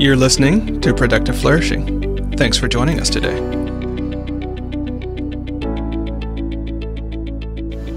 You're 0.00 0.16
listening 0.16 0.80
to 0.80 0.94
Productive 0.94 1.38
Flourishing. 1.38 2.32
Thanks 2.38 2.56
for 2.56 2.68
joining 2.68 3.00
us 3.00 3.10
today. 3.10 3.36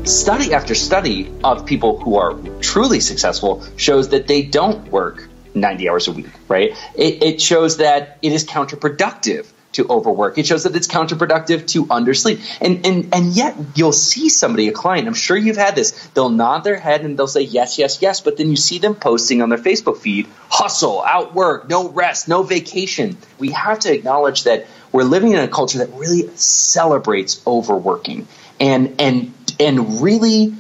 Study 0.04 0.54
after 0.54 0.76
study 0.76 1.32
of 1.46 1.66
people 1.66 2.02
who 2.02 2.18
are 2.18 2.38
truly 2.60 3.00
successful 3.00 3.64
shows 3.78 4.10
that 4.10 4.28
they 4.28 4.42
don't 4.42 4.86
work 4.92 5.30
90 5.56 5.88
hours 5.88 6.10
a 6.10 6.12
week, 6.12 6.28
right? 6.50 6.72
It, 6.94 7.24
it 7.24 7.42
shows 7.42 7.78
that 7.78 8.18
it 8.22 8.34
is 8.34 8.46
counterproductive 8.46 9.53
to 9.74 9.88
overwork. 9.88 10.38
It 10.38 10.46
shows 10.46 10.64
that 10.64 10.76
it's 10.76 10.88
counterproductive 10.88 11.68
to 11.68 11.86
undersleep. 11.88 12.42
And 12.62 12.86
and 12.86 13.14
and 13.14 13.36
yet 13.36 13.56
you'll 13.76 13.92
see 13.92 14.30
somebody, 14.30 14.68
a 14.68 14.72
client, 14.72 15.08
I'm 15.08 15.14
sure 15.14 15.38
you've 15.38 15.58
had 15.58 15.76
this, 15.76 15.92
they'll 16.14 16.30
nod 16.30 16.64
their 16.64 16.78
head 16.78 17.02
and 17.02 17.18
they'll 17.18 17.28
say 17.28 17.42
yes, 17.42 17.78
yes, 17.78 18.02
yes, 18.02 18.22
but 18.22 18.38
then 18.38 18.50
you 18.50 18.56
see 18.56 18.80
them 18.80 18.96
posting 18.96 19.42
on 19.42 19.50
their 19.50 19.58
Facebook 19.58 19.98
feed, 19.98 20.28
hustle, 20.50 21.04
outwork, 21.06 21.70
no 21.70 21.90
rest, 21.90 22.28
no 22.28 22.44
vacation. 22.44 23.18
We 23.40 23.52
have 23.52 23.80
to 23.80 23.94
acknowledge 23.94 24.44
that 24.44 24.68
we're 24.92 25.04
living 25.04 25.32
in 25.32 25.40
a 25.40 25.48
culture 25.48 25.80
that 25.80 25.90
really 25.94 26.30
celebrates 26.36 27.42
overworking 27.46 28.28
and 28.60 28.96
and 29.00 29.34
and 29.60 30.02
really 30.02 30.54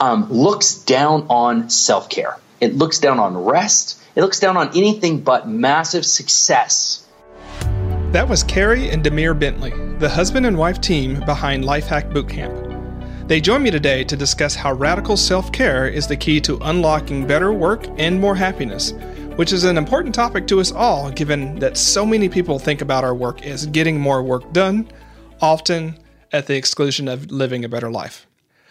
um, 0.00 0.30
looks 0.30 0.74
down 0.74 1.26
on 1.30 1.70
self-care. 1.70 2.38
It 2.60 2.74
looks 2.74 2.98
down 2.98 3.18
on 3.18 3.36
rest. 3.36 4.02
It 4.14 4.22
looks 4.22 4.40
down 4.40 4.56
on 4.56 4.68
anything 4.68 5.20
but 5.20 5.48
massive 5.48 6.04
success 6.04 7.05
that 8.12 8.28
was 8.28 8.42
Carey 8.44 8.90
and 8.90 9.02
Demir 9.02 9.38
Bentley, 9.38 9.72
the 9.98 10.08
husband 10.08 10.46
and 10.46 10.56
wife 10.56 10.80
team 10.80 11.20
behind 11.26 11.64
Life 11.64 11.86
Hack 11.86 12.08
Bootcamp. 12.10 13.28
They 13.28 13.40
join 13.40 13.62
me 13.62 13.70
today 13.70 14.04
to 14.04 14.16
discuss 14.16 14.54
how 14.54 14.74
radical 14.74 15.16
self 15.16 15.50
care 15.50 15.88
is 15.88 16.06
the 16.06 16.16
key 16.16 16.40
to 16.42 16.58
unlocking 16.62 17.26
better 17.26 17.52
work 17.52 17.86
and 17.98 18.20
more 18.20 18.36
happiness, 18.36 18.92
which 19.34 19.52
is 19.52 19.64
an 19.64 19.76
important 19.76 20.14
topic 20.14 20.46
to 20.46 20.60
us 20.60 20.70
all 20.70 21.10
given 21.10 21.58
that 21.58 21.76
so 21.76 22.06
many 22.06 22.28
people 22.28 22.58
think 22.58 22.80
about 22.80 23.02
our 23.02 23.14
work 23.14 23.44
as 23.44 23.66
getting 23.66 23.98
more 23.98 24.22
work 24.22 24.52
done, 24.52 24.88
often 25.40 25.98
at 26.32 26.46
the 26.46 26.56
exclusion 26.56 27.08
of 27.08 27.30
living 27.32 27.64
a 27.64 27.68
better 27.68 27.90
life. 27.90 28.26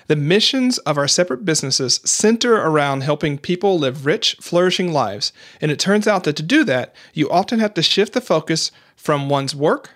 The 0.07 0.15
missions 0.15 0.77
of 0.79 0.99
our 0.99 1.07
separate 1.07 1.45
businesses 1.45 1.99
center 2.05 2.53
around 2.53 3.01
helping 3.01 3.39
people 3.39 3.79
live 3.79 4.05
rich, 4.05 4.37
flourishing 4.39 4.93
lives, 4.93 5.33
and 5.59 5.71
it 5.71 5.79
turns 5.79 6.07
out 6.07 6.25
that 6.25 6.35
to 6.35 6.43
do 6.43 6.63
that, 6.65 6.93
you 7.15 7.27
often 7.31 7.57
have 7.57 7.73
to 7.73 7.81
shift 7.81 8.13
the 8.13 8.21
focus 8.21 8.71
from 8.95 9.29
one's 9.29 9.55
work 9.55 9.93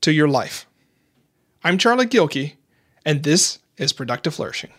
to 0.00 0.12
your 0.12 0.28
life. 0.28 0.66
I'm 1.62 1.76
Charlie 1.76 2.06
Gilkey, 2.06 2.54
and 3.04 3.22
this 3.22 3.58
is 3.76 3.92
Productive 3.92 4.34
Flourishing. 4.34 4.70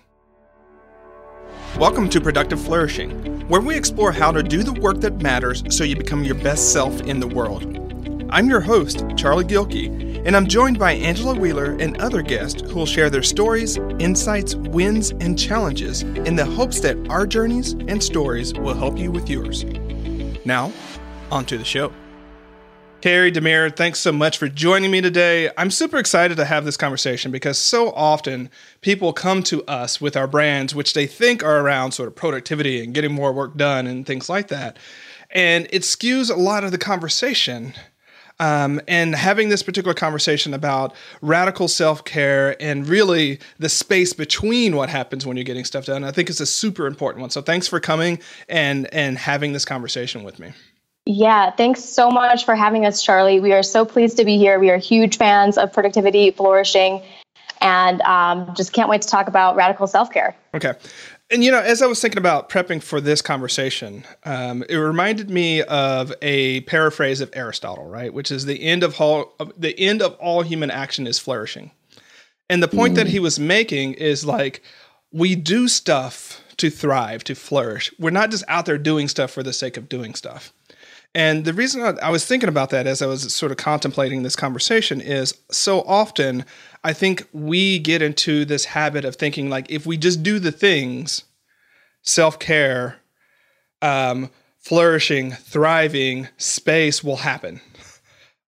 Welcome 1.77 2.09
to 2.09 2.19
Productive 2.19 2.59
Flourishing, 2.59 3.47
where 3.47 3.61
we 3.61 3.75
explore 3.75 4.11
how 4.11 4.31
to 4.31 4.41
do 4.41 4.63
the 4.63 4.73
work 4.73 4.99
that 5.01 5.21
matters 5.21 5.61
so 5.69 5.83
you 5.83 5.95
become 5.95 6.23
your 6.23 6.33
best 6.33 6.73
self 6.73 7.01
in 7.01 7.19
the 7.19 7.27
world. 7.27 7.84
I'm 8.35 8.49
your 8.49 8.59
host, 8.59 9.05
Charlie 9.15 9.45
Gilkey, 9.45 10.21
and 10.25 10.35
I'm 10.35 10.45
joined 10.45 10.77
by 10.77 10.91
Angela 10.91 11.39
Wheeler 11.39 11.77
and 11.79 11.95
other 12.01 12.21
guests 12.21 12.61
who 12.63 12.75
will 12.75 12.85
share 12.85 13.09
their 13.09 13.23
stories, 13.23 13.77
insights, 13.97 14.55
wins, 14.55 15.11
and 15.21 15.39
challenges 15.39 16.01
in 16.01 16.35
the 16.35 16.43
hopes 16.43 16.81
that 16.81 16.97
our 17.09 17.25
journeys 17.25 17.71
and 17.87 18.03
stories 18.03 18.53
will 18.53 18.73
help 18.73 18.97
you 18.97 19.09
with 19.09 19.29
yours. 19.29 19.63
Now, 20.43 20.73
on 21.31 21.45
to 21.45 21.57
the 21.57 21.63
show. 21.63 21.93
Carey 22.99 23.31
Demir, 23.31 23.73
thanks 23.73 23.99
so 23.99 24.11
much 24.11 24.37
for 24.37 24.49
joining 24.49 24.91
me 24.91 24.99
today. 24.99 25.49
I'm 25.57 25.71
super 25.71 25.97
excited 25.97 26.35
to 26.35 26.43
have 26.43 26.65
this 26.65 26.75
conversation 26.75 27.31
because 27.31 27.57
so 27.57 27.93
often 27.93 28.49
people 28.81 29.13
come 29.13 29.43
to 29.43 29.63
us 29.63 30.01
with 30.01 30.17
our 30.17 30.27
brands, 30.27 30.75
which 30.75 30.93
they 30.93 31.07
think 31.07 31.41
are 31.41 31.61
around 31.61 31.93
sort 31.93 32.09
of 32.09 32.17
productivity 32.17 32.83
and 32.83 32.93
getting 32.93 33.13
more 33.13 33.31
work 33.31 33.55
done 33.55 33.87
and 33.87 34.05
things 34.05 34.27
like 34.27 34.49
that. 34.49 34.75
And 35.31 35.69
it 35.71 35.83
skews 35.83 36.29
a 36.29 36.37
lot 36.37 36.65
of 36.65 36.73
the 36.73 36.77
conversation. 36.77 37.73
Um, 38.39 38.81
and 38.87 39.15
having 39.15 39.49
this 39.49 39.63
particular 39.63 39.93
conversation 39.93 40.53
about 40.53 40.93
radical 41.21 41.67
self 41.67 42.03
care 42.03 42.61
and 42.61 42.87
really 42.87 43.39
the 43.59 43.69
space 43.69 44.13
between 44.13 44.75
what 44.75 44.89
happens 44.89 45.25
when 45.25 45.37
you're 45.37 45.45
getting 45.45 45.65
stuff 45.65 45.85
done, 45.85 46.03
I 46.03 46.11
think 46.11 46.29
is 46.29 46.41
a 46.41 46.45
super 46.45 46.85
important 46.85 47.21
one. 47.21 47.29
So 47.29 47.41
thanks 47.41 47.67
for 47.67 47.79
coming 47.79 48.19
and 48.49 48.93
and 48.93 49.17
having 49.17 49.53
this 49.53 49.63
conversation 49.65 50.23
with 50.23 50.39
me. 50.39 50.51
Yeah, 51.05 51.51
thanks 51.51 51.83
so 51.83 52.09
much 52.09 52.45
for 52.45 52.55
having 52.55 52.85
us, 52.85 53.01
Charlie. 53.01 53.39
We 53.39 53.53
are 53.53 53.61
so 53.63 53.85
pleased 53.85 54.17
to 54.17 54.25
be 54.25 54.37
here. 54.37 54.59
We 54.59 54.71
are 54.71 54.77
huge 54.77 55.17
fans 55.17 55.55
of 55.57 55.71
productivity, 55.71 56.31
flourishing, 56.31 57.03
and 57.61 58.01
um, 58.01 58.53
just 58.55 58.73
can't 58.73 58.89
wait 58.89 59.03
to 59.03 59.07
talk 59.07 59.27
about 59.27 59.55
radical 59.55 59.85
self 59.87 60.11
care. 60.11 60.35
Okay. 60.55 60.73
And 61.35 61.43
you 61.43 61.51
know, 61.51 61.59
as 61.59 61.81
I 61.81 61.85
was 61.85 61.99
thinking 61.99 62.17
about 62.17 62.47
prepping 62.47 62.81
for 62.81 63.01
this 63.01 63.21
conversation, 63.21 64.05
um, 64.23 64.63
it 64.69 64.77
reminded 64.77 65.29
me 65.29 65.63
of 65.63 66.13
a 66.21 66.61
paraphrase 66.61 67.19
of 67.19 67.29
Aristotle, 67.33 67.89
right? 67.89 68.13
Which 68.13 68.31
is 68.31 68.45
the 68.45 68.63
end 68.63 68.83
of 68.83 69.01
all 69.01 69.33
the 69.57 69.77
end 69.77 70.01
of 70.01 70.13
all 70.13 70.43
human 70.43 70.71
action 70.71 71.05
is 71.05 71.19
flourishing. 71.19 71.71
And 72.49 72.63
the 72.63 72.69
point 72.69 72.93
mm. 72.93 72.95
that 72.95 73.07
he 73.07 73.19
was 73.19 73.37
making 73.37 73.95
is 73.95 74.23
like 74.23 74.63
we 75.11 75.35
do 75.35 75.67
stuff 75.67 76.41
to 76.55 76.69
thrive, 76.69 77.25
to 77.25 77.35
flourish. 77.35 77.93
We're 77.99 78.11
not 78.11 78.31
just 78.31 78.45
out 78.47 78.65
there 78.65 78.77
doing 78.77 79.09
stuff 79.09 79.31
for 79.31 79.43
the 79.43 79.51
sake 79.51 79.75
of 79.75 79.89
doing 79.89 80.15
stuff. 80.15 80.53
And 81.13 81.43
the 81.43 81.53
reason 81.53 81.81
I, 81.81 82.07
I, 82.07 82.09
was 82.11 82.25
thinking 82.25 82.49
about 82.49 82.69
that 82.71 82.87
as 82.87 83.01
I 83.01 83.07
was 83.07 83.33
sort 83.33 83.51
of 83.51 83.57
contemplating 83.57 84.23
this 84.23 84.35
conversation 84.35 84.99
is 84.99 85.33
so 85.49 85.81
often 85.81 86.45
I 86.85 86.93
think 86.93 87.27
we 87.33 87.79
get 87.79 88.03
into 88.03 88.45
this 88.45 88.65
habit 88.65 89.05
of 89.05 89.15
thinking 89.15 89.49
like 89.49 89.65
if 89.71 89.87
we 89.87 89.97
just 89.97 90.21
do 90.21 90.37
the 90.37 90.51
things, 90.51 91.23
self 92.03 92.37
care, 92.37 92.97
um, 93.81 94.29
flourishing, 94.59 95.31
thriving, 95.31 96.27
space 96.37 97.03
will 97.03 97.17
happen. 97.17 97.59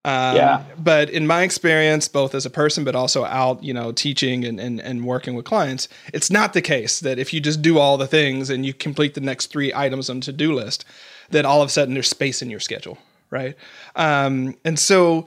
Um, 0.05 0.35
yeah. 0.35 0.63
But 0.77 1.09
in 1.09 1.25
my 1.25 1.41
experience, 1.41 2.07
both 2.07 2.35
as 2.35 2.45
a 2.45 2.51
person, 2.51 2.83
but 2.83 2.95
also 2.95 3.25
out, 3.25 3.63
you 3.63 3.73
know, 3.73 3.91
teaching 3.91 4.45
and, 4.45 4.59
and, 4.59 4.79
and 4.79 5.03
working 5.03 5.33
with 5.33 5.45
clients, 5.45 5.89
it's 6.13 6.29
not 6.29 6.53
the 6.53 6.61
case 6.61 6.99
that 6.99 7.17
if 7.17 7.33
you 7.33 7.41
just 7.41 7.63
do 7.63 7.79
all 7.79 7.97
the 7.97 8.07
things 8.07 8.51
and 8.51 8.65
you 8.67 8.73
complete 8.73 9.15
the 9.15 9.21
next 9.21 9.47
three 9.47 9.73
items 9.73 10.11
on 10.11 10.21
to 10.21 10.31
do 10.31 10.53
list, 10.53 10.85
that 11.31 11.43
all 11.43 11.63
of 11.63 11.69
a 11.69 11.71
sudden 11.71 11.95
there's 11.95 12.07
space 12.07 12.43
in 12.43 12.51
your 12.51 12.59
schedule, 12.59 12.99
right? 13.31 13.57
Um, 13.95 14.55
and 14.63 14.77
so 14.77 15.25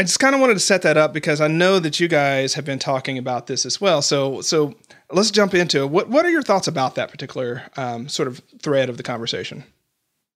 I 0.00 0.02
just 0.02 0.18
kind 0.18 0.34
of 0.34 0.40
wanted 0.40 0.54
to 0.54 0.60
set 0.60 0.80
that 0.80 0.96
up 0.96 1.12
because 1.12 1.42
I 1.42 1.46
know 1.46 1.78
that 1.78 2.00
you 2.00 2.08
guys 2.08 2.54
have 2.54 2.64
been 2.64 2.78
talking 2.78 3.18
about 3.18 3.48
this 3.48 3.66
as 3.66 3.82
well. 3.82 4.00
So 4.00 4.40
so 4.40 4.74
let's 5.12 5.30
jump 5.30 5.52
into 5.52 5.82
it. 5.82 5.90
What 5.90 6.08
what 6.08 6.24
are 6.24 6.30
your 6.30 6.40
thoughts 6.40 6.66
about 6.66 6.94
that 6.94 7.10
particular 7.10 7.64
um, 7.76 8.08
sort 8.08 8.26
of 8.26 8.40
thread 8.62 8.88
of 8.88 8.96
the 8.96 9.02
conversation? 9.02 9.62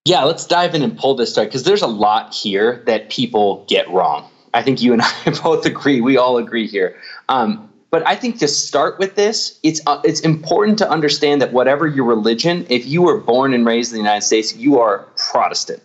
Yeah, 0.05 0.25
let's 0.25 0.47
dive 0.47 0.75
in 0.75 0.83
and 0.83 0.99
pull 0.99 1.15
this 1.15 1.31
start 1.31 1.49
because 1.49 1.63
there's 1.63 1.81
a 1.81 1.87
lot 1.87 2.35
here 2.35 2.83
that 2.85 3.09
people 3.09 3.65
get 3.67 3.89
wrong. 3.89 4.31
I 4.53 4.63
think 4.63 4.83
you 4.83 4.93
and 4.93 5.01
I 5.27 5.31
both 5.43 5.65
agree. 5.65 6.03
We 6.03 6.19
all 6.19 6.37
agree 6.37 6.67
here. 6.67 6.99
Um, 7.31 7.73
but 7.91 8.07
I 8.07 8.17
think 8.17 8.41
to 8.41 8.49
start 8.49 8.99
with 8.99 9.15
this, 9.15 9.59
it's 9.63 9.81
uh, 9.87 9.99
it's 10.05 10.21
important 10.21 10.77
to 10.81 10.91
understand 10.91 11.41
that 11.41 11.55
whatever 11.55 11.87
your 11.87 12.05
religion, 12.05 12.67
if 12.69 12.85
you 12.85 13.01
were 13.01 13.17
born 13.17 13.55
and 13.55 13.65
raised 13.65 13.93
in 13.93 13.95
the 13.95 14.03
United 14.03 14.27
States, 14.27 14.55
you 14.55 14.79
are 14.79 15.09
Protestant. 15.17 15.83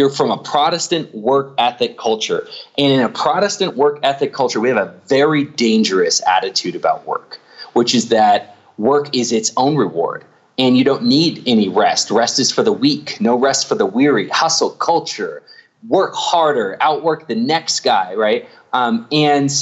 You're 0.00 0.08
from 0.08 0.30
a 0.30 0.38
Protestant 0.38 1.14
work 1.14 1.52
ethic 1.58 1.98
culture. 1.98 2.48
And 2.78 2.90
in 2.90 3.00
a 3.00 3.10
Protestant 3.10 3.76
work 3.76 3.98
ethic 4.02 4.32
culture, 4.32 4.58
we 4.58 4.70
have 4.70 4.78
a 4.78 4.94
very 5.08 5.44
dangerous 5.44 6.22
attitude 6.26 6.74
about 6.74 7.06
work, 7.06 7.38
which 7.74 7.94
is 7.94 8.08
that 8.08 8.56
work 8.78 9.14
is 9.14 9.30
its 9.30 9.52
own 9.58 9.76
reward 9.76 10.24
and 10.58 10.78
you 10.78 10.84
don't 10.84 11.04
need 11.04 11.42
any 11.46 11.68
rest. 11.68 12.10
Rest 12.10 12.38
is 12.38 12.50
for 12.50 12.62
the 12.62 12.72
weak, 12.72 13.20
no 13.20 13.36
rest 13.36 13.68
for 13.68 13.74
the 13.74 13.84
weary. 13.84 14.30
Hustle 14.30 14.70
culture, 14.70 15.42
work 15.86 16.14
harder, 16.14 16.78
outwork 16.80 17.28
the 17.28 17.34
next 17.34 17.80
guy, 17.80 18.14
right? 18.14 18.48
Um, 18.72 19.06
and 19.12 19.52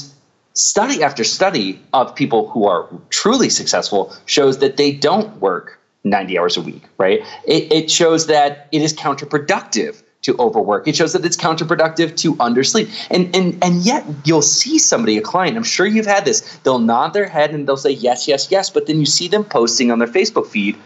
study 0.52 1.02
after 1.02 1.24
study 1.24 1.82
of 1.92 2.14
people 2.14 2.48
who 2.50 2.64
are 2.64 2.88
truly 3.10 3.50
successful 3.50 4.14
shows 4.26 4.58
that 4.58 4.76
they 4.76 4.92
don't 4.92 5.40
work 5.40 5.80
90 6.04 6.38
hours 6.38 6.56
a 6.56 6.60
week, 6.60 6.84
right? 6.96 7.22
It, 7.44 7.72
it 7.72 7.90
shows 7.90 8.28
that 8.28 8.68
it 8.70 8.82
is 8.82 8.94
counterproductive 8.94 10.04
to 10.22 10.36
overwork. 10.38 10.88
It 10.88 10.96
shows 10.96 11.12
that 11.12 11.24
it's 11.24 11.36
counterproductive 11.36 12.16
to 12.18 12.34
undersleep. 12.36 12.90
And 13.10 13.34
and 13.34 13.62
and 13.62 13.76
yet 13.82 14.04
you'll 14.24 14.42
see 14.42 14.78
somebody, 14.78 15.16
a 15.16 15.22
client, 15.22 15.56
I'm 15.56 15.62
sure 15.62 15.86
you've 15.86 16.06
had 16.06 16.24
this, 16.24 16.40
they'll 16.64 16.80
nod 16.80 17.12
their 17.12 17.28
head 17.28 17.52
and 17.54 17.68
they'll 17.68 17.76
say 17.76 17.90
yes, 17.90 18.26
yes, 18.26 18.50
yes, 18.50 18.70
but 18.70 18.86
then 18.86 18.98
you 18.98 19.06
see 19.06 19.28
them 19.28 19.44
posting 19.44 19.90
on 19.90 19.98
their 19.98 20.08
Facebook 20.08 20.46
feed, 20.46 20.76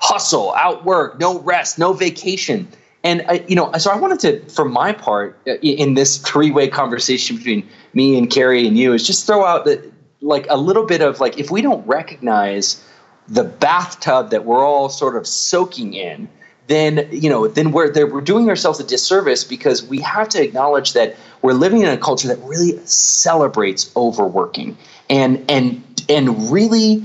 hustle, 0.00 0.54
outwork, 0.56 1.18
no 1.18 1.40
rest, 1.40 1.78
no 1.78 1.92
vacation. 1.92 2.68
And 3.04 3.24
I, 3.28 3.44
you 3.48 3.56
know, 3.56 3.72
so 3.72 3.90
I 3.90 3.96
wanted 3.96 4.20
to, 4.20 4.48
for 4.48 4.64
my 4.64 4.92
part, 4.92 5.36
uh, 5.48 5.54
in 5.54 5.94
this 5.94 6.18
three-way 6.18 6.68
conversation 6.68 7.36
between 7.36 7.68
me 7.94 8.16
and 8.16 8.30
Carey 8.30 8.64
and 8.66 8.78
you, 8.78 8.92
is 8.92 9.04
just 9.04 9.26
throw 9.26 9.44
out 9.44 9.64
that 9.64 9.92
like 10.20 10.46
a 10.50 10.56
little 10.56 10.86
bit 10.86 11.00
of 11.00 11.18
like 11.18 11.38
if 11.38 11.50
we 11.50 11.62
don't 11.62 11.84
recognize 11.86 12.84
the 13.26 13.44
bathtub 13.44 14.30
that 14.30 14.44
we're 14.44 14.64
all 14.64 14.88
sort 14.88 15.16
of 15.16 15.26
soaking 15.26 15.94
in, 15.94 16.28
then 16.72 17.08
you 17.12 17.28
know, 17.28 17.46
then 17.46 17.72
we're 17.72 17.92
we're 18.06 18.20
doing 18.20 18.48
ourselves 18.48 18.80
a 18.80 18.84
disservice 18.84 19.44
because 19.44 19.84
we 19.84 20.00
have 20.00 20.28
to 20.30 20.42
acknowledge 20.42 20.94
that 20.94 21.16
we're 21.42 21.52
living 21.52 21.82
in 21.82 21.88
a 21.88 21.98
culture 21.98 22.28
that 22.28 22.38
really 22.42 22.78
celebrates 22.86 23.92
overworking 23.96 24.76
and 25.10 25.44
and 25.48 25.82
and 26.08 26.50
really 26.50 27.04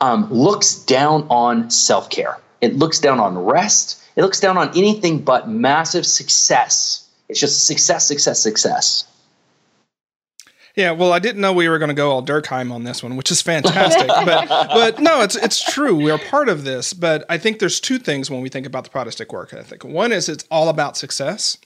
um, 0.00 0.30
looks 0.30 0.76
down 0.84 1.26
on 1.30 1.70
self-care. 1.70 2.38
It 2.60 2.76
looks 2.76 3.00
down 3.00 3.18
on 3.18 3.38
rest 3.38 4.02
it 4.16 4.22
looks 4.22 4.40
down 4.40 4.56
on 4.56 4.70
anything 4.70 5.20
but 5.20 5.48
massive 5.48 6.06
success 6.06 7.06
It's 7.28 7.40
just 7.40 7.66
success, 7.66 8.06
success, 8.06 8.40
success. 8.40 9.04
Yeah, 10.76 10.90
well, 10.90 11.10
I 11.14 11.18
didn't 11.18 11.40
know 11.40 11.54
we 11.54 11.70
were 11.70 11.78
going 11.78 11.88
to 11.88 11.94
go 11.94 12.10
all 12.10 12.22
Durkheim 12.22 12.70
on 12.70 12.84
this 12.84 13.02
one, 13.02 13.16
which 13.16 13.30
is 13.30 13.40
fantastic. 13.40 14.08
but, 14.08 14.46
but 14.48 15.00
no, 15.00 15.22
it's 15.22 15.34
it's 15.34 15.64
true. 15.72 15.94
We 15.96 16.10
are 16.10 16.18
part 16.18 16.50
of 16.50 16.64
this. 16.64 16.92
But 16.92 17.24
I 17.30 17.38
think 17.38 17.58
there's 17.58 17.80
two 17.80 17.98
things 17.98 18.30
when 18.30 18.42
we 18.42 18.50
think 18.50 18.66
about 18.66 18.84
the 18.84 18.90
Protestant 18.90 19.32
work 19.32 19.54
ethic. 19.54 19.84
One 19.84 20.12
is 20.12 20.28
it's 20.28 20.44
all 20.50 20.68
about 20.68 20.98
success, 20.98 21.56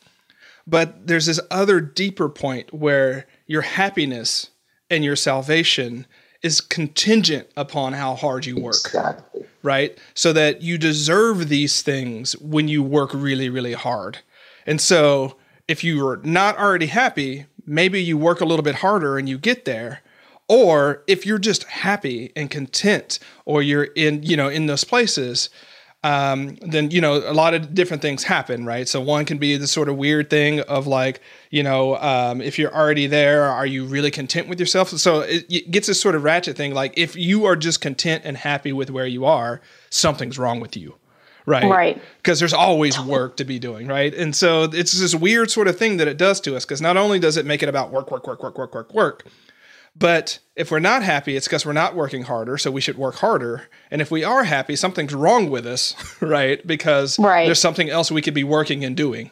but 0.64 1.08
there's 1.08 1.26
this 1.26 1.40
other 1.50 1.80
deeper 1.80 2.28
point 2.28 2.72
where 2.72 3.26
your 3.48 3.62
happiness 3.62 4.50
and 4.88 5.04
your 5.04 5.16
salvation 5.16 6.06
is 6.42 6.60
contingent 6.60 7.48
upon 7.56 7.94
how 7.94 8.14
hard 8.14 8.46
you 8.46 8.60
work. 8.60 8.76
Exactly. 8.84 9.44
Right? 9.64 9.98
So 10.14 10.32
that 10.32 10.62
you 10.62 10.78
deserve 10.78 11.48
these 11.48 11.82
things 11.82 12.32
when 12.38 12.68
you 12.68 12.82
work 12.82 13.10
really, 13.12 13.50
really 13.50 13.74
hard. 13.74 14.18
And 14.66 14.80
so 14.80 15.36
if 15.68 15.84
you 15.84 16.06
are 16.06 16.16
not 16.24 16.58
already 16.58 16.86
happy, 16.86 17.46
maybe 17.70 18.02
you 18.02 18.18
work 18.18 18.40
a 18.40 18.44
little 18.44 18.64
bit 18.64 18.76
harder 18.76 19.16
and 19.16 19.28
you 19.28 19.38
get 19.38 19.64
there. 19.64 20.02
Or 20.48 21.04
if 21.06 21.24
you're 21.24 21.38
just 21.38 21.62
happy 21.64 22.32
and 22.34 22.50
content, 22.50 23.20
or 23.44 23.62
you're 23.62 23.84
in, 23.84 24.24
you 24.24 24.36
know, 24.36 24.48
in 24.48 24.66
those 24.66 24.82
places, 24.82 25.48
um, 26.02 26.56
then 26.56 26.90
you 26.90 27.00
know 27.00 27.18
a 27.18 27.34
lot 27.34 27.54
of 27.54 27.72
different 27.74 28.02
things 28.02 28.24
happen, 28.24 28.64
right? 28.64 28.88
So 28.88 29.00
one 29.00 29.24
can 29.26 29.38
be 29.38 29.56
the 29.56 29.68
sort 29.68 29.88
of 29.88 29.96
weird 29.96 30.28
thing 30.28 30.60
of 30.60 30.88
like, 30.88 31.20
you 31.50 31.62
know, 31.62 31.96
um, 31.98 32.40
if 32.40 32.58
you're 32.58 32.74
already 32.74 33.06
there, 33.06 33.44
are 33.44 33.66
you 33.66 33.84
really 33.84 34.10
content 34.10 34.48
with 34.48 34.58
yourself? 34.58 34.88
So 34.88 35.20
it, 35.20 35.46
it 35.48 35.70
gets 35.70 35.86
this 35.86 36.00
sort 36.00 36.16
of 36.16 36.24
ratchet 36.24 36.56
thing. 36.56 36.74
Like 36.74 36.94
if 36.96 37.14
you 37.14 37.44
are 37.44 37.54
just 37.54 37.80
content 37.80 38.22
and 38.24 38.36
happy 38.36 38.72
with 38.72 38.90
where 38.90 39.06
you 39.06 39.24
are, 39.26 39.60
something's 39.90 40.38
wrong 40.38 40.58
with 40.58 40.76
you 40.76 40.96
right? 41.46 41.64
Right. 41.64 42.02
Because 42.18 42.38
there's 42.38 42.52
always 42.52 42.98
work 43.00 43.36
to 43.36 43.44
be 43.44 43.58
doing, 43.58 43.86
right? 43.86 44.14
And 44.14 44.34
so 44.34 44.64
it's 44.64 44.92
this 44.92 45.14
weird 45.14 45.50
sort 45.50 45.68
of 45.68 45.78
thing 45.78 45.96
that 45.98 46.08
it 46.08 46.16
does 46.16 46.40
to 46.42 46.56
us. 46.56 46.64
Because 46.64 46.80
not 46.80 46.96
only 46.96 47.18
does 47.18 47.36
it 47.36 47.46
make 47.46 47.62
it 47.62 47.68
about 47.68 47.90
work, 47.90 48.10
work, 48.10 48.26
work, 48.26 48.42
work, 48.42 48.58
work, 48.58 48.74
work, 48.74 48.94
work, 48.94 49.26
but 49.96 50.38
if 50.54 50.70
we're 50.70 50.78
not 50.78 51.02
happy, 51.02 51.36
it's 51.36 51.46
because 51.46 51.66
we're 51.66 51.72
not 51.72 51.94
working 51.94 52.22
harder. 52.22 52.56
So 52.58 52.70
we 52.70 52.80
should 52.80 52.96
work 52.96 53.16
harder. 53.16 53.68
And 53.90 54.00
if 54.00 54.10
we 54.10 54.24
are 54.24 54.44
happy, 54.44 54.76
something's 54.76 55.14
wrong 55.14 55.50
with 55.50 55.66
us, 55.66 55.94
right? 56.20 56.64
Because 56.66 57.18
right. 57.18 57.46
there's 57.46 57.60
something 57.60 57.90
else 57.90 58.10
we 58.10 58.22
could 58.22 58.34
be 58.34 58.44
working 58.44 58.84
and 58.84 58.96
doing. 58.96 59.30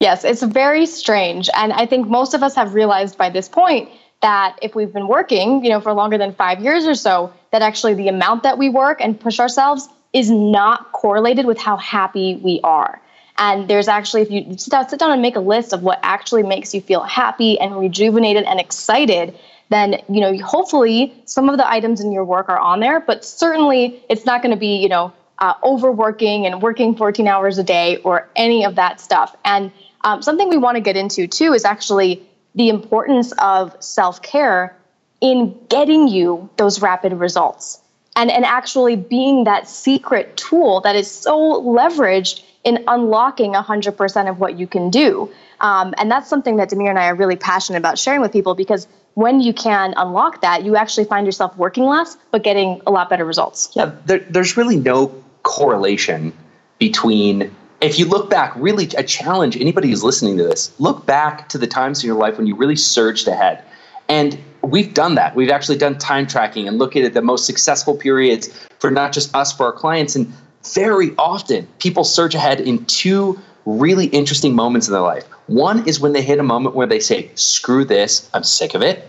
Yes, 0.00 0.24
it's 0.24 0.42
very 0.42 0.86
strange. 0.86 1.48
And 1.54 1.72
I 1.72 1.86
think 1.86 2.06
most 2.06 2.34
of 2.34 2.42
us 2.42 2.54
have 2.54 2.74
realized 2.74 3.16
by 3.16 3.30
this 3.30 3.48
point 3.48 3.88
that 4.22 4.58
if 4.62 4.74
we've 4.74 4.92
been 4.92 5.08
working, 5.08 5.64
you 5.64 5.70
know, 5.70 5.80
for 5.80 5.92
longer 5.92 6.18
than 6.18 6.34
five 6.34 6.60
years 6.60 6.86
or 6.86 6.94
so, 6.94 7.32
that 7.50 7.62
actually 7.62 7.94
the 7.94 8.08
amount 8.08 8.42
that 8.42 8.58
we 8.58 8.68
work 8.68 9.00
and 9.00 9.18
push 9.18 9.40
ourselves 9.40 9.88
is 10.16 10.30
not 10.30 10.92
correlated 10.92 11.44
with 11.44 11.58
how 11.58 11.76
happy 11.76 12.36
we 12.36 12.58
are. 12.64 12.98
And 13.36 13.68
there's 13.68 13.86
actually, 13.86 14.22
if 14.22 14.30
you 14.30 14.56
sit 14.56 14.70
down, 14.70 14.88
sit 14.88 14.98
down 14.98 15.10
and 15.12 15.20
make 15.20 15.36
a 15.36 15.40
list 15.40 15.74
of 15.74 15.82
what 15.82 16.00
actually 16.02 16.42
makes 16.42 16.72
you 16.74 16.80
feel 16.80 17.02
happy 17.02 17.60
and 17.60 17.78
rejuvenated 17.78 18.44
and 18.44 18.58
excited, 18.58 19.38
then 19.68 20.00
you 20.08 20.22
know 20.22 20.34
hopefully 20.38 21.12
some 21.26 21.50
of 21.50 21.58
the 21.58 21.68
items 21.68 22.00
in 22.00 22.12
your 22.12 22.24
work 22.24 22.48
are 22.48 22.58
on 22.58 22.80
there. 22.80 22.98
But 22.98 23.26
certainly 23.26 24.02
it's 24.08 24.24
not 24.24 24.40
going 24.40 24.52
to 24.52 24.58
be 24.58 24.76
you 24.78 24.88
know 24.88 25.12
uh, 25.38 25.52
overworking 25.62 26.46
and 26.46 26.62
working 26.62 26.96
14 26.96 27.28
hours 27.28 27.58
a 27.58 27.62
day 27.62 27.98
or 27.98 28.26
any 28.34 28.64
of 28.64 28.76
that 28.76 29.02
stuff. 29.02 29.36
And 29.44 29.70
um, 30.00 30.22
something 30.22 30.48
we 30.48 30.56
want 30.56 30.76
to 30.76 30.80
get 30.80 30.96
into 30.96 31.26
too 31.26 31.52
is 31.52 31.66
actually 31.66 32.22
the 32.54 32.70
importance 32.70 33.32
of 33.32 33.76
self 33.82 34.22
care 34.22 34.74
in 35.20 35.58
getting 35.68 36.08
you 36.08 36.48
those 36.56 36.80
rapid 36.80 37.12
results 37.12 37.82
and, 38.16 38.30
and 38.30 38.44
actually 38.44 38.96
being 38.96 39.44
that 39.44 39.68
secret 39.68 40.36
tool 40.36 40.80
that 40.80 40.96
is 40.96 41.08
so 41.08 41.62
leveraged 41.62 42.42
in 42.64 42.82
unlocking 42.88 43.52
100% 43.52 44.28
of 44.28 44.40
what 44.40 44.58
you 44.58 44.66
can 44.66 44.90
do. 44.90 45.30
Um, 45.60 45.94
and 45.98 46.10
that's 46.10 46.28
something 46.28 46.56
that 46.56 46.70
Demir 46.70 46.90
and 46.90 46.98
I 46.98 47.06
are 47.06 47.14
really 47.14 47.36
passionate 47.36 47.78
about 47.78 47.98
sharing 47.98 48.20
with 48.20 48.32
people 48.32 48.54
because 48.54 48.88
when 49.14 49.40
you 49.40 49.54
can 49.54 49.94
unlock 49.96 50.40
that, 50.40 50.64
you 50.64 50.76
actually 50.76 51.04
find 51.04 51.26
yourself 51.26 51.56
working 51.56 51.84
less, 51.84 52.16
but 52.32 52.42
getting 52.42 52.82
a 52.86 52.90
lot 52.90 53.08
better 53.08 53.24
results. 53.24 53.70
Yeah, 53.74 53.92
there, 54.04 54.18
there's 54.18 54.56
really 54.56 54.76
no 54.76 55.14
correlation 55.42 56.32
between. 56.78 57.54
If 57.80 57.98
you 57.98 58.06
look 58.06 58.28
back, 58.28 58.54
really, 58.56 58.88
a 58.96 59.02
challenge 59.02 59.56
anybody 59.56 59.88
who's 59.88 60.02
listening 60.02 60.36
to 60.38 60.42
this, 60.42 60.78
look 60.80 61.06
back 61.06 61.48
to 61.50 61.58
the 61.58 61.66
times 61.66 62.02
in 62.02 62.08
your 62.08 62.16
life 62.16 62.36
when 62.36 62.46
you 62.46 62.56
really 62.56 62.76
surged 62.76 63.28
ahead. 63.28 63.62
And 64.08 64.38
we've 64.70 64.92
done 64.94 65.14
that. 65.16 65.34
We've 65.34 65.50
actually 65.50 65.78
done 65.78 65.98
time 65.98 66.26
tracking 66.26 66.68
and 66.68 66.78
looked 66.78 66.96
at 66.96 67.14
the 67.14 67.22
most 67.22 67.46
successful 67.46 67.96
periods 67.96 68.48
for 68.78 68.90
not 68.90 69.12
just 69.12 69.34
us, 69.34 69.52
for 69.52 69.66
our 69.66 69.72
clients. 69.72 70.16
And 70.16 70.32
very 70.74 71.14
often 71.18 71.66
people 71.78 72.04
surge 72.04 72.34
ahead 72.34 72.60
in 72.60 72.84
two 72.86 73.38
really 73.64 74.06
interesting 74.06 74.54
moments 74.54 74.86
in 74.86 74.92
their 74.92 75.02
life. 75.02 75.24
One 75.46 75.86
is 75.88 76.00
when 76.00 76.12
they 76.12 76.22
hit 76.22 76.38
a 76.38 76.44
moment 76.44 76.74
where 76.74 76.86
they 76.86 77.00
say, 77.00 77.30
screw 77.34 77.84
this, 77.84 78.30
I'm 78.34 78.44
sick 78.44 78.74
of 78.74 78.82
it. 78.82 79.08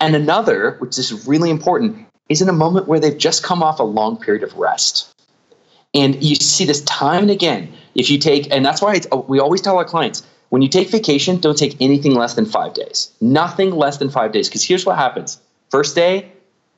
And 0.00 0.16
another, 0.16 0.76
which 0.80 0.98
is 0.98 1.26
really 1.26 1.50
important, 1.50 2.06
is 2.28 2.42
in 2.42 2.48
a 2.48 2.52
moment 2.52 2.88
where 2.88 2.98
they've 2.98 3.16
just 3.16 3.42
come 3.42 3.62
off 3.62 3.78
a 3.78 3.84
long 3.84 4.16
period 4.16 4.42
of 4.42 4.54
rest. 4.54 5.14
And 5.94 6.22
you 6.22 6.34
see 6.34 6.64
this 6.64 6.82
time 6.82 7.22
and 7.22 7.30
again. 7.30 7.72
If 7.94 8.10
you 8.10 8.18
take, 8.18 8.50
and 8.50 8.66
that's 8.66 8.82
why 8.82 9.00
we 9.28 9.38
always 9.38 9.60
tell 9.60 9.78
our 9.78 9.84
clients, 9.84 10.26
when 10.54 10.62
you 10.62 10.68
take 10.68 10.88
vacation, 10.88 11.38
don't 11.38 11.58
take 11.58 11.76
anything 11.80 12.14
less 12.14 12.34
than 12.34 12.46
five 12.46 12.74
days. 12.74 13.10
Nothing 13.20 13.72
less 13.72 13.96
than 13.96 14.08
five 14.08 14.30
days. 14.30 14.48
Because 14.48 14.62
here's 14.62 14.86
what 14.86 14.96
happens. 14.96 15.40
First 15.68 15.96
day, 15.96 16.30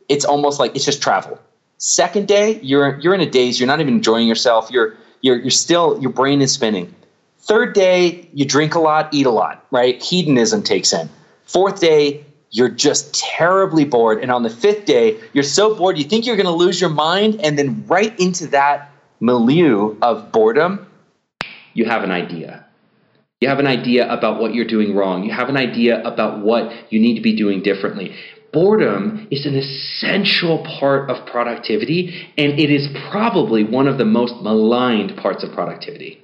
it's 0.08 0.24
almost 0.24 0.58
like 0.58 0.74
it's 0.74 0.86
just 0.86 1.02
travel. 1.02 1.38
Second 1.76 2.26
day, 2.26 2.58
you're 2.62 2.98
you're 3.00 3.14
in 3.14 3.20
a 3.20 3.28
daze. 3.28 3.60
You're 3.60 3.66
not 3.66 3.82
even 3.82 3.92
enjoying 3.92 4.28
yourself. 4.28 4.70
You're 4.70 4.96
you're 5.20 5.36
you're 5.36 5.50
still 5.50 6.00
your 6.00 6.10
brain 6.10 6.40
is 6.40 6.54
spinning. 6.54 6.94
Third 7.40 7.74
day, 7.74 8.30
you 8.32 8.46
drink 8.46 8.76
a 8.76 8.78
lot, 8.80 9.12
eat 9.12 9.26
a 9.26 9.30
lot, 9.30 9.66
right? 9.70 10.02
Hedonism 10.02 10.62
takes 10.62 10.94
in. 10.94 11.10
Fourth 11.44 11.78
day, 11.78 12.24
you're 12.52 12.70
just 12.70 13.12
terribly 13.12 13.84
bored. 13.84 14.22
And 14.22 14.30
on 14.30 14.42
the 14.42 14.48
fifth 14.48 14.86
day, 14.86 15.20
you're 15.34 15.44
so 15.44 15.74
bored, 15.74 15.98
you 15.98 16.04
think 16.04 16.24
you're 16.24 16.36
going 16.36 16.46
to 16.46 16.60
lose 16.64 16.80
your 16.80 16.88
mind. 16.88 17.42
And 17.42 17.58
then, 17.58 17.84
right 17.86 18.18
into 18.18 18.46
that 18.46 18.90
milieu 19.20 19.98
of 20.00 20.32
boredom, 20.32 20.86
you 21.74 21.84
have 21.84 22.04
an 22.04 22.10
idea. 22.10 22.65
You 23.40 23.48
have 23.48 23.58
an 23.58 23.66
idea 23.66 24.10
about 24.10 24.40
what 24.40 24.54
you're 24.54 24.66
doing 24.66 24.94
wrong. 24.94 25.22
You 25.22 25.32
have 25.32 25.50
an 25.50 25.58
idea 25.58 26.02
about 26.02 26.42
what 26.42 26.72
you 26.90 26.98
need 26.98 27.16
to 27.16 27.20
be 27.20 27.36
doing 27.36 27.62
differently. 27.62 28.14
Boredom 28.50 29.28
is 29.30 29.44
an 29.44 29.54
essential 29.54 30.64
part 30.80 31.10
of 31.10 31.26
productivity, 31.26 32.32
and 32.38 32.58
it 32.58 32.70
is 32.70 32.88
probably 33.10 33.62
one 33.62 33.88
of 33.88 33.98
the 33.98 34.06
most 34.06 34.36
maligned 34.40 35.18
parts 35.18 35.44
of 35.44 35.52
productivity. 35.52 36.18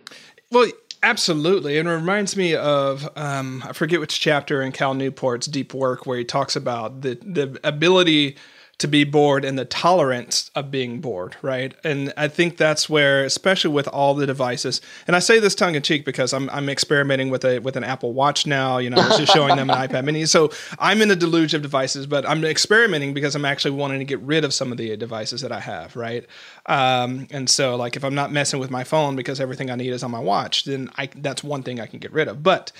Well, 0.50 0.68
absolutely. 1.02 1.78
And 1.78 1.86
it 1.86 1.92
reminds 1.92 2.34
me 2.34 2.54
of, 2.54 3.06
um, 3.14 3.62
I 3.68 3.74
forget 3.74 4.00
which 4.00 4.18
chapter 4.18 4.62
in 4.62 4.72
Cal 4.72 4.94
Newport's 4.94 5.46
Deep 5.46 5.74
Work, 5.74 6.06
where 6.06 6.16
he 6.16 6.24
talks 6.24 6.56
about 6.56 7.02
the, 7.02 7.16
the 7.16 7.60
ability 7.62 8.36
to 8.82 8.88
be 8.88 9.04
bored 9.04 9.44
and 9.44 9.56
the 9.56 9.64
tolerance 9.64 10.50
of 10.56 10.68
being 10.68 11.00
bored, 11.00 11.36
right? 11.40 11.72
And 11.84 12.12
I 12.16 12.26
think 12.26 12.56
that's 12.56 12.90
where, 12.90 13.24
especially 13.24 13.70
with 13.70 13.86
all 13.86 14.14
the 14.14 14.26
devices, 14.26 14.80
and 15.06 15.14
I 15.14 15.20
say 15.20 15.38
this 15.38 15.54
tongue 15.54 15.76
in 15.76 15.82
cheek 15.82 16.04
because 16.04 16.32
I'm, 16.32 16.50
I'm 16.50 16.68
experimenting 16.68 17.30
with 17.30 17.44
a 17.44 17.60
with 17.60 17.76
an 17.76 17.84
Apple 17.84 18.12
Watch 18.12 18.44
now. 18.44 18.78
You 18.78 18.90
know, 18.90 18.96
I 18.96 19.06
was 19.06 19.18
just 19.18 19.32
showing 19.32 19.54
them 19.54 19.70
an 19.70 19.76
iPad 19.88 20.04
Mini, 20.04 20.26
so 20.26 20.50
I'm 20.80 21.00
in 21.00 21.12
a 21.12 21.16
deluge 21.16 21.54
of 21.54 21.62
devices, 21.62 22.08
but 22.08 22.28
I'm 22.28 22.44
experimenting 22.44 23.14
because 23.14 23.36
I'm 23.36 23.44
actually 23.44 23.70
wanting 23.70 24.00
to 24.00 24.04
get 24.04 24.18
rid 24.18 24.44
of 24.44 24.52
some 24.52 24.72
of 24.72 24.78
the 24.78 24.96
devices 24.96 25.42
that 25.42 25.52
I 25.52 25.60
have, 25.60 25.94
right? 25.94 26.26
Um, 26.66 27.28
and 27.30 27.48
so, 27.48 27.76
like, 27.76 27.94
if 27.94 28.04
I'm 28.04 28.16
not 28.16 28.32
messing 28.32 28.58
with 28.58 28.70
my 28.70 28.82
phone 28.82 29.14
because 29.14 29.40
everything 29.40 29.70
I 29.70 29.76
need 29.76 29.90
is 29.90 30.02
on 30.02 30.10
my 30.10 30.18
watch, 30.18 30.64
then 30.64 30.90
I 30.98 31.08
that's 31.14 31.44
one 31.44 31.62
thing 31.62 31.78
I 31.78 31.86
can 31.86 32.00
get 32.00 32.12
rid 32.12 32.26
of, 32.26 32.42
but 32.42 32.72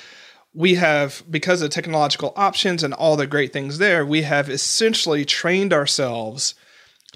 we 0.55 0.75
have, 0.75 1.23
because 1.31 1.63
of 1.63 1.71
technological 1.71 2.33
options 2.37 2.83
and 2.83 2.93
all 2.95 3.17
the 3.17 3.27
great 3.27 3.53
things 3.53 3.79
there, 3.79 4.05
we 4.05 4.23
have 4.23 4.51
essentially 4.51 5.25
trained 5.25 5.73
ourselves 5.73 6.55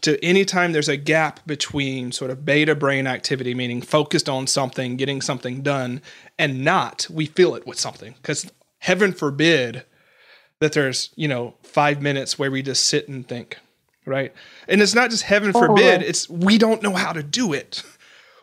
to 0.03 0.23
anytime 0.25 0.73
there's 0.73 0.89
a 0.89 0.97
gap 0.97 1.41
between 1.47 2.13
sort 2.13 2.31
of 2.31 2.45
beta 2.45 2.75
brain 2.75 3.07
activity, 3.07 3.55
meaning 3.55 3.81
focused 3.81 4.29
on 4.29 4.47
something, 4.47 4.97
getting 4.97 5.21
something 5.21 5.63
done, 5.63 6.03
and 6.39 6.65
not, 6.65 7.07
we 7.11 7.27
fill 7.27 7.55
it 7.55 7.67
with 7.67 7.79
something. 7.79 8.15
Because 8.21 8.51
heaven 8.79 9.13
forbid 9.13 9.85
that 10.61 10.73
there's, 10.73 11.11
you 11.17 11.29
know, 11.29 11.55
five 11.63 12.01
minutes 12.01 12.39
where 12.39 12.51
we 12.51 12.63
just 12.63 12.87
sit 12.87 13.09
and 13.09 13.27
think, 13.27 13.59
right? 14.05 14.33
And 14.69 14.81
it's 14.81 14.95
not 14.95 15.11
just 15.11 15.25
heaven 15.25 15.53
forbid, 15.53 16.03
it's 16.03 16.29
we 16.29 16.59
don't 16.59 16.83
know 16.83 16.95
how 16.95 17.13
to 17.13 17.23
do 17.23 17.53
it. 17.53 17.83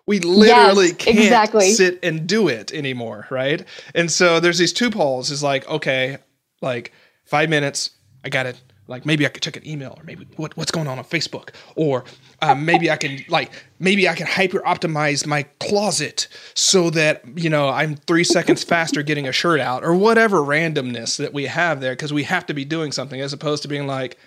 We 0.05 0.19
literally 0.19 0.87
yes, 0.87 0.95
can't 0.97 1.17
exactly. 1.17 1.71
sit 1.71 1.99
and 2.03 2.27
do 2.27 2.49
it 2.49 2.73
anymore, 2.73 3.25
right? 3.29 3.63
And 3.95 4.11
so 4.11 4.39
there's 4.39 4.57
these 4.57 4.73
two 4.73 4.89
poles. 4.89 5.31
Is 5.31 5.41
like, 5.41 5.67
okay, 5.69 6.17
like 6.61 6.91
five 7.23 7.49
minutes, 7.49 7.91
I 8.23 8.29
got 8.29 8.45
it. 8.45 8.61
Like 8.85 9.05
maybe 9.05 9.25
I 9.25 9.29
could 9.29 9.41
check 9.41 9.55
an 9.55 9.65
email, 9.65 9.95
or 9.97 10.03
maybe 10.03 10.27
what, 10.35 10.57
what's 10.57 10.71
going 10.71 10.87
on 10.87 10.97
on 10.99 11.05
Facebook, 11.05 11.51
or 11.77 12.03
um, 12.41 12.65
maybe 12.65 12.91
I 12.91 12.97
can 12.97 13.23
like 13.29 13.51
maybe 13.79 14.09
I 14.09 14.13
can 14.13 14.27
hyper 14.27 14.59
optimize 14.59 15.25
my 15.25 15.43
closet 15.61 16.27
so 16.53 16.89
that 16.89 17.23
you 17.37 17.49
know 17.49 17.69
I'm 17.69 17.95
three 17.95 18.25
seconds 18.25 18.61
faster 18.65 19.01
getting 19.01 19.25
a 19.25 19.31
shirt 19.31 19.61
out, 19.61 19.85
or 19.85 19.95
whatever 19.95 20.39
randomness 20.39 21.17
that 21.17 21.31
we 21.31 21.45
have 21.45 21.79
there, 21.79 21.93
because 21.93 22.11
we 22.11 22.23
have 22.23 22.45
to 22.47 22.53
be 22.53 22.65
doing 22.65 22.91
something 22.91 23.21
as 23.21 23.31
opposed 23.31 23.61
to 23.61 23.69
being 23.69 23.87
like, 23.87 24.17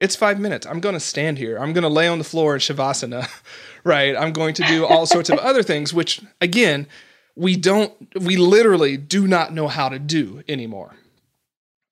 it's 0.00 0.16
five 0.16 0.40
minutes. 0.40 0.66
I'm 0.66 0.80
going 0.80 0.94
to 0.94 1.00
stand 1.00 1.38
here. 1.38 1.58
I'm 1.58 1.72
going 1.72 1.82
to 1.82 1.88
lay 1.88 2.08
on 2.08 2.18
the 2.18 2.24
floor 2.24 2.54
in 2.54 2.60
shavasana 2.60 3.28
right? 3.84 4.16
I'm 4.16 4.32
going 4.32 4.54
to 4.54 4.62
do 4.64 4.86
all 4.86 5.06
sorts 5.06 5.30
of 5.30 5.38
other 5.38 5.62
things, 5.62 5.92
which 5.92 6.20
again, 6.40 6.86
we 7.36 7.56
don't 7.56 7.92
we 8.20 8.36
literally 8.36 8.96
do 8.96 9.26
not 9.26 9.52
know 9.52 9.68
how 9.68 9.88
to 9.88 9.98
do 9.98 10.42
anymore. 10.48 10.94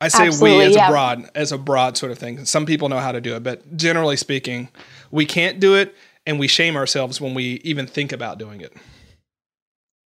I 0.01 0.09
say 0.09 0.29
Absolutely, 0.29 0.59
we 0.59 0.65
as 0.65 0.77
yeah. 0.77 0.89
a 0.89 0.91
broad 0.91 1.31
as 1.35 1.53
a 1.53 1.59
broad 1.59 1.97
sort 1.97 2.13
of 2.13 2.19
thing. 2.19 2.45
Some 2.45 2.67
people 2.67 2.89
know 2.89 2.99
how 2.99 3.13
to 3.13 3.21
do 3.21 3.35
it, 3.35 3.43
but 3.43 3.77
generally 3.77 4.17
speaking, 4.17 4.69
we 5.11 5.27
can't 5.27 5.59
do 5.61 5.75
it 5.75 5.95
and 6.27 6.39
we 6.39 6.47
shame 6.47 6.77
ourselves 6.77 7.21
when 7.21 7.35
we 7.35 7.61
even 7.65 7.87
think 7.87 8.13
about 8.13 8.39
doing 8.39 8.61
it. 8.61 8.73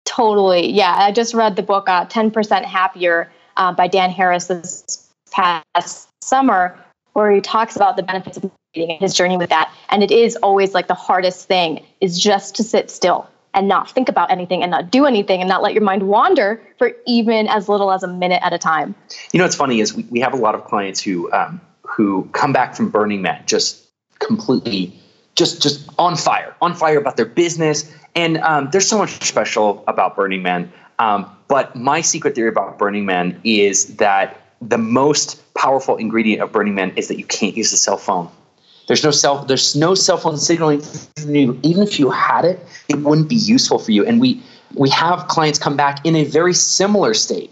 Totally. 0.05 0.71
Yeah. 0.71 0.95
I 0.97 1.11
just 1.11 1.33
read 1.33 1.55
the 1.55 1.63
book 1.63 1.87
uh, 1.87 2.05
10% 2.05 2.65
Happier 2.65 3.31
uh, 3.57 3.71
by 3.71 3.87
Dan 3.87 4.09
Harris 4.09 4.47
this 4.47 5.09
past 5.31 6.09
summer, 6.21 6.77
where 7.13 7.31
he 7.31 7.41
talks 7.41 7.75
about 7.75 7.95
the 7.95 8.03
benefits 8.03 8.37
of 8.37 8.43
meditating 8.43 8.95
and 8.95 9.01
his 9.01 9.13
journey 9.13 9.37
with 9.37 9.49
that. 9.49 9.73
And 9.89 10.03
it 10.03 10.11
is 10.11 10.35
always 10.37 10.73
like 10.73 10.87
the 10.87 10.93
hardest 10.93 11.47
thing 11.47 11.85
is 12.01 12.19
just 12.19 12.55
to 12.55 12.63
sit 12.63 12.89
still 12.89 13.27
and 13.53 13.67
not 13.67 13.89
think 13.89 14.09
about 14.09 14.31
anything 14.31 14.61
and 14.61 14.71
not 14.71 14.91
do 14.91 15.05
anything 15.05 15.41
and 15.41 15.49
not 15.49 15.61
let 15.61 15.73
your 15.73 15.83
mind 15.83 16.03
wander 16.03 16.61
for 16.77 16.91
even 17.07 17.47
as 17.47 17.67
little 17.67 17.91
as 17.91 18.03
a 18.03 18.07
minute 18.07 18.41
at 18.43 18.53
a 18.53 18.57
time. 18.57 18.93
You 19.31 19.39
know 19.39 19.45
what's 19.45 19.55
funny 19.55 19.79
is 19.79 19.93
we, 19.93 20.03
we 20.03 20.19
have 20.19 20.33
a 20.33 20.37
lot 20.37 20.55
of 20.55 20.65
clients 20.65 21.01
who 21.01 21.31
um, 21.31 21.59
who 21.83 22.29
come 22.33 22.53
back 22.53 22.75
from 22.75 22.89
Burning 22.89 23.21
Man 23.21 23.41
just 23.45 23.87
completely 24.19 24.93
just 25.35 25.61
just 25.61 25.89
on 25.97 26.15
fire, 26.15 26.55
on 26.61 26.75
fire 26.75 26.97
about 26.97 27.17
their 27.17 27.25
business. 27.25 27.91
And 28.15 28.37
um, 28.39 28.69
there's 28.71 28.87
so 28.87 28.97
much 28.97 29.23
special 29.23 29.83
about 29.87 30.15
Burning 30.15 30.43
Man. 30.43 30.71
Um, 30.99 31.29
but 31.47 31.75
my 31.75 32.01
secret 32.01 32.35
theory 32.35 32.49
about 32.49 32.77
Burning 32.77 33.05
Man 33.05 33.39
is 33.43 33.95
that 33.97 34.41
the 34.61 34.77
most 34.77 35.41
powerful 35.53 35.95
ingredient 35.97 36.41
of 36.41 36.51
Burning 36.51 36.75
Man 36.75 36.91
is 36.95 37.07
that 37.07 37.17
you 37.17 37.25
can't 37.25 37.55
use 37.55 37.71
the 37.71 37.77
cell 37.77 37.97
phone. 37.97 38.29
There's 38.87 39.03
no 39.03 39.11
cell. 39.11 39.45
There's 39.45 39.75
no 39.75 39.93
cell 39.93 40.17
phone 40.17 40.37
signaling. 40.37 40.81
Even 41.27 41.83
if 41.83 41.99
you 41.99 42.09
had 42.09 42.43
it, 42.43 42.59
it 42.87 42.97
wouldn't 42.97 43.29
be 43.29 43.35
useful 43.35 43.77
for 43.77 43.91
you. 43.91 44.05
And 44.05 44.19
we 44.19 44.41
we 44.73 44.89
have 44.89 45.27
clients 45.27 45.59
come 45.59 45.77
back 45.77 46.05
in 46.05 46.15
a 46.15 46.23
very 46.23 46.53
similar 46.53 47.13
state 47.13 47.51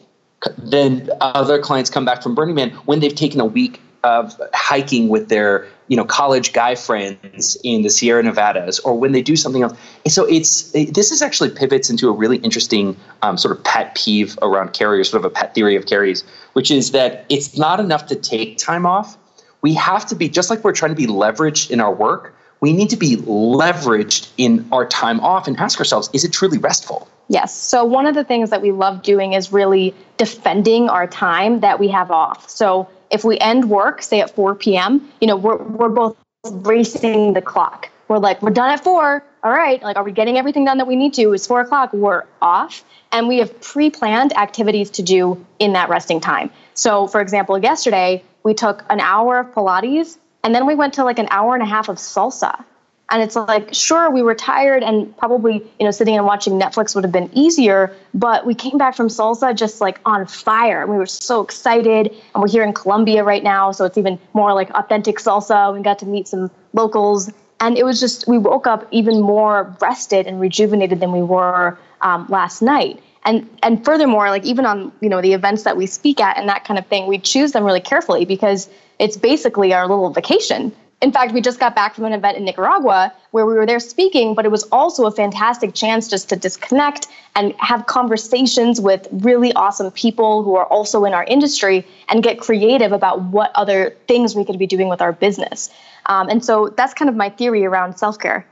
than 0.58 1.10
other 1.22 1.60
clients 1.60 1.90
come 1.90 2.06
back 2.06 2.24
from 2.24 2.36
Burning 2.36 2.56
Man 2.56 2.72
when 2.86 3.00
they've 3.00 3.14
taken 3.14 3.40
a 3.40 3.46
week 3.46 3.80
of 4.04 4.40
hiking 4.54 5.10
with 5.10 5.30
their 5.30 5.68
you 5.88 5.98
know 5.98 6.06
college 6.06 6.54
guy 6.54 6.76
friends 6.76 7.58
in 7.64 7.82
the 7.82 7.90
Sierra 7.90 8.24
Nevadas, 8.24 8.80
or 8.80 8.98
when 8.98 9.12
they 9.12 9.22
do 9.22 9.36
something 9.36 9.64
else. 9.64 9.78
And 10.06 10.12
so 10.12 10.26
it's 10.26 10.74
it, 10.76 10.94
this 10.94 11.12
is 11.12 11.22
actually 11.22 11.50
pivots 11.50 11.90
into 11.90 12.10
a 12.10 12.12
really 12.12 12.38
interesting 12.38 12.96
um, 13.22 13.38
sort 13.38 13.58
of 13.58 13.64
pet 13.64 13.96
peeve 13.96 14.38
around 14.42 14.74
carriers, 14.74 15.10
sort 15.10 15.24
of 15.24 15.32
a 15.32 15.34
pet 15.34 15.54
theory 15.54 15.76
of 15.76 15.86
carriers, 15.86 16.24
which 16.58 16.72
is 16.72 16.90
that 16.90 17.24
it's 17.30 17.56
not 17.56 17.80
enough 17.80 18.08
to 18.08 18.16
take 18.16 18.58
time 18.58 18.84
off. 18.84 19.16
We 19.62 19.76
have 19.76 20.08
to 20.08 20.16
be 20.16 20.28
just 20.28 20.50
like 20.50 20.64
we're 20.64 20.72
trying 20.72 20.90
to 20.90 20.96
be 20.96 21.06
leveraged 21.06 21.70
in 21.70 21.80
our 21.80 21.94
work. 21.94 22.34
We 22.62 22.74
need 22.74 22.90
to 22.90 22.98
be 22.98 23.18
leveraged 23.18 24.32
in 24.38 24.68
our 24.72 24.88
time 24.88 25.20
off 25.20 25.48
and 25.48 25.56
ask 25.60 25.78
ourselves: 25.78 26.10
Is 26.14 26.24
it 26.24 26.34
truly 26.34 26.58
restful? 26.58 27.08
Yes. 27.28 27.56
So 27.56 27.86
one 27.86 28.08
of 28.08 28.16
the 28.16 28.24
things 28.24 28.50
that 28.50 28.64
we 28.64 28.72
love 28.72 29.04
doing 29.04 29.34
is 29.34 29.52
really 29.52 29.94
defending 30.18 30.90
our 30.90 31.06
time 31.06 31.60
that 31.60 31.80
we 31.80 31.90
have 31.90 32.10
off. 32.10 32.50
So 32.50 32.90
if 33.12 33.24
we 33.24 33.38
end 33.38 33.70
work, 33.70 34.02
say 34.02 34.20
at 34.22 34.34
4 34.34 34.56
p.m., 34.56 35.08
you 35.22 35.28
know, 35.28 35.36
we're, 35.36 35.58
we're 35.58 35.90
both 35.90 36.18
racing 36.44 37.34
the 37.34 37.42
clock. 37.42 37.92
We're 38.08 38.20
like, 38.20 38.42
we're 38.42 38.52
done 38.52 38.70
at 38.70 38.84
four. 38.84 39.24
All 39.44 39.52
right. 39.52 39.82
Like, 39.82 39.98
are 39.98 40.04
we 40.04 40.12
getting 40.12 40.38
everything 40.38 40.66
done 40.66 40.78
that 40.78 40.88
we 40.88 40.96
need 40.96 41.14
to? 41.16 41.34
It's 41.34 41.48
four 41.48 41.62
o'clock. 41.62 41.94
We're 41.94 42.24
off. 42.42 42.84
And 43.12 43.28
we 43.28 43.40
have 43.40 43.62
pre 43.62 43.90
planned 43.90 44.36
activities 44.38 44.90
to 44.92 45.04
do 45.04 45.46
in 45.60 45.74
that 45.74 45.90
resting 45.90 46.20
time. 46.20 46.52
So, 46.74 47.08
for 47.08 47.22
example, 47.22 47.58
yesterday, 47.58 48.24
we 48.44 48.54
took 48.54 48.86
an 48.90 49.00
hour 49.00 49.40
of 49.40 49.54
Pilates 49.54 50.18
and 50.44 50.56
then 50.56 50.66
we 50.66 50.76
went 50.76 50.94
to 50.96 51.04
like 51.04 51.20
an 51.20 51.28
hour 51.32 51.54
and 51.54 51.64
a 51.64 51.66
half 51.66 51.90
of 51.90 51.98
salsa. 51.98 52.64
And 53.10 53.22
it's 53.22 53.36
like, 53.38 53.74
sure, 53.74 54.10
we 54.10 54.22
were 54.22 54.36
tired 54.36 54.84
and 54.84 55.16
probably, 55.18 55.64
you 55.80 55.86
know, 55.86 55.92
sitting 55.92 56.18
and 56.18 56.26
watching 56.26 56.60
Netflix 56.60 56.94
would 56.94 57.06
have 57.06 57.12
been 57.12 57.30
easier, 57.34 57.96
but 58.14 58.46
we 58.46 58.54
came 58.54 58.78
back 58.78 58.96
from 58.96 59.08
salsa 59.08 59.56
just 59.56 59.80
like 59.80 60.00
on 60.06 60.26
fire. 60.26 60.86
We 60.86 60.98
were 60.98 61.06
so 61.06 61.42
excited. 61.42 62.08
And 62.08 62.42
we're 62.42 62.50
here 62.50 62.64
in 62.64 62.74
Colombia 62.74 63.24
right 63.24 63.44
now, 63.44 63.72
so 63.72 63.86
it's 63.86 63.98
even 63.98 64.20
more 64.34 64.54
like 64.54 64.70
authentic 64.72 65.20
salsa. 65.20 65.74
We 65.74 65.82
got 65.82 66.00
to 66.00 66.06
meet 66.06 66.28
some 66.28 66.52
locals. 66.74 67.32
And 67.60 67.78
it 67.78 67.86
was 67.86 68.00
just, 68.00 68.28
we 68.28 68.38
woke 68.38 68.68
up 68.68 68.88
even 68.92 69.22
more 69.22 69.76
rested 69.82 70.28
and 70.28 70.40
rejuvenated 70.40 71.00
than 71.00 71.12
we 71.12 71.24
were 71.24 71.78
um, 72.02 72.28
last 72.30 72.62
night. 72.62 73.02
And, 73.24 73.50
and 73.64 73.84
furthermore, 73.84 74.30
like 74.30 74.46
even 74.46 74.66
on 74.66 74.92
you 75.02 75.10
know 75.10 75.22
the 75.22 75.34
events 75.34 75.64
that 75.64 75.76
we 75.76 75.86
speak 75.86 76.22
at 76.22 76.38
and 76.38 76.48
that 76.48 76.64
kind 76.64 76.80
of 76.80 76.88
thing, 76.88 77.08
we 77.08 77.18
choose 77.18 77.52
them 77.52 77.66
really 77.66 77.82
carefully 77.82 78.24
because 78.24 78.70
it's 79.00 79.18
basically 79.18 79.74
our 79.74 79.88
little 79.88 80.10
vacation 80.12 80.72
in 81.02 81.12
fact, 81.12 81.32
we 81.32 81.42
just 81.42 81.60
got 81.60 81.76
back 81.76 81.94
from 81.94 82.06
an 82.06 82.14
event 82.14 82.38
in 82.38 82.46
Nicaragua 82.46 83.14
where 83.30 83.46
we 83.46 83.54
were 83.54 83.68
there 83.68 83.80
speaking, 83.80 84.34
but 84.34 84.46
it 84.46 84.52
was 84.52 84.64
also 84.72 85.06
a 85.06 85.12
fantastic 85.12 85.76
chance 85.76 86.08
just 86.08 86.28
to 86.30 86.36
disconnect 86.36 87.08
and 87.36 87.54
have 87.60 87.86
conversations 87.86 88.82
with 88.82 89.08
really 89.12 89.54
awesome 89.54 89.92
people 89.92 90.42
who 90.42 90.56
are 90.56 90.66
also 90.66 91.06
in 91.06 91.14
our 91.14 91.24
industry 91.26 91.86
and 92.10 92.24
get 92.24 92.40
creative 92.40 92.92
about 92.92 93.22
what 93.22 93.52
other 93.54 93.96
things 94.08 94.36
we 94.36 94.44
could 94.44 94.58
be 94.58 94.66
doing 94.66 94.88
with 94.90 95.00
our 95.00 95.14
business. 95.14 95.70
Um, 96.08 96.30
and 96.30 96.44
so 96.44 96.70
that's 96.70 96.96
kind 96.96 97.10
of 97.10 97.16
my 97.16 97.30
theory 97.30 97.64
around 97.64 97.98
self 98.00 98.18
care. 98.18 98.48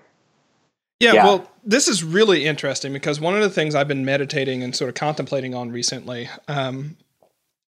Yeah, 0.99 1.13
Yeah. 1.13 1.25
well, 1.25 1.51
this 1.63 1.87
is 1.87 2.03
really 2.03 2.45
interesting 2.45 2.93
because 2.93 3.19
one 3.19 3.33
of 3.33 3.41
the 3.41 3.49
things 3.49 3.73
I've 3.73 3.87
been 3.87 4.05
meditating 4.05 4.61
and 4.61 4.75
sort 4.75 4.89
of 4.89 4.95
contemplating 4.95 5.55
on 5.55 5.71
recently. 5.71 6.29
Um, 6.47 6.95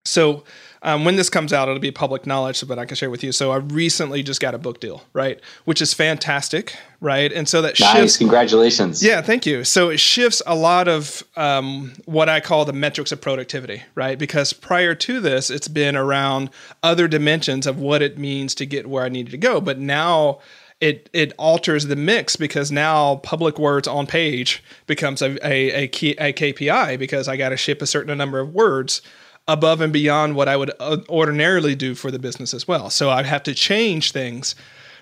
so, 0.04 0.44
um, 0.82 1.04
when 1.04 1.16
this 1.16 1.28
comes 1.28 1.52
out, 1.52 1.68
it'll 1.68 1.80
be 1.80 1.90
public 1.90 2.26
knowledge, 2.26 2.66
but 2.66 2.78
I 2.78 2.84
can 2.86 2.96
share 2.96 3.10
with 3.10 3.22
you. 3.22 3.32
So, 3.32 3.50
I 3.52 3.56
recently 3.56 4.22
just 4.22 4.40
got 4.40 4.54
a 4.54 4.58
book 4.58 4.80
deal, 4.80 5.02
right? 5.12 5.38
Which 5.64 5.82
is 5.82 5.92
fantastic, 5.92 6.74
right? 7.00 7.32
And 7.32 7.48
so 7.48 7.62
that 7.62 7.78
Nice, 7.78 7.92
shifts. 7.96 8.16
congratulations. 8.16 9.02
Yeah, 9.02 9.20
thank 9.22 9.46
you. 9.46 9.64
So 9.64 9.90
it 9.90 10.00
shifts 10.00 10.42
a 10.46 10.54
lot 10.54 10.88
of 10.88 11.22
um, 11.36 11.92
what 12.04 12.28
I 12.28 12.40
call 12.40 12.64
the 12.64 12.72
metrics 12.72 13.12
of 13.12 13.20
productivity, 13.20 13.82
right? 13.94 14.18
Because 14.18 14.52
prior 14.52 14.94
to 14.94 15.20
this, 15.20 15.50
it's 15.50 15.68
been 15.68 15.96
around 15.96 16.50
other 16.82 17.08
dimensions 17.08 17.66
of 17.66 17.78
what 17.78 18.02
it 18.02 18.18
means 18.18 18.54
to 18.56 18.66
get 18.66 18.88
where 18.88 19.04
I 19.04 19.08
needed 19.08 19.30
to 19.32 19.38
go. 19.38 19.60
But 19.60 19.78
now 19.78 20.40
it 20.80 21.10
it 21.12 21.32
alters 21.38 21.86
the 21.86 21.96
mix 21.96 22.36
because 22.36 22.72
now 22.72 23.16
public 23.16 23.58
words 23.58 23.86
on 23.86 24.06
page 24.06 24.62
becomes 24.86 25.20
a 25.20 25.36
a, 25.46 25.84
a, 25.84 25.88
key, 25.88 26.12
a 26.12 26.32
KPI 26.32 26.98
because 26.98 27.28
I 27.28 27.36
got 27.36 27.50
to 27.50 27.56
ship 27.56 27.82
a 27.82 27.86
certain 27.86 28.16
number 28.16 28.40
of 28.40 28.54
words 28.54 29.02
above 29.50 29.80
and 29.80 29.92
beyond 29.92 30.36
what 30.36 30.48
I 30.48 30.56
would 30.56 30.70
uh, 30.78 30.98
ordinarily 31.08 31.74
do 31.74 31.94
for 31.94 32.10
the 32.10 32.18
business 32.18 32.54
as 32.54 32.68
well. 32.68 32.88
So 32.88 33.10
I'd 33.10 33.26
have 33.26 33.42
to 33.44 33.54
change 33.54 34.12
things 34.12 34.54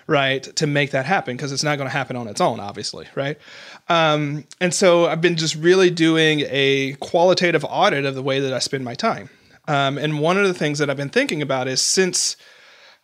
right 0.07 0.43
to 0.55 0.65
make 0.65 0.89
that 0.89 1.05
happen 1.05 1.37
because 1.37 1.51
it's 1.51 1.63
not 1.63 1.77
going 1.77 1.85
to 1.85 1.95
happen 1.95 2.15
on 2.15 2.27
its 2.27 2.41
own 2.41 2.59
obviously 2.59 3.05
right 3.13 3.37
um, 3.89 4.43
and 4.59 4.73
so 4.73 5.05
i've 5.05 5.21
been 5.21 5.35
just 5.35 5.53
really 5.53 5.91
doing 5.91 6.41
a 6.49 6.93
qualitative 6.93 7.63
audit 7.63 8.05
of 8.05 8.15
the 8.15 8.23
way 8.23 8.39
that 8.39 8.51
i 8.51 8.57
spend 8.57 8.83
my 8.83 8.95
time 8.95 9.29
um, 9.67 9.99
and 9.99 10.19
one 10.19 10.35
of 10.35 10.47
the 10.47 10.53
things 10.53 10.79
that 10.79 10.89
i've 10.89 10.97
been 10.97 11.09
thinking 11.09 11.43
about 11.43 11.67
is 11.67 11.79
since 11.79 12.37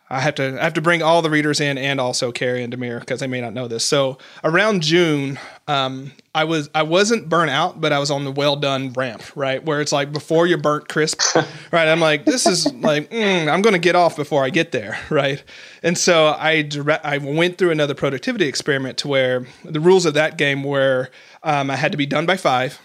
I 0.08 0.20
have 0.20 0.36
to 0.36 0.60
I 0.60 0.62
have 0.62 0.74
to 0.74 0.80
bring 0.80 1.02
all 1.02 1.20
the 1.20 1.30
readers 1.30 1.60
in 1.60 1.76
and 1.76 2.00
also 2.00 2.30
Carey 2.30 2.62
and 2.62 2.72
Demir 2.72 3.00
because 3.00 3.18
they 3.18 3.26
may 3.26 3.40
not 3.40 3.52
know 3.52 3.66
this. 3.66 3.84
So 3.84 4.18
around 4.44 4.82
June, 4.82 5.36
um, 5.66 6.12
I 6.32 6.44
was 6.44 6.70
I 6.76 6.84
wasn't 6.84 7.28
burnt 7.28 7.50
out, 7.50 7.80
but 7.80 7.92
I 7.92 7.98
was 7.98 8.10
on 8.12 8.24
the 8.24 8.30
well 8.30 8.54
done 8.54 8.92
ramp, 8.92 9.24
right? 9.34 9.64
Where 9.64 9.80
it's 9.80 9.90
like 9.90 10.12
before 10.12 10.46
you're 10.46 10.58
burnt 10.58 10.88
crisp, 10.88 11.20
right? 11.72 11.88
I'm 11.88 11.98
like 11.98 12.24
this 12.24 12.46
is 12.46 12.72
like 12.74 13.10
mm, 13.10 13.52
I'm 13.52 13.62
going 13.62 13.72
to 13.72 13.80
get 13.80 13.96
off 13.96 14.14
before 14.14 14.44
I 14.44 14.50
get 14.50 14.70
there, 14.70 14.96
right? 15.10 15.42
And 15.82 15.98
so 15.98 16.28
I 16.38 16.62
direct, 16.62 17.04
I 17.04 17.18
went 17.18 17.58
through 17.58 17.72
another 17.72 17.94
productivity 17.94 18.46
experiment 18.46 18.98
to 18.98 19.08
where 19.08 19.44
the 19.64 19.80
rules 19.80 20.06
of 20.06 20.14
that 20.14 20.38
game 20.38 20.62
were 20.62 21.10
um, 21.42 21.68
I 21.68 21.76
had 21.76 21.90
to 21.90 21.98
be 21.98 22.06
done 22.06 22.26
by 22.26 22.36
five, 22.36 22.80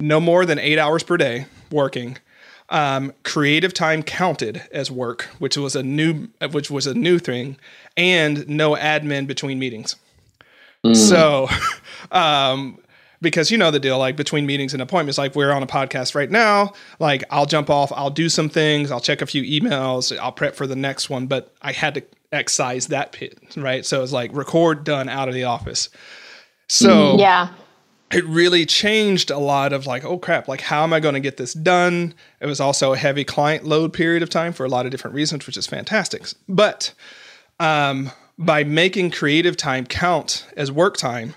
no 0.00 0.18
more 0.18 0.44
than 0.44 0.58
eight 0.58 0.78
hours 0.78 1.04
per 1.04 1.16
day 1.16 1.46
working 1.70 2.18
um, 2.70 3.12
creative 3.24 3.74
time 3.74 4.02
counted 4.02 4.62
as 4.72 4.90
work, 4.90 5.22
which 5.38 5.56
was 5.56 5.76
a 5.76 5.82
new 5.82 6.28
which 6.52 6.70
was 6.70 6.86
a 6.86 6.94
new 6.94 7.18
thing, 7.18 7.56
and 7.96 8.48
no 8.48 8.74
admin 8.74 9.26
between 9.26 9.58
meetings. 9.58 9.96
So, 10.94 11.48
um, 12.12 12.78
because 13.20 13.50
you 13.50 13.58
know 13.58 13.70
the 13.70 13.80
deal, 13.80 13.98
like 13.98 14.16
between 14.16 14.46
meetings 14.46 14.72
and 14.72 14.80
appointments, 14.80 15.18
like 15.18 15.34
we're 15.34 15.52
on 15.52 15.62
a 15.62 15.66
podcast 15.66 16.14
right 16.14 16.30
now. 16.30 16.72
Like 16.98 17.24
I'll 17.30 17.46
jump 17.46 17.68
off, 17.68 17.92
I'll 17.94 18.10
do 18.10 18.28
some 18.28 18.48
things, 18.48 18.90
I'll 18.90 19.00
check 19.00 19.20
a 19.20 19.26
few 19.26 19.42
emails, 19.42 20.16
I'll 20.18 20.32
prep 20.32 20.54
for 20.54 20.66
the 20.66 20.76
next 20.76 21.10
one. 21.10 21.26
But 21.26 21.54
I 21.60 21.72
had 21.72 21.94
to 21.94 22.02
excise 22.32 22.86
that 22.86 23.12
pit, 23.12 23.38
right? 23.56 23.84
So 23.84 24.02
it's 24.02 24.12
like 24.12 24.32
record 24.32 24.84
done 24.84 25.08
out 25.08 25.28
of 25.28 25.34
the 25.34 25.44
office. 25.44 25.90
So 26.68 27.18
Yeah. 27.18 27.50
It 28.12 28.24
really 28.26 28.66
changed 28.66 29.30
a 29.30 29.38
lot 29.38 29.72
of 29.72 29.86
like, 29.86 30.04
oh 30.04 30.18
crap, 30.18 30.48
like 30.48 30.60
how 30.60 30.82
am 30.82 30.92
I 30.92 31.00
going 31.00 31.14
to 31.14 31.20
get 31.20 31.36
this 31.36 31.54
done? 31.54 32.14
It 32.40 32.46
was 32.46 32.60
also 32.60 32.92
a 32.92 32.96
heavy 32.96 33.24
client 33.24 33.64
load 33.64 33.92
period 33.92 34.22
of 34.22 34.30
time 34.30 34.52
for 34.52 34.66
a 34.66 34.68
lot 34.68 34.84
of 34.84 34.90
different 34.90 35.14
reasons, 35.14 35.46
which 35.46 35.56
is 35.56 35.66
fantastic. 35.66 36.24
But 36.48 36.92
um, 37.60 38.10
by 38.36 38.64
making 38.64 39.12
creative 39.12 39.56
time 39.56 39.86
count 39.86 40.46
as 40.56 40.72
work 40.72 40.96
time 40.96 41.34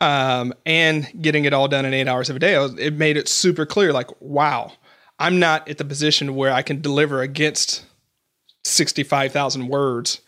um, 0.00 0.54
and 0.64 1.06
getting 1.20 1.44
it 1.44 1.52
all 1.52 1.68
done 1.68 1.84
in 1.84 1.92
eight 1.92 2.08
hours 2.08 2.30
of 2.30 2.36
a 2.36 2.38
day, 2.38 2.54
it 2.78 2.94
made 2.94 3.18
it 3.18 3.28
super 3.28 3.66
clear 3.66 3.92
like, 3.92 4.08
wow, 4.20 4.72
I'm 5.18 5.38
not 5.38 5.68
at 5.68 5.76
the 5.76 5.84
position 5.84 6.34
where 6.34 6.52
I 6.52 6.62
can 6.62 6.80
deliver 6.80 7.20
against 7.20 7.84
65,000 8.64 9.68
words 9.68 10.22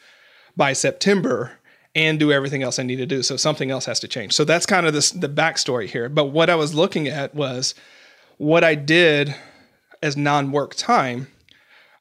by 0.55 0.75
September 0.75 1.53
and 1.95 2.19
do 2.19 2.33
everything 2.33 2.63
else 2.63 2.79
I 2.79 2.83
need 2.85 2.97
to 2.97 3.07
do. 3.07 3.23
So 3.23 3.37
something 3.37 3.71
else 3.71 3.85
has 3.87 4.01
to 4.01 4.09
change. 4.09 4.33
So 4.33 4.45
that's 4.45 4.67
kind 4.67 4.87
of 4.87 4.93
this, 4.93 5.11
the 5.11 5.29
backstory 5.29 5.89
here. 5.89 6.09
But 6.09 6.27
what 6.27 6.49
I 6.49 6.55
was 6.55 6.75
looking 6.75 7.09
at 7.09 7.35
was 7.35 7.75
what 8.39 8.65
I 8.65 8.75
did 8.75 9.35
as 10.03 10.17
non-work 10.17 10.75
time. 10.75 11.29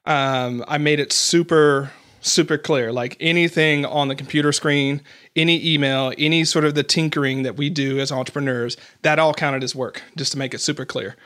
Um, 0.06 0.64
I 0.66 0.78
made 0.78 0.98
it 0.98 1.12
super 1.12 1.92
super 2.22 2.56
clear. 2.56 2.92
Like 2.92 3.16
anything 3.20 3.84
on 3.84 4.08
the 4.08 4.14
computer 4.14 4.52
screen, 4.52 5.02
any 5.36 5.74
email, 5.74 6.12
any 6.16 6.44
sort 6.44 6.64
of 6.64 6.74
the 6.74 6.82
tinkering 6.82 7.42
that 7.42 7.56
we 7.56 7.68
do 7.68 7.98
as 7.98 8.10
entrepreneurs, 8.10 8.76
that 9.02 9.18
all 9.18 9.34
counted 9.34 9.62
as 9.62 9.74
work, 9.74 10.02
just 10.16 10.32
to 10.32 10.38
make 10.38 10.54
it 10.54 10.60
super 10.60 10.84
clear. 10.84 11.16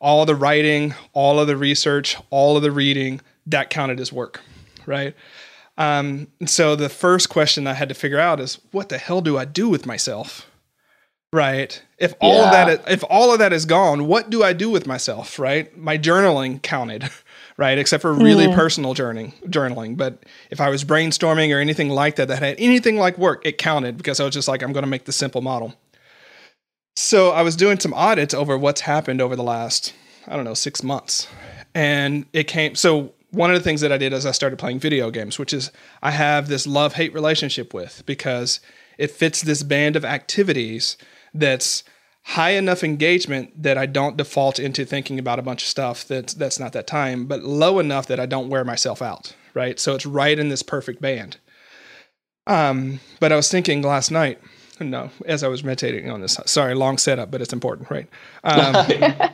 All 0.00 0.24
the 0.24 0.36
writing, 0.36 0.94
all 1.12 1.40
of 1.40 1.48
the 1.48 1.56
research, 1.56 2.16
all 2.30 2.56
of 2.56 2.62
the 2.62 2.70
reading, 2.70 3.20
that 3.46 3.68
counted 3.68 3.98
as 4.00 4.12
work, 4.12 4.40
right? 4.86 5.14
Um, 5.78 6.28
so 6.44 6.76
the 6.76 6.90
first 6.90 7.30
question 7.30 7.66
I 7.66 7.74
had 7.74 7.88
to 7.88 7.94
figure 7.94 8.18
out 8.18 8.40
is 8.40 8.58
what 8.72 8.90
the 8.90 8.98
hell 8.98 9.20
do 9.20 9.38
I 9.38 9.46
do 9.46 9.68
with 9.68 9.86
myself? 9.86 10.46
Right. 11.32 11.82
If 11.98 12.14
all 12.20 12.42
yeah. 12.42 12.44
of 12.46 12.52
that 12.52 12.90
if 12.90 13.04
all 13.08 13.32
of 13.32 13.38
that 13.38 13.52
is 13.52 13.64
gone, 13.64 14.06
what 14.06 14.28
do 14.28 14.42
I 14.42 14.52
do 14.52 14.68
with 14.70 14.86
myself, 14.86 15.38
right? 15.38 15.74
My 15.76 15.96
journaling 15.96 16.62
counted. 16.62 17.08
right? 17.58 17.76
Except 17.76 18.00
for 18.00 18.12
really 18.12 18.46
mm. 18.46 18.54
personal 18.54 18.94
journaling, 18.94 19.34
journaling. 19.50 19.96
But 19.96 20.24
if 20.50 20.60
I 20.60 20.70
was 20.70 20.84
brainstorming 20.84 21.54
or 21.54 21.58
anything 21.58 21.90
like 21.90 22.16
that 22.16 22.28
that 22.28 22.38
had 22.38 22.54
anything 22.58 22.96
like 22.96 23.18
work, 23.18 23.44
it 23.44 23.58
counted 23.58 23.98
because 23.98 24.20
I 24.20 24.24
was 24.24 24.32
just 24.32 24.48
like, 24.48 24.62
I'm 24.62 24.72
going 24.72 24.84
to 24.84 24.88
make 24.88 25.04
the 25.04 25.12
simple 25.12 25.42
model. 25.42 25.74
So 26.96 27.30
I 27.30 27.42
was 27.42 27.56
doing 27.56 27.80
some 27.80 27.92
audits 27.94 28.32
over 28.32 28.56
what's 28.56 28.82
happened 28.82 29.20
over 29.20 29.36
the 29.36 29.42
last, 29.42 29.92
I 30.28 30.36
don't 30.36 30.44
know, 30.44 30.54
six 30.54 30.82
months. 30.84 31.26
And 31.74 32.26
it 32.32 32.44
came, 32.44 32.76
so 32.76 33.12
one 33.30 33.50
of 33.50 33.56
the 33.56 33.62
things 33.62 33.80
that 33.82 33.92
I 33.92 33.98
did 33.98 34.12
is 34.12 34.24
I 34.24 34.30
started 34.30 34.58
playing 34.58 34.78
video 34.78 35.10
games, 35.10 35.38
which 35.38 35.52
is 35.52 35.70
I 36.02 36.12
have 36.12 36.48
this 36.48 36.66
love 36.66 36.94
hate 36.94 37.12
relationship 37.12 37.74
with 37.74 38.02
because 38.06 38.60
it 38.96 39.10
fits 39.10 39.42
this 39.42 39.62
band 39.62 39.96
of 39.96 40.04
activities 40.04 40.96
that's 41.34 41.84
high 42.22 42.50
enough 42.50 42.82
engagement 42.82 43.62
that 43.62 43.78
I 43.78 43.86
don't 43.86 44.16
default 44.16 44.58
into 44.58 44.84
thinking 44.84 45.18
about 45.18 45.38
a 45.38 45.42
bunch 45.42 45.62
of 45.62 45.68
stuff 45.68 46.06
that's 46.06 46.34
that's 46.34 46.58
not 46.58 46.72
that 46.72 46.86
time, 46.86 47.26
but 47.26 47.42
low 47.42 47.78
enough 47.78 48.06
that 48.06 48.20
I 48.20 48.26
don't 48.26 48.48
wear 48.48 48.64
myself 48.64 49.02
out, 49.02 49.34
right? 49.54 49.78
So 49.78 49.94
it's 49.94 50.06
right 50.06 50.38
in 50.38 50.48
this 50.48 50.62
perfect 50.62 51.00
band. 51.00 51.38
Um, 52.46 53.00
but 53.20 53.30
I 53.30 53.36
was 53.36 53.50
thinking 53.50 53.82
last 53.82 54.10
night, 54.10 54.40
no, 54.80 55.10
as 55.26 55.42
I 55.42 55.48
was 55.48 55.62
meditating 55.62 56.10
on 56.10 56.20
this. 56.20 56.38
Sorry, 56.46 56.74
long 56.74 56.98
setup, 56.98 57.30
but 57.30 57.42
it's 57.42 57.52
important, 57.52 57.90
right? 57.90 58.08
Um, 58.44 59.30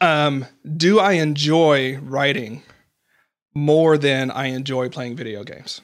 um, 0.00 0.46
do 0.76 0.98
I 0.98 1.12
enjoy 1.12 1.98
writing 1.98 2.62
more 3.56 3.96
than 3.96 4.30
I 4.30 4.48
enjoy 4.48 4.90
playing 4.90 5.16
video 5.16 5.42
games? 5.42 5.80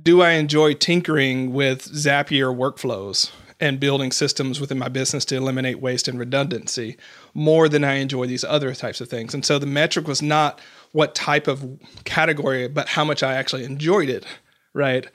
Do 0.00 0.22
I 0.22 0.32
enjoy 0.32 0.72
tinkering 0.74 1.52
with 1.52 1.82
Zapier 1.84 2.56
workflows 2.56 3.30
and 3.60 3.78
building 3.78 4.12
systems 4.12 4.60
within 4.60 4.78
my 4.78 4.88
business 4.88 5.24
to 5.26 5.36
eliminate 5.36 5.80
waste 5.80 6.08
and 6.08 6.18
redundancy 6.18 6.96
more 7.34 7.68
than 7.68 7.84
I 7.84 7.94
enjoy 7.94 8.26
these 8.26 8.44
other 8.44 8.74
types 8.74 9.00
of 9.00 9.08
things. 9.08 9.32
And 9.32 9.44
so 9.46 9.58
the 9.58 9.66
metric 9.66 10.06
was 10.06 10.20
not 10.20 10.60
what 10.92 11.14
type 11.14 11.48
of 11.48 11.64
category, 12.04 12.68
but 12.68 12.88
how 12.88 13.04
much 13.04 13.22
I 13.22 13.34
actually 13.34 13.64
enjoyed 13.64 14.10
it, 14.10 14.26
right? 14.74 15.06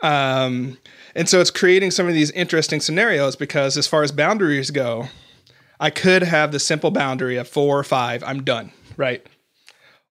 Um, 0.00 0.78
and 1.16 1.28
so 1.28 1.40
it's 1.40 1.50
creating 1.50 1.90
some 1.90 2.06
of 2.06 2.14
these 2.14 2.30
interesting 2.32 2.80
scenarios 2.80 3.34
because 3.34 3.76
as 3.76 3.88
far 3.88 4.04
as 4.04 4.12
boundaries 4.12 4.70
go, 4.70 5.08
I 5.80 5.90
could 5.90 6.22
have 6.22 6.52
the 6.52 6.60
simple 6.60 6.92
boundary 6.92 7.36
of 7.36 7.48
four 7.48 7.78
or 7.78 7.84
five, 7.84 8.22
I'm 8.22 8.44
done, 8.44 8.70
right? 8.96 9.26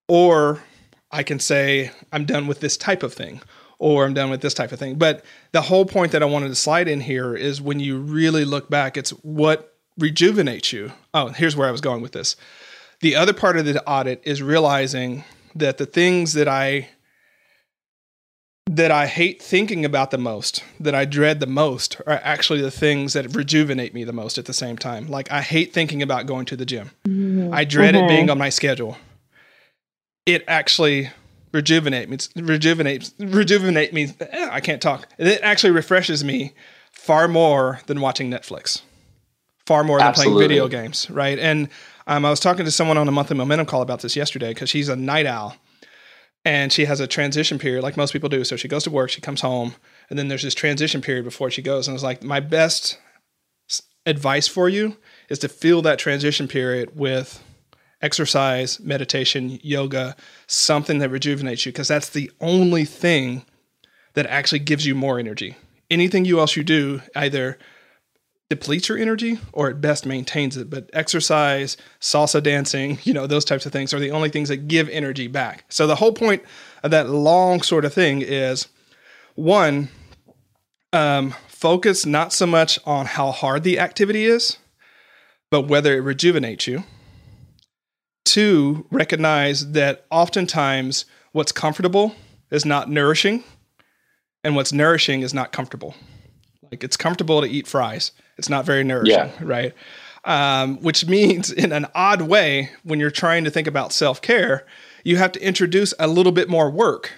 Or 0.10 0.62
I 1.12 1.24
can 1.24 1.40
say, 1.40 1.92
I'm 2.12 2.26
done 2.26 2.48
with 2.48 2.60
this 2.60 2.78
type 2.78 3.04
of 3.04 3.14
thing 3.14 3.42
or 3.80 4.06
I'm 4.06 4.14
done 4.14 4.30
with 4.30 4.42
this 4.42 4.54
type 4.54 4.72
of 4.72 4.80
thing. 4.80 4.96
But 4.96 5.24
the 5.52 5.62
whole 5.62 5.86
point 5.86 6.12
that 6.12 6.24
I 6.24 6.26
wanted 6.26 6.50
to 6.50 6.56
slide 6.56 6.88
in 6.88 7.02
here 7.02 7.36
is 7.36 7.62
when 7.62 7.80
you 7.80 8.00
really 8.00 8.46
look 8.46 8.70
back, 8.70 8.98
it's 8.98 9.12
what 9.12 9.76
rejuvenates 9.98 10.74
you. 10.74 10.92
Oh, 11.14 11.30
here's 11.30 11.56
where 11.56 11.68
I 11.68 11.72
was 11.72 11.82
going 11.82 12.02
with 12.02 12.12
this. 12.12 12.36
The 13.02 13.16
other 13.16 13.34
part 13.34 13.58
of 13.58 13.66
the 13.66 13.84
audit 13.86 14.22
is 14.24 14.42
realizing 14.42 15.24
that 15.56 15.78
the 15.78 15.86
things 15.86 16.34
that 16.34 16.48
I 16.48 16.90
that 18.70 18.92
I 18.92 19.08
hate 19.08 19.42
thinking 19.42 19.86
about 19.86 20.12
the 20.12 20.18
most, 20.18 20.62
that 20.82 20.94
I 20.94 21.06
dread 21.06 21.40
the 21.40 21.48
most, 21.48 22.02
are 22.06 22.20
actually 22.22 22.60
the 22.60 22.70
things 22.70 23.14
that 23.14 23.34
rejuvenate 23.34 23.94
me 23.94 24.04
the 24.04 24.12
most 24.12 24.38
at 24.38 24.44
the 24.44 24.54
same 24.54 24.78
time. 24.78 25.08
Like 25.08 25.32
I 25.32 25.42
hate 25.42 25.72
thinking 25.72 26.02
about 26.02 26.26
going 26.26 26.46
to 26.48 26.58
the 26.58 26.66
gym. 26.66 26.92
Mm-hmm. 27.08 27.54
I 27.54 27.64
dread 27.64 27.96
mm-hmm. 27.96 28.06
it 28.06 28.08
being 28.10 28.30
on 28.30 28.38
my 28.38 28.50
schedule. 28.50 28.98
It 30.28 30.44
actually 30.48 31.10
rejuvenate 31.54 32.10
me, 32.10 32.18
rejuvenate, 32.36 33.12
rejuvenate 33.18 33.94
me. 33.94 34.14
Eh, 34.20 34.50
I 34.52 34.60
can't 34.60 34.82
talk. 34.82 35.08
It 35.18 35.42
actually 35.42 35.72
refreshes 35.72 36.24
me 36.24 36.54
far 36.92 37.30
more 37.30 37.80
than 37.88 38.02
watching 38.02 38.30
Netflix, 38.30 38.82
far 39.66 39.86
more 39.86 40.00
than 40.00 40.08
Absolutely. 40.08 40.34
playing 40.34 40.50
video 40.50 40.68
games, 40.68 41.10
right? 41.10 41.40
And 41.40 41.70
um, 42.08 42.26
I 42.26 42.30
was 42.30 42.42
talking 42.42 42.66
to 42.66 42.72
someone 42.72 42.98
on 42.98 43.08
a 43.08 43.12
monthly 43.12 43.38
momentum 43.38 43.68
call 43.68 43.82
about 43.82 44.02
this 44.02 44.18
yesterday 44.18 44.54
because 44.54 44.70
she's 44.70 44.90
a 44.90 44.98
night 44.98 45.26
owl 45.26 45.56
and 46.44 46.74
she 46.74 46.86
has 46.86 47.00
a 47.00 47.08
transition 47.08 47.58
period 47.58 47.82
like 47.84 47.96
most 47.96 48.12
people 48.12 48.28
do. 48.30 48.44
So 48.44 48.58
she 48.58 48.68
goes 48.68 48.84
to 48.84 48.92
work, 48.92 49.10
she 49.10 49.22
comes 49.22 49.40
home, 49.42 49.76
and 50.10 50.20
then 50.20 50.28
there's 50.28 50.44
this 50.44 50.54
transition 50.54 51.02
period 51.02 51.24
before 51.24 51.50
she 51.50 51.62
goes. 51.62 51.88
And 51.88 51.96
it's 51.96 52.04
like, 52.04 52.22
my 52.22 52.42
best 52.42 53.00
advice 54.06 54.48
for 54.48 54.68
you 54.68 54.98
is 55.30 55.40
to 55.40 55.50
fill 55.50 55.82
that 55.84 56.00
transition 56.00 56.48
period 56.48 56.98
with 56.98 57.44
exercise, 58.02 58.80
meditation, 58.80 59.60
yoga, 59.64 60.16
something 60.46 61.00
that 61.00 61.10
rejuvenates 61.10 61.66
you, 61.66 61.72
because 61.72 61.88
that's 61.88 62.10
the 62.10 62.32
only 62.40 62.86
thing 62.86 63.46
that 64.14 64.26
actually 64.28 64.60
gives 64.60 64.86
you 64.86 64.96
more 64.96 65.20
energy. 65.20 65.56
Anything 65.90 66.26
you 66.26 66.40
else 66.40 66.56
you 66.56 66.64
do 66.64 67.02
either 67.16 67.58
depletes 68.50 68.88
your 68.88 68.98
energy 68.98 69.40
or 69.52 69.70
at 69.70 69.82
best 69.82 70.06
maintains 70.06 70.58
it. 70.58 70.70
But 70.70 70.90
exercise, 70.94 71.78
salsa 72.00 72.42
dancing, 72.42 73.00
you 73.04 73.14
know, 73.14 73.28
those 73.28 73.46
types 73.46 73.66
of 73.66 73.72
things 73.72 73.94
are 73.94 74.00
the 74.00 74.12
only 74.12 74.30
things 74.30 74.50
that 74.50 74.68
give 74.68 74.90
energy 74.90 75.28
back. 75.28 75.66
So 75.70 75.88
the 75.88 75.96
whole 75.96 76.14
point 76.14 76.44
of 76.84 76.92
that 76.92 77.10
long 77.10 77.62
sort 77.62 77.86
of 77.86 77.94
thing 77.94 78.22
is 78.22 78.68
one, 79.36 79.90
um, 80.94 81.34
focus 81.48 82.06
not 82.06 82.34
so 82.34 82.48
much 82.48 82.80
on 82.86 83.06
how 83.06 83.32
hard 83.32 83.64
the 83.64 83.80
activity 83.80 84.26
is, 84.26 84.58
but 85.52 85.68
whether 85.68 85.96
it 85.96 86.02
rejuvenates 86.02 86.68
you. 86.68 86.84
Two, 88.28 88.86
recognize 88.92 89.72
that 89.72 90.06
oftentimes 90.12 91.06
what's 91.32 91.54
comfortable 91.54 92.14
is 92.52 92.66
not 92.66 92.90
nourishing, 92.90 93.46
and 94.44 94.54
what's 94.54 94.74
nourishing 94.74 95.22
is 95.22 95.34
not 95.34 95.54
comfortable. 95.54 95.96
Like 96.70 96.84
it's 96.84 96.98
comfortable 96.98 97.40
to 97.40 97.48
eat 97.48 97.68
fries, 97.68 98.12
it's 98.38 98.50
not 98.50 98.66
very 98.66 98.84
nourishing, 98.84 99.16
yeah. 99.16 99.32
right? 99.40 99.74
Um, 100.26 100.82
which 100.82 101.08
means, 101.08 101.54
in 101.54 101.72
an 101.72 101.88
odd 101.96 102.22
way, 102.22 102.72
when 102.84 103.00
you're 103.00 103.12
trying 103.12 103.46
to 103.46 103.50
think 103.50 103.66
about 103.66 103.94
self 103.94 104.22
care, 104.22 104.66
you 105.06 105.16
have 105.16 105.32
to 105.32 105.42
introduce 105.42 105.94
a 105.98 106.08
little 106.08 106.34
bit 106.34 106.50
more 106.50 106.70
work 106.70 107.14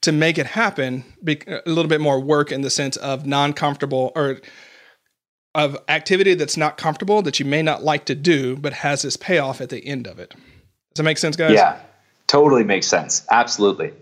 to 0.00 0.12
make 0.12 0.38
it 0.38 0.46
happen. 0.46 1.04
A 1.26 1.60
little 1.66 1.88
bit 1.88 2.00
more 2.00 2.20
work 2.20 2.50
in 2.52 2.62
the 2.62 2.70
sense 2.70 2.96
of 2.96 3.26
non 3.26 3.52
comfortable 3.52 4.12
or 4.16 4.40
of 5.58 5.76
activity 5.88 6.34
that's 6.34 6.56
not 6.56 6.76
comfortable 6.76 7.20
that 7.22 7.40
you 7.40 7.44
may 7.44 7.62
not 7.62 7.82
like 7.82 8.04
to 8.04 8.14
do, 8.14 8.56
but 8.56 8.72
has 8.72 9.02
this 9.02 9.16
payoff 9.16 9.60
at 9.60 9.70
the 9.70 9.84
end 9.84 10.06
of 10.06 10.20
it. 10.20 10.30
Does 10.30 10.98
that 10.98 11.02
make 11.02 11.18
sense, 11.18 11.34
guys? 11.34 11.52
Yeah, 11.52 11.80
totally 12.28 12.62
makes 12.62 12.86
sense. 12.86 13.26
Absolutely. 13.28 13.92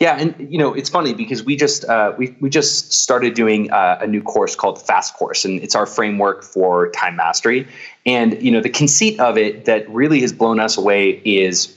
Yeah, 0.00 0.18
and 0.18 0.34
you 0.52 0.58
know 0.58 0.74
it's 0.74 0.90
funny 0.90 1.14
because 1.14 1.44
we 1.44 1.54
just 1.54 1.84
uh, 1.84 2.12
we 2.18 2.34
we 2.40 2.50
just 2.50 2.92
started 2.92 3.34
doing 3.34 3.70
uh, 3.70 3.98
a 4.00 4.08
new 4.08 4.22
course 4.22 4.56
called 4.56 4.82
Fast 4.82 5.14
Course, 5.14 5.44
and 5.44 5.62
it's 5.62 5.76
our 5.76 5.86
framework 5.86 6.42
for 6.42 6.90
time 6.90 7.14
mastery. 7.14 7.68
And 8.04 8.42
you 8.42 8.50
know 8.50 8.60
the 8.60 8.70
conceit 8.70 9.20
of 9.20 9.38
it 9.38 9.66
that 9.66 9.88
really 9.88 10.20
has 10.22 10.32
blown 10.32 10.58
us 10.58 10.78
away 10.78 11.10
is 11.24 11.76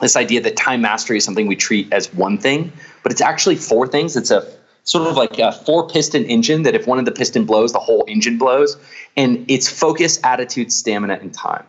this 0.00 0.14
idea 0.14 0.42
that 0.42 0.56
time 0.56 0.80
mastery 0.80 1.16
is 1.16 1.24
something 1.24 1.48
we 1.48 1.56
treat 1.56 1.92
as 1.92 2.14
one 2.14 2.38
thing, 2.38 2.72
but 3.02 3.10
it's 3.10 3.20
actually 3.20 3.56
four 3.56 3.88
things. 3.88 4.16
It's 4.16 4.30
a 4.30 4.48
sort 4.84 5.08
of 5.08 5.16
like 5.16 5.38
a 5.38 5.52
four 5.52 5.88
piston 5.88 6.24
engine 6.24 6.62
that 6.62 6.74
if 6.74 6.86
one 6.86 6.98
of 6.98 7.04
the 7.04 7.12
piston 7.12 7.44
blows, 7.44 7.72
the 7.72 7.78
whole 7.78 8.04
engine 8.08 8.38
blows. 8.38 8.76
And 9.16 9.44
it's 9.48 9.68
focus, 9.68 10.20
attitude, 10.24 10.72
stamina, 10.72 11.18
and 11.20 11.32
time. 11.32 11.64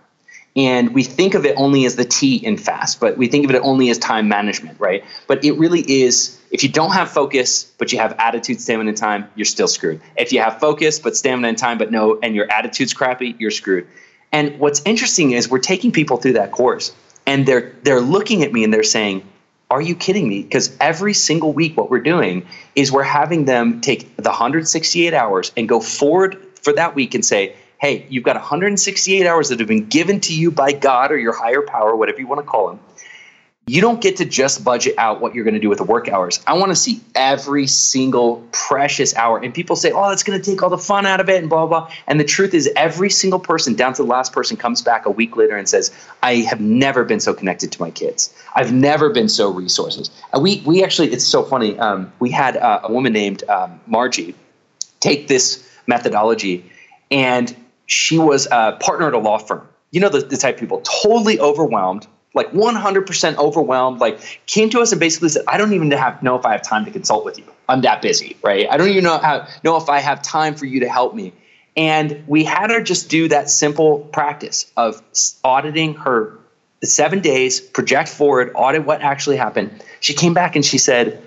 And 0.55 0.93
we 0.93 1.03
think 1.03 1.33
of 1.33 1.45
it 1.45 1.55
only 1.57 1.85
as 1.85 1.95
the 1.95 2.03
T 2.03 2.35
in 2.35 2.57
fast, 2.57 2.99
but 2.99 3.17
we 3.17 3.27
think 3.27 3.45
of 3.45 3.51
it 3.51 3.61
only 3.63 3.89
as 3.89 3.97
time 3.97 4.27
management, 4.27 4.79
right? 4.79 5.03
But 5.27 5.45
it 5.45 5.53
really 5.53 5.81
is 5.81 6.37
if 6.51 6.63
you 6.63 6.69
don't 6.69 6.91
have 6.91 7.09
focus, 7.09 7.71
but 7.77 7.93
you 7.93 7.99
have 7.99 8.13
attitude, 8.19 8.59
stamina, 8.59 8.89
and 8.89 8.97
time, 8.97 9.29
you're 9.35 9.45
still 9.45 9.69
screwed. 9.69 10.01
If 10.17 10.33
you 10.33 10.41
have 10.41 10.59
focus, 10.59 10.99
but 10.99 11.15
stamina 11.15 11.47
and 11.47 11.57
time, 11.57 11.77
but 11.77 11.91
no, 11.91 12.19
and 12.21 12.35
your 12.35 12.51
attitude's 12.51 12.93
crappy, 12.93 13.35
you're 13.39 13.51
screwed. 13.51 13.87
And 14.33 14.59
what's 14.59 14.81
interesting 14.83 15.31
is 15.31 15.49
we're 15.49 15.59
taking 15.59 15.93
people 15.93 16.17
through 16.17 16.33
that 16.33 16.51
course 16.51 16.93
and 17.25 17.45
they're 17.45 17.73
they're 17.83 18.01
looking 18.01 18.43
at 18.43 18.51
me 18.51 18.63
and 18.63 18.73
they're 18.73 18.83
saying, 18.83 19.27
are 19.71 19.81
you 19.81 19.95
kidding 19.95 20.27
me? 20.27 20.43
Because 20.43 20.75
every 20.81 21.13
single 21.13 21.53
week, 21.53 21.77
what 21.77 21.89
we're 21.89 22.01
doing 22.01 22.45
is 22.75 22.91
we're 22.91 23.03
having 23.03 23.45
them 23.45 23.79
take 23.79 24.17
the 24.17 24.29
168 24.29 25.13
hours 25.13 25.53
and 25.55 25.67
go 25.67 25.79
forward 25.79 26.37
for 26.61 26.73
that 26.73 26.93
week 26.93 27.15
and 27.15 27.23
say, 27.23 27.55
hey, 27.79 28.05
you've 28.09 28.25
got 28.25 28.35
168 28.35 29.25
hours 29.25 29.47
that 29.47 29.59
have 29.59 29.69
been 29.69 29.87
given 29.87 30.19
to 30.19 30.35
you 30.35 30.51
by 30.51 30.73
God 30.73 31.11
or 31.11 31.17
your 31.17 31.33
higher 31.33 31.61
power, 31.61 31.95
whatever 31.95 32.19
you 32.19 32.27
want 32.27 32.41
to 32.41 32.45
call 32.45 32.67
them. 32.67 32.79
You 33.71 33.79
don't 33.79 34.01
get 34.01 34.17
to 34.17 34.25
just 34.25 34.65
budget 34.65 34.93
out 34.97 35.21
what 35.21 35.33
you're 35.33 35.45
going 35.45 35.53
to 35.53 35.59
do 35.59 35.69
with 35.69 35.77
the 35.77 35.85
work 35.85 36.09
hours. 36.09 36.43
I 36.45 36.55
want 36.55 36.73
to 36.73 36.75
see 36.75 36.99
every 37.15 37.67
single 37.67 38.45
precious 38.51 39.15
hour. 39.15 39.37
And 39.37 39.53
people 39.53 39.77
say, 39.77 39.93
oh, 39.93 40.09
that's 40.09 40.23
going 40.23 40.37
to 40.37 40.45
take 40.45 40.61
all 40.61 40.69
the 40.69 40.77
fun 40.77 41.05
out 41.05 41.21
of 41.21 41.29
it 41.29 41.39
and 41.39 41.49
blah, 41.49 41.65
blah. 41.65 41.89
And 42.05 42.19
the 42.19 42.25
truth 42.25 42.53
is, 42.53 42.69
every 42.75 43.09
single 43.09 43.39
person, 43.39 43.73
down 43.73 43.93
to 43.93 44.03
the 44.03 44.09
last 44.09 44.33
person, 44.33 44.57
comes 44.57 44.81
back 44.81 45.05
a 45.05 45.09
week 45.09 45.37
later 45.37 45.55
and 45.55 45.69
says, 45.69 45.89
I 46.21 46.39
have 46.49 46.59
never 46.59 47.05
been 47.05 47.21
so 47.21 47.33
connected 47.33 47.71
to 47.71 47.81
my 47.81 47.91
kids. 47.91 48.35
I've 48.55 48.73
never 48.73 49.09
been 49.09 49.29
so 49.29 49.49
resources. 49.49 50.11
We, 50.37 50.61
we 50.65 50.83
actually, 50.83 51.13
it's 51.13 51.25
so 51.25 51.41
funny. 51.41 51.79
Um, 51.79 52.11
we 52.19 52.29
had 52.29 52.57
uh, 52.57 52.81
a 52.83 52.91
woman 52.91 53.13
named 53.13 53.45
um, 53.47 53.79
Margie 53.87 54.35
take 54.99 55.29
this 55.29 55.65
methodology, 55.87 56.69
and 57.09 57.55
she 57.85 58.19
was 58.19 58.49
a 58.51 58.77
partner 58.81 59.07
at 59.07 59.13
a 59.13 59.19
law 59.19 59.37
firm. 59.37 59.65
You 59.91 60.01
know, 60.01 60.09
the, 60.09 60.19
the 60.19 60.35
type 60.35 60.55
of 60.55 60.59
people 60.59 60.81
totally 60.81 61.39
overwhelmed 61.39 62.05
like 62.33 62.51
100% 62.51 63.35
overwhelmed, 63.37 63.99
like 63.99 64.19
came 64.45 64.69
to 64.69 64.79
us 64.81 64.91
and 64.91 64.99
basically 64.99 65.29
said, 65.29 65.43
I 65.47 65.57
don't 65.57 65.73
even 65.73 65.91
have, 65.91 66.23
know 66.23 66.35
if 66.35 66.45
I 66.45 66.53
have 66.53 66.61
time 66.61 66.85
to 66.85 66.91
consult 66.91 67.25
with 67.25 67.37
you. 67.37 67.45
I'm 67.67 67.81
that 67.81 68.01
busy, 68.01 68.37
right? 68.41 68.67
I 68.69 68.77
don't 68.77 68.89
even 68.89 69.03
know, 69.03 69.17
how, 69.17 69.47
know 69.63 69.77
if 69.77 69.89
I 69.89 69.99
have 69.99 70.21
time 70.21 70.55
for 70.55 70.65
you 70.65 70.81
to 70.81 70.89
help 70.89 71.13
me. 71.13 71.33
And 71.75 72.23
we 72.27 72.43
had 72.43 72.69
her 72.69 72.81
just 72.81 73.09
do 73.09 73.27
that 73.29 73.49
simple 73.49 73.99
practice 73.99 74.71
of 74.75 75.01
auditing 75.43 75.95
her 75.95 76.37
seven 76.83 77.19
days, 77.19 77.61
project 77.61 78.09
forward, 78.09 78.51
audit 78.55 78.85
what 78.85 79.01
actually 79.01 79.37
happened. 79.37 79.83
She 79.99 80.13
came 80.13 80.33
back 80.33 80.55
and 80.55 80.65
she 80.65 80.77
said, 80.77 81.21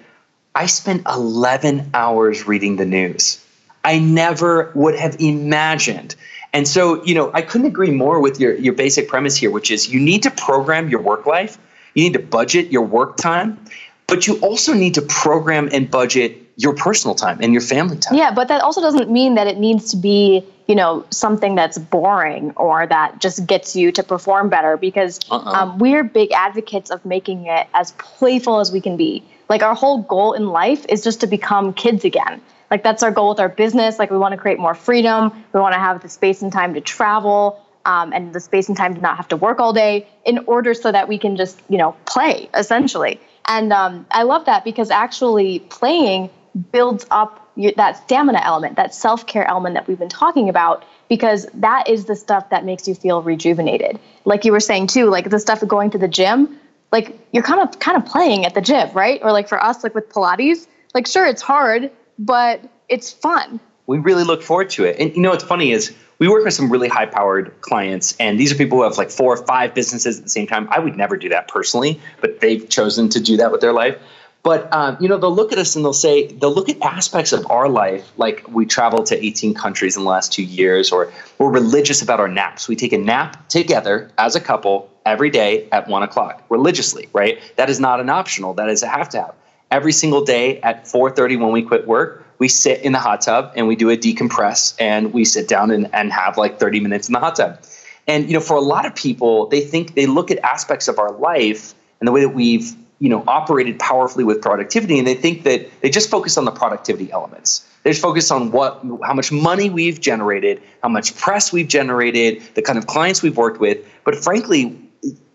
I 0.54 0.66
spent 0.66 1.06
11 1.06 1.90
hours 1.94 2.46
reading 2.46 2.76
the 2.76 2.84
news. 2.84 3.44
I 3.84 3.98
never 3.98 4.72
would 4.74 4.96
have 4.96 5.20
imagined 5.20 6.14
and 6.54 6.68
so, 6.68 7.04
you 7.04 7.16
know, 7.16 7.32
I 7.34 7.42
couldn't 7.42 7.66
agree 7.66 7.90
more 7.90 8.20
with 8.20 8.38
your, 8.38 8.54
your 8.54 8.74
basic 8.74 9.08
premise 9.08 9.36
here, 9.36 9.50
which 9.50 9.72
is 9.72 9.92
you 9.92 9.98
need 9.98 10.22
to 10.22 10.30
program 10.30 10.88
your 10.88 11.02
work 11.02 11.26
life, 11.26 11.58
you 11.94 12.04
need 12.04 12.12
to 12.12 12.20
budget 12.20 12.70
your 12.70 12.82
work 12.82 13.16
time, 13.16 13.58
but 14.06 14.28
you 14.28 14.38
also 14.38 14.72
need 14.72 14.94
to 14.94 15.02
program 15.02 15.68
and 15.72 15.90
budget 15.90 16.40
your 16.56 16.72
personal 16.72 17.16
time 17.16 17.38
and 17.40 17.52
your 17.52 17.60
family 17.60 17.96
time. 17.96 18.14
Yeah, 18.16 18.32
but 18.32 18.46
that 18.48 18.60
also 18.60 18.80
doesn't 18.80 19.10
mean 19.10 19.34
that 19.34 19.48
it 19.48 19.58
needs 19.58 19.90
to 19.90 19.96
be, 19.96 20.44
you 20.68 20.76
know, 20.76 21.04
something 21.10 21.56
that's 21.56 21.76
boring 21.76 22.52
or 22.52 22.86
that 22.86 23.20
just 23.20 23.44
gets 23.46 23.74
you 23.74 23.90
to 23.90 24.04
perform 24.04 24.48
better 24.48 24.76
because 24.76 25.18
uh-uh. 25.32 25.50
um, 25.50 25.78
we're 25.78 26.04
big 26.04 26.30
advocates 26.30 26.90
of 26.90 27.04
making 27.04 27.46
it 27.46 27.66
as 27.74 27.90
playful 27.98 28.60
as 28.60 28.70
we 28.70 28.80
can 28.80 28.96
be. 28.96 29.24
Like 29.48 29.64
our 29.64 29.74
whole 29.74 30.02
goal 30.02 30.34
in 30.34 30.50
life 30.50 30.86
is 30.88 31.02
just 31.02 31.20
to 31.22 31.26
become 31.26 31.72
kids 31.74 32.04
again. 32.04 32.40
Like 32.70 32.82
that's 32.82 33.02
our 33.02 33.10
goal 33.10 33.30
with 33.30 33.40
our 33.40 33.48
business. 33.48 33.98
Like 33.98 34.10
we 34.10 34.18
want 34.18 34.32
to 34.32 34.38
create 34.38 34.58
more 34.58 34.74
freedom. 34.74 35.32
We 35.52 35.60
want 35.60 35.74
to 35.74 35.78
have 35.78 36.02
the 36.02 36.08
space 36.08 36.42
and 36.42 36.52
time 36.52 36.74
to 36.74 36.80
travel 36.80 37.64
um, 37.84 38.12
and 38.12 38.32
the 38.32 38.40
space 38.40 38.68
and 38.68 38.76
time 38.76 38.94
to 38.94 39.00
not 39.00 39.16
have 39.16 39.28
to 39.28 39.36
work 39.36 39.60
all 39.60 39.72
day 39.72 40.08
in 40.24 40.38
order 40.46 40.74
so 40.74 40.90
that 40.90 41.08
we 41.08 41.18
can 41.18 41.36
just, 41.36 41.60
you 41.68 41.78
know, 41.78 41.94
play 42.06 42.48
essentially. 42.54 43.20
And 43.46 43.72
um, 43.72 44.06
I 44.10 44.22
love 44.22 44.46
that 44.46 44.64
because 44.64 44.90
actually 44.90 45.58
playing 45.58 46.30
builds 46.72 47.06
up 47.10 47.40
that 47.76 48.04
stamina 48.04 48.40
element, 48.42 48.76
that 48.76 48.94
self 48.94 49.26
care 49.26 49.46
element 49.48 49.74
that 49.74 49.86
we've 49.86 49.98
been 49.98 50.08
talking 50.08 50.48
about, 50.48 50.84
because 51.08 51.46
that 51.54 51.88
is 51.88 52.06
the 52.06 52.16
stuff 52.16 52.50
that 52.50 52.64
makes 52.64 52.88
you 52.88 52.94
feel 52.94 53.22
rejuvenated. 53.22 53.98
Like 54.24 54.44
you 54.44 54.52
were 54.52 54.60
saying 54.60 54.88
too, 54.88 55.10
like 55.10 55.30
the 55.30 55.38
stuff 55.38 55.62
of 55.62 55.68
going 55.68 55.90
to 55.90 55.98
the 55.98 56.08
gym, 56.08 56.58
like 56.90 57.18
you're 57.32 57.42
kind 57.42 57.60
of 57.60 57.78
kind 57.78 57.96
of 57.96 58.06
playing 58.06 58.46
at 58.46 58.54
the 58.54 58.60
gym, 58.60 58.90
right? 58.92 59.20
Or 59.22 59.32
like 59.32 59.48
for 59.48 59.62
us, 59.62 59.82
like 59.82 59.94
with 59.94 60.08
Pilates, 60.08 60.66
like 60.94 61.06
sure 61.06 61.26
it's 61.26 61.42
hard, 61.42 61.90
but 62.18 62.60
it's 62.88 63.12
fun. 63.12 63.60
We 63.86 63.98
really 63.98 64.24
look 64.24 64.42
forward 64.42 64.70
to 64.70 64.84
it. 64.84 64.96
And 64.98 65.14
you 65.14 65.22
know 65.22 65.30
what's 65.30 65.44
funny 65.44 65.72
is 65.72 65.94
we 66.18 66.28
work 66.28 66.44
with 66.44 66.54
some 66.54 66.70
really 66.70 66.88
high 66.88 67.06
powered 67.06 67.60
clients, 67.60 68.16
and 68.18 68.38
these 68.38 68.52
are 68.52 68.54
people 68.54 68.78
who 68.78 68.84
have 68.84 68.96
like 68.96 69.10
four 69.10 69.34
or 69.36 69.46
five 69.46 69.74
businesses 69.74 70.18
at 70.18 70.24
the 70.24 70.30
same 70.30 70.46
time. 70.46 70.68
I 70.70 70.78
would 70.78 70.96
never 70.96 71.16
do 71.16 71.28
that 71.30 71.48
personally, 71.48 72.00
but 72.20 72.40
they've 72.40 72.68
chosen 72.68 73.08
to 73.10 73.20
do 73.20 73.36
that 73.38 73.52
with 73.52 73.60
their 73.60 73.72
life. 73.72 73.98
But 74.42 74.72
um, 74.74 74.98
you 75.00 75.08
know, 75.08 75.16
they'll 75.16 75.34
look 75.34 75.52
at 75.52 75.58
us 75.58 75.74
and 75.74 75.84
they'll 75.84 75.92
say 75.94 76.26
they'll 76.26 76.54
look 76.54 76.68
at 76.68 76.80
aspects 76.82 77.32
of 77.32 77.50
our 77.50 77.68
life, 77.68 78.10
like 78.16 78.46
we 78.48 78.66
traveled 78.66 79.06
to 79.06 79.24
18 79.24 79.54
countries 79.54 79.96
in 79.96 80.04
the 80.04 80.08
last 80.08 80.32
two 80.32 80.44
years, 80.44 80.92
or 80.92 81.12
we're 81.38 81.50
religious 81.50 82.02
about 82.02 82.20
our 82.20 82.28
naps. 82.28 82.68
We 82.68 82.76
take 82.76 82.92
a 82.92 82.98
nap 82.98 83.48
together 83.48 84.10
as 84.18 84.36
a 84.36 84.40
couple 84.40 84.90
every 85.06 85.30
day 85.30 85.68
at 85.72 85.88
one 85.88 86.02
o'clock, 86.02 86.44
religiously, 86.50 87.08
right? 87.12 87.40
That 87.56 87.70
is 87.70 87.80
not 87.80 88.00
an 88.00 88.10
optional. 88.10 88.54
That 88.54 88.68
is 88.68 88.82
a 88.82 88.86
have 88.86 89.08
to 89.10 89.22
have 89.22 89.34
every 89.74 89.92
single 89.92 90.24
day 90.24 90.60
at 90.60 90.84
4.30 90.84 91.40
when 91.40 91.50
we 91.50 91.60
quit 91.60 91.86
work 91.86 92.24
we 92.38 92.48
sit 92.48 92.80
in 92.82 92.92
the 92.92 92.98
hot 92.98 93.20
tub 93.22 93.52
and 93.56 93.66
we 93.66 93.76
do 93.76 93.90
a 93.90 93.96
decompress 93.96 94.74
and 94.78 95.12
we 95.12 95.24
sit 95.24 95.48
down 95.48 95.70
and, 95.70 95.88
and 95.94 96.12
have 96.12 96.36
like 96.36 96.58
30 96.58 96.80
minutes 96.80 97.08
in 97.08 97.12
the 97.12 97.20
hot 97.20 97.36
tub. 97.36 97.60
And 98.06 98.26
you 98.28 98.34
know 98.34 98.40
for 98.40 98.56
a 98.56 98.60
lot 98.60 98.86
of 98.86 98.94
people 98.94 99.46
they 99.46 99.60
think 99.60 99.94
they 99.94 100.06
look 100.06 100.30
at 100.30 100.38
aspects 100.38 100.88
of 100.88 100.98
our 100.98 101.12
life 101.12 101.74
and 102.00 102.08
the 102.08 102.12
way 102.12 102.20
that 102.20 102.30
we've 102.30 102.74
you 102.98 103.08
know 103.08 103.24
operated 103.26 103.78
powerfully 103.78 104.24
with 104.24 104.42
productivity 104.42 104.98
and 104.98 105.06
they 105.06 105.14
think 105.14 105.44
that 105.44 105.68
they 105.80 105.90
just 105.90 106.10
focus 106.10 106.36
on 106.36 106.44
the 106.44 106.50
productivity 106.50 107.10
elements. 107.10 107.66
They 107.82 107.90
just 107.90 108.02
focus 108.02 108.30
on 108.30 108.50
what 108.50 108.84
how 109.02 109.14
much 109.14 109.32
money 109.32 109.70
we've 109.70 110.00
generated 110.00 110.62
how 110.82 110.90
much 110.90 111.16
press 111.16 111.52
we've 111.52 111.68
generated 111.68 112.42
the 112.54 112.62
kind 112.62 112.78
of 112.78 112.86
clients 112.86 113.22
we've 113.22 113.36
worked 113.36 113.60
with. 113.60 113.78
But 114.04 114.16
frankly 114.16 114.80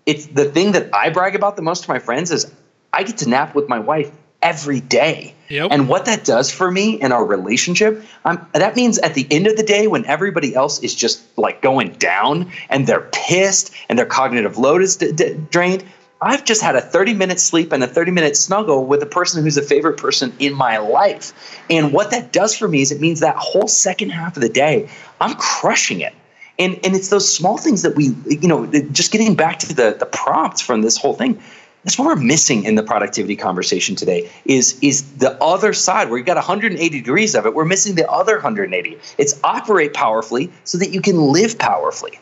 it's 0.06 0.28
the 0.28 0.45
thing 0.45 0.71
that 0.71 0.89
i 0.93 1.10
brag 1.10 1.36
about 1.36 1.56
the 1.56 1.62
most 1.62 1.84
to 1.84 1.89
my 1.89 1.99
friends 1.99 2.32
is 2.32 2.52
i 2.93 3.04
get 3.04 3.17
to 3.17 3.30
nap 3.30 3.54
with 3.54 3.67
my 3.67 3.78
wife 3.78 4.12
every 4.41 4.80
day. 4.80 5.34
Yep. 5.49 5.69
And 5.71 5.89
what 5.89 6.06
that 6.06 6.23
does 6.23 6.52
for 6.52 6.69
me 6.69 7.02
in 7.02 7.12
our 7.12 7.25
relationship, 7.25 8.04
um, 8.25 8.45
that 8.54 8.75
means 8.75 8.99
at 8.99 9.15
the 9.15 9.28
end 9.32 9.47
of 9.47 9.58
the 9.58 9.63
day, 9.63 9.88
when 9.88 10.06
everybody 10.06 10.54
else 10.54 10.80
is 10.84 10.93
just 10.93 11.21
like 11.38 11.62
going 11.62 11.93
down 11.93 12.52
and 12.69 12.86
they're 12.86 13.10
pissed 13.12 13.73
and 13.89 13.97
their 13.97 14.06
cognitive 14.06 14.58
load 14.58 14.82
is 14.82 14.95
d- 14.95 15.12
d- 15.12 15.36
drained, 15.49 15.84
I've 16.21 16.43
just 16.43 16.62
had 16.62 16.75
a 16.75 16.82
30 16.82 17.13
minute 17.13 17.39
sleep 17.39 17.71
and 17.71 17.84
a 17.84 17.88
30 17.88 18.12
minute 18.12 18.36
snuggle 18.36 18.86
with 18.86 19.02
a 19.02 19.06
person 19.06 19.41
who's 19.41 19.58
a 19.58 19.62
favorite 19.62 19.97
person 19.97 20.34
in 20.38 20.54
my 20.54 20.78
life. 20.78 21.34
And 21.69 21.93
what 21.93 22.12
that 22.12 22.32
does 22.32 22.56
for 22.56 22.67
me 22.67 22.82
is 22.82 22.91
it 22.91 23.02
means 23.02 23.21
that 23.21 23.38
whole 23.38 23.67
second 23.67 24.10
half 24.10 24.36
of 24.36 24.43
the 24.43 24.49
day, 24.49 24.89
I'm 25.19 25.36
crushing 25.36 26.02
it. 26.02 26.13
And, 26.60 26.78
and 26.84 26.93
it's 26.93 27.08
those 27.08 27.32
small 27.32 27.58
things 27.58 27.84
that 27.84 27.95
we, 27.95 28.13
you 28.28 28.49
know, 28.49 28.65
just 28.91 29.13
getting 29.13 29.34
back 29.34 29.60
to 29.60 29.73
the, 29.73 29.95
the 29.97 30.06
prompts 30.06 30.60
from 30.62 30.82
this 30.82 30.97
whole 30.97 31.13
thing 31.13 31.41
that's 31.83 31.97
what 31.97 32.05
we're 32.05 32.15
missing 32.15 32.63
in 32.65 32.75
the 32.75 32.83
productivity 32.83 33.35
conversation 33.35 33.95
today 33.95 34.29
is 34.45 34.77
is 34.81 35.13
the 35.13 35.41
other 35.41 35.73
side. 35.73 36.09
Where 36.09 36.17
you've 36.17 36.27
got 36.27 36.35
180 36.35 36.89
degrees 36.89 37.35
of 37.35 37.45
it. 37.45 37.53
We're 37.53 37.65
missing 37.65 37.95
the 37.95 38.09
other 38.09 38.35
180 38.35 38.97
it's 39.17 39.39
operate 39.43 39.93
powerfully 39.93 40.51
so 40.63 40.77
that 40.77 40.91
you 40.91 41.01
can 41.01 41.17
live 41.17 41.57
powerfully 41.57 42.19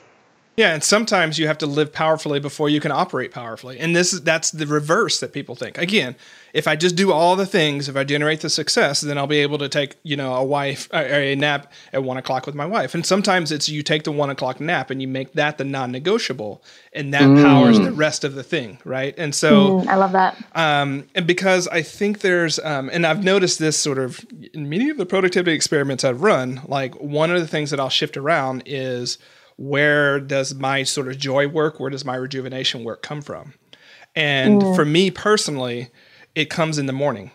yeah, 0.58 0.74
and 0.74 0.84
sometimes 0.84 1.38
you 1.38 1.46
have 1.46 1.60
to 1.60 1.68
live 1.68 1.94
powerfully 1.94 2.40
before 2.40 2.68
you 2.68 2.80
can 2.80 2.92
operate 2.92 3.32
powerfully. 3.32 3.80
And 3.80 3.96
this 3.96 4.12
is 4.12 4.24
that's 4.24 4.50
the 4.50 4.66
reverse 4.66 5.20
that 5.20 5.32
people 5.32 5.54
think. 5.54 5.78
Again, 5.78 6.16
if 6.52 6.68
I 6.68 6.76
just 6.76 6.96
do 6.96 7.12
all 7.12 7.36
the 7.36 7.46
things, 7.46 7.88
if 7.88 7.96
I 7.96 8.04
generate 8.04 8.42
the 8.42 8.50
success, 8.50 9.02
then 9.02 9.20
I'll 9.20 9.28
be 9.28 9.38
able 9.38 9.60
to 9.60 9.70
take, 9.70 9.98
you 10.02 10.18
know, 10.18 10.34
a 10.34 10.44
wife 10.44 10.90
a 10.92 11.36
nap 11.36 11.72
at 11.94 12.04
one 12.04 12.18
o'clock 12.18 12.48
with 12.48 12.56
my 12.56 12.66
wife. 12.66 12.96
And 12.96 13.06
sometimes 13.06 13.52
it's 13.52 13.70
you 13.70 13.84
take 13.84 14.04
the 14.04 14.12
one 14.12 14.32
o'clock 14.32 14.60
nap 14.60 14.90
and 14.90 15.00
you 15.00 15.08
make 15.08 15.34
that 15.34 15.60
the 15.60 15.64
non-negotiable, 15.64 16.64
and 16.92 17.14
that 17.14 17.22
mm. 17.22 17.44
powers 17.44 17.80
the 17.80 17.92
rest 17.92 18.24
of 18.24 18.34
the 18.34 18.44
thing, 18.44 18.80
right? 18.84 19.14
And 19.16 19.36
so 19.36 19.82
mm, 19.82 19.88
I 19.88 19.96
love 19.96 20.14
that. 20.14 20.44
Um, 20.56 21.06
and 21.14 21.28
because 21.28 21.68
I 21.68 21.84
think 21.84 22.22
there's, 22.22 22.58
um, 22.60 22.90
and 22.92 23.06
I've 23.06 23.24
noticed 23.24 23.60
this 23.60 23.78
sort 23.78 24.00
of 24.00 24.26
in 24.56 24.68
many 24.70 24.90
of 24.90 24.98
the 24.98 25.06
productivity 25.06 25.56
experiments 25.56 26.04
I've 26.04 26.24
run. 26.24 26.62
Like 26.66 26.96
one 26.96 27.30
of 27.30 27.40
the 27.40 27.48
things 27.48 27.70
that 27.70 27.80
I'll 27.80 27.90
shift 27.90 28.18
around 28.18 28.64
is 28.66 29.20
where 29.58 30.20
does 30.20 30.56
my 30.56 30.84
sort 30.84 31.08
of 31.08 31.18
joy 31.18 31.48
work? 31.48 31.80
Where 31.80 31.90
does 31.90 32.06
my 32.06 32.16
rejuvenation 32.16 32.84
work 32.84 33.02
come 33.02 33.22
from? 33.22 33.54
And 34.16 34.62
mm. 34.62 34.76
for 34.76 34.86
me 34.86 35.12
personally, 35.12 35.90
it 36.36 36.50
comes 36.50 36.78
in 36.78 36.86
the 36.86 36.94
morning. 36.94 37.32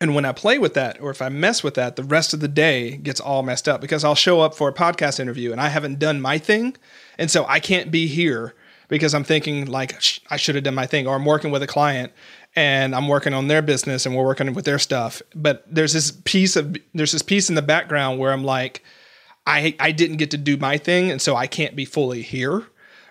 And 0.00 0.14
when 0.14 0.24
I 0.24 0.32
play 0.32 0.58
with 0.58 0.74
that, 0.74 1.00
or 1.00 1.10
if 1.10 1.22
I 1.22 1.28
mess 1.28 1.62
with 1.62 1.74
that, 1.74 1.96
the 1.96 2.04
rest 2.04 2.34
of 2.34 2.40
the 2.40 2.48
day 2.48 2.96
gets 2.98 3.18
all 3.18 3.42
messed 3.42 3.68
up 3.68 3.80
because 3.80 4.04
I'll 4.04 4.14
show 4.14 4.40
up 4.40 4.54
for 4.54 4.68
a 4.68 4.72
podcast 4.72 5.18
interview 5.18 5.52
and 5.52 5.60
I 5.60 5.68
haven't 5.68 5.98
done 5.98 6.20
my 6.20 6.38
thing. 6.38 6.76
And 7.18 7.30
so 7.30 7.46
I 7.48 7.60
can't 7.60 7.90
be 7.90 8.06
here 8.06 8.54
because 8.88 9.14
I'm 9.14 9.24
thinking 9.24 9.64
like 9.66 9.96
I 10.30 10.36
should 10.36 10.54
have 10.54 10.64
done 10.64 10.74
my 10.74 10.86
thing, 10.86 11.06
or 11.06 11.14
I'm 11.14 11.24
working 11.24 11.50
with 11.50 11.62
a 11.62 11.66
client 11.66 12.12
and 12.54 12.94
I'm 12.94 13.08
working 13.08 13.32
on 13.32 13.48
their 13.48 13.62
business 13.62 14.06
and 14.06 14.14
we're 14.14 14.24
working 14.24 14.52
with 14.54 14.64
their 14.64 14.78
stuff. 14.78 15.22
But 15.34 15.64
there's 15.68 15.92
this 15.92 16.12
piece 16.24 16.56
of 16.56 16.76
there's 16.94 17.12
this 17.12 17.22
piece 17.22 17.48
in 17.48 17.54
the 17.54 17.62
background 17.62 18.18
where 18.18 18.32
I'm 18.32 18.44
like, 18.44 18.84
I 19.46 19.74
I 19.78 19.92
didn't 19.92 20.16
get 20.16 20.30
to 20.32 20.38
do 20.38 20.56
my 20.56 20.78
thing, 20.78 21.10
and 21.10 21.22
so 21.22 21.36
I 21.36 21.46
can't 21.46 21.76
be 21.76 21.84
fully 21.84 22.22
here, 22.22 22.64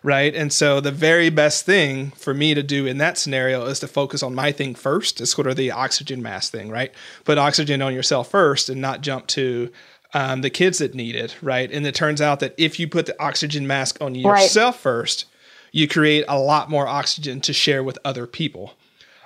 right? 0.04 0.36
And 0.36 0.52
so 0.52 0.80
the 0.80 0.92
very 0.92 1.30
best 1.30 1.66
thing 1.66 2.12
for 2.12 2.34
me 2.34 2.54
to 2.54 2.64
do 2.64 2.86
in 2.86 2.98
that 2.98 3.18
scenario 3.18 3.66
is 3.66 3.80
to 3.80 3.88
focus 3.88 4.22
on 4.22 4.36
my 4.36 4.52
thing 4.52 4.76
first. 4.76 5.22
It's 5.22 5.32
sort 5.32 5.48
of 5.48 5.56
the 5.56 5.72
oxygen 5.72 6.22
mask 6.22 6.52
thing, 6.52 6.70
right? 6.70 6.94
Put 7.24 7.38
oxygen 7.38 7.82
on 7.82 7.94
yourself 7.94 8.30
first, 8.30 8.70
and 8.70 8.82
not 8.82 9.02
jump 9.02 9.28
to 9.28 9.72
um, 10.14 10.42
the 10.42 10.50
kids 10.50 10.78
that 10.80 10.94
need 10.94 11.16
it, 11.16 11.36
right? 11.42 11.72
And 11.72 11.86
it 11.86 11.96
turns 11.96 12.22
out 12.22 12.40
that 12.40 12.56
if 12.58 12.80
you 12.80 12.88
put 12.88 13.06
the 13.06 13.22
oxygen 13.22 13.68
mask 13.68 14.02
on 14.02 14.16
yourself 14.16 14.76
right. 14.76 14.82
first, 14.82 15.26
you 15.72 15.88
create 15.88 16.24
a 16.30 16.40
lot 16.40 16.70
more 16.70 16.88
oxygen 16.88 17.42
to 17.42 17.52
share 17.52 17.84
with 17.84 18.00
other 18.06 18.26
people. 18.26 18.74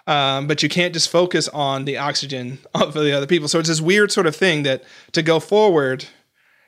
Um, 0.08 0.48
but 0.48 0.63
you 0.63 0.69
can't 0.69 0.91
just 0.91 1.10
focus 1.10 1.48
on 1.50 1.86
the 1.86 1.98
oxygen 1.98 2.58
of 2.74 2.93
the 2.93 3.15
other 3.15 3.28
people. 3.28 3.48
So 3.48 3.60
it's 3.60 3.69
this 3.69 3.80
weird 3.82 4.12
sort 4.12 4.26
of 4.26 4.36
thing 4.36 4.63
that 4.63 4.84
to 5.12 5.22
go 5.22 5.39
forward 5.39 6.08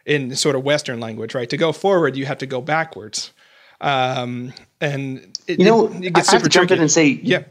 in 0.06 0.36
sort 0.36 0.56
of 0.56 0.64
Western 0.64 1.00
language, 1.00 1.36
right? 1.36 1.50
To 1.50 1.58
go 1.58 1.72
forward, 1.72 2.16
you 2.16 2.26
have 2.26 2.40
to 2.40 2.46
go 2.46 2.62
backwards. 2.62 3.32
Um, 3.80 4.54
and 4.80 5.38
it, 5.48 5.60
you 5.60 5.66
know, 5.66 5.88
it, 5.88 6.06
it 6.06 6.14
gets 6.14 6.30
I 6.30 6.34
have 6.34 6.44
to 6.44 6.50
jump 6.50 6.68
tricky. 6.68 6.80
in 6.80 6.82
and 6.82 6.92
say, 6.92 7.08
yeah. 7.08 7.44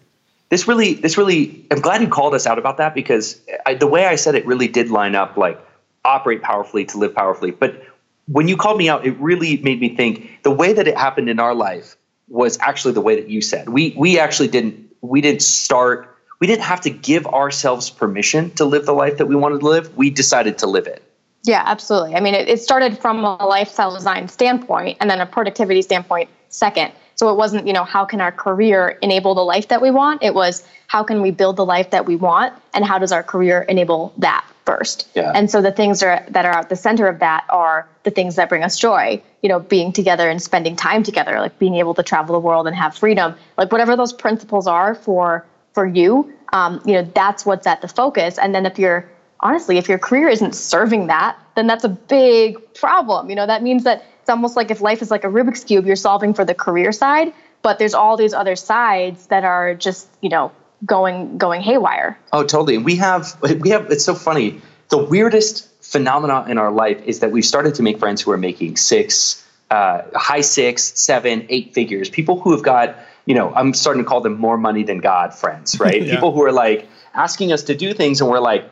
This 0.49 0.67
really, 0.67 0.95
this 0.95 1.17
really, 1.17 1.65
I'm 1.71 1.81
glad 1.81 2.01
you 2.01 2.09
called 2.09 2.35
us 2.35 2.47
out 2.47 2.59
about 2.59 2.79
that 2.79 2.93
because 2.95 3.41
I, 3.67 3.75
the 3.75 3.87
way 3.87 4.07
I 4.07 4.17
said 4.17 4.35
it 4.35 4.45
really 4.47 4.67
did 4.67 4.91
line 4.91 5.15
up 5.15 5.37
like 5.37 5.61
operate 6.05 6.43
powerfully 6.43 6.85
to 6.87 6.99
live 6.99 7.15
powerfully. 7.15 7.53
But 7.53 7.85
when 8.27 8.49
you 8.49 8.57
called 8.57 8.79
me 8.79 8.89
out, 8.89 9.07
it 9.07 9.17
really 9.19 9.59
made 9.59 9.81
me 9.81 9.95
think 9.95 10.43
the 10.43 10.51
way 10.51 10.73
that 10.73 10.89
it 10.89 10.97
happened 10.97 11.29
in 11.29 11.39
our 11.39 11.55
life 11.55 11.97
was 12.29 12.59
actually 12.61 12.95
the 12.95 13.01
way 13.01 13.17
that 13.17 13.29
you 13.29 13.43
said. 13.43 13.69
We 13.69 13.95
we 13.97 14.19
actually 14.19 14.49
didn't 14.49 14.91
we 15.01 15.21
didn't 15.21 15.43
start 15.43 16.17
we 16.41 16.47
didn't 16.47 16.63
have 16.63 16.81
to 16.83 16.91
give 16.91 17.27
ourselves 17.27 17.91
permission 17.91 18.51
to 18.53 18.65
live 18.65 18.87
the 18.87 18.93
life 18.93 19.19
that 19.19 19.27
we 19.27 19.37
wanted 19.37 19.61
to 19.61 19.67
live. 19.67 19.97
We 19.97 20.11
decided 20.11 20.59
to 20.59 20.67
live 20.67 20.87
it. 20.87 21.03
Yeah, 21.44 21.62
absolutely. 21.64 22.14
I 22.14 22.20
mean, 22.20 22.35
it, 22.35 22.48
it 22.48 22.61
started 22.61 22.98
from 22.98 23.24
a 23.24 23.46
lifestyle 23.46 23.94
design 23.94 24.29
standpoint 24.29 24.98
and 25.00 25.09
then 25.09 25.20
a 25.20 25.26
productivity 25.26 25.83
standpoint 25.83 26.29
second. 26.48 26.92
So 27.14 27.31
it 27.31 27.37
wasn't, 27.37 27.66
you 27.66 27.72
know, 27.72 27.85
how 27.85 28.05
can 28.05 28.20
our 28.20 28.33
career 28.33 28.98
enable 29.03 29.35
the 29.35 29.44
life 29.44 29.68
that 29.68 29.83
we 29.83 29.90
want? 29.90 30.22
It 30.22 30.35
was 30.35 30.66
how 30.87 31.03
can 31.03 31.22
we 31.22 31.31
build 31.31 31.57
the 31.57 31.64
life 31.64 31.90
that 31.90 32.07
we 32.07 32.16
want 32.16 32.55
and 32.72 32.85
how 32.85 32.98
does 32.98 33.12
our 33.12 33.22
career 33.22 33.62
enable 33.62 34.12
that 34.18 34.44
first? 34.64 35.09
Yeah. 35.14 35.33
And 35.35 35.50
so 35.50 35.61
the 35.61 35.72
things 35.72 36.03
are, 36.03 36.24
that 36.29 36.44
are 36.44 36.53
at 36.53 36.68
the 36.68 36.76
center 36.76 37.09
of 37.09 37.18
that 37.18 37.44
are 37.50 37.88
the 38.05 38.11
things 38.11 38.37
that 38.37 38.48
bring 38.48 38.62
us 38.62 38.79
joy, 38.79 39.22
you 39.42 39.48
know, 39.48 39.61
being 39.61 39.92
together 39.92 40.31
and 40.31 40.40
spending 40.42 40.76
time 40.76 41.03
together, 41.03 41.40
like 41.40 41.59
being 41.59 41.74
able 41.76 41.94
to 41.94 42.03
travel 42.03 42.33
the 42.33 42.40
world 42.40 42.66
and 42.66 42.76
have 42.76 42.96
freedom, 42.96 43.35
like 43.59 43.70
whatever 43.70 43.96
those 43.96 44.12
principles 44.12 44.66
are 44.66 44.94
for 44.94 45.44
for 45.72 45.87
you, 45.87 46.33
um, 46.53 46.81
you 46.85 46.94
know, 46.94 47.03
that's 47.14 47.46
what's 47.46 47.66
at 47.66 47.81
the 47.81 47.88
focus. 47.88 48.38
And 48.38 48.55
then 48.55 48.66
if 48.66 48.79
you're 48.79 49.09
honestly, 49.40 49.79
if 49.79 49.88
your 49.88 49.98
career 49.98 50.29
isn't 50.29 50.55
serving 50.55 51.09
that, 51.09 51.38
then 51.57 51.66
that's 51.66 51.85
a 51.85 51.88
big 51.88 52.74
problem. 52.74 53.31
You 53.31 53.37
know, 53.37 53.46
that 53.46 53.62
means 53.62 53.85
that 53.85 54.05
it's 54.20 54.31
almost 54.31 54.57
like 54.57 54.70
if 54.70 54.81
life 54.81 55.03
is 55.03 55.11
like 55.11 55.24
a 55.24 55.29
Rubik's 55.29 55.64
cube, 55.64 55.87
you're 55.87 55.96
solving 55.96 56.35
for 56.35 56.44
the 56.44 56.55
career 56.55 56.92
side, 56.92 57.33
but 57.62 57.79
there's 57.79 57.94
all 57.94 58.16
these 58.16 58.35
other 58.35 58.57
sides 58.57 59.26
that 59.26 59.44
are 59.44 59.74
just, 59.74 60.09
you 60.20 60.29
know, 60.29 60.53
going 60.85 61.37
going 61.37 61.61
haywire. 61.61 62.18
Oh, 62.33 62.44
totally. 62.44 62.79
We 62.79 62.96
have 62.96 63.37
we 63.61 63.70
have 63.70 63.90
it's 63.90 64.05
so 64.05 64.14
funny. 64.14 64.61
The 64.88 64.98
weirdest 64.98 65.68
phenomena 65.85 66.44
in 66.48 66.59
our 66.59 66.70
life 66.70 67.03
is 67.05 67.20
that 67.20 67.33
we've 67.33 67.44
started 67.44 67.74
to 67.76 67.83
make 67.83 67.98
friends 67.98 68.22
who 68.22 68.31
are 68.31 68.38
making 68.38 68.76
six, 68.76 69.46
uh, 69.70 70.03
high 70.14 70.40
six, 70.40 70.98
seven, 71.00 71.46
eight 71.48 71.74
figures. 71.74 72.09
People 72.09 72.40
who 72.40 72.53
have 72.53 72.62
got, 72.62 72.96
you 73.26 73.35
know, 73.35 73.53
I'm 73.55 73.74
starting 73.74 74.03
to 74.03 74.09
call 74.09 74.20
them 74.20 74.38
more 74.38 74.57
money 74.57 74.83
than 74.83 74.98
God 74.98 75.35
friends, 75.35 75.79
right? 75.79 76.03
yeah. 76.07 76.14
People 76.14 76.33
who 76.33 76.42
are 76.44 76.53
like 76.53 76.88
asking 77.14 77.53
us 77.53 77.64
to 77.64 77.74
do 77.74 77.92
things, 77.92 78.20
and 78.20 78.31
we're 78.31 78.40
like, 78.40 78.69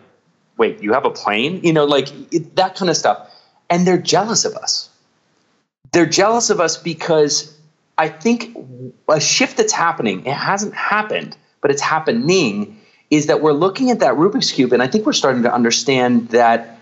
wait, 0.59 0.83
you 0.83 0.93
have 0.93 1.05
a 1.05 1.11
plane? 1.11 1.61
You 1.63 1.73
know, 1.73 1.85
like 1.85 2.11
it, 2.33 2.57
that 2.57 2.77
kind 2.77 2.91
of 2.91 2.97
stuff. 2.97 3.31
And 3.71 3.87
they're 3.87 3.99
jealous 3.99 4.45
of 4.45 4.55
us. 4.57 4.91
They're 5.93 6.07
jealous 6.07 6.51
of 6.51 6.61
us 6.61 6.77
because 6.77 7.57
I 7.97 8.09
think 8.09 8.57
a 9.09 9.21
shift 9.21 9.57
that's 9.57 9.73
happening, 9.73 10.27
it 10.27 10.35
hasn't 10.35 10.75
happened, 10.75 11.37
but 11.61 11.71
it's 11.71 11.83
happening, 11.83 12.81
is 13.11 13.27
that 13.27 13.41
we're 13.41 13.53
looking 13.53 13.91
at 13.91 14.01
that 14.01 14.15
Rubik's 14.15 14.53
Cube, 14.53 14.73
and 14.73 14.83
I 14.83 14.87
think 14.87 15.07
we're 15.07 15.13
starting 15.13 15.43
to 15.45 15.53
understand 15.53 16.29
that 16.29 16.79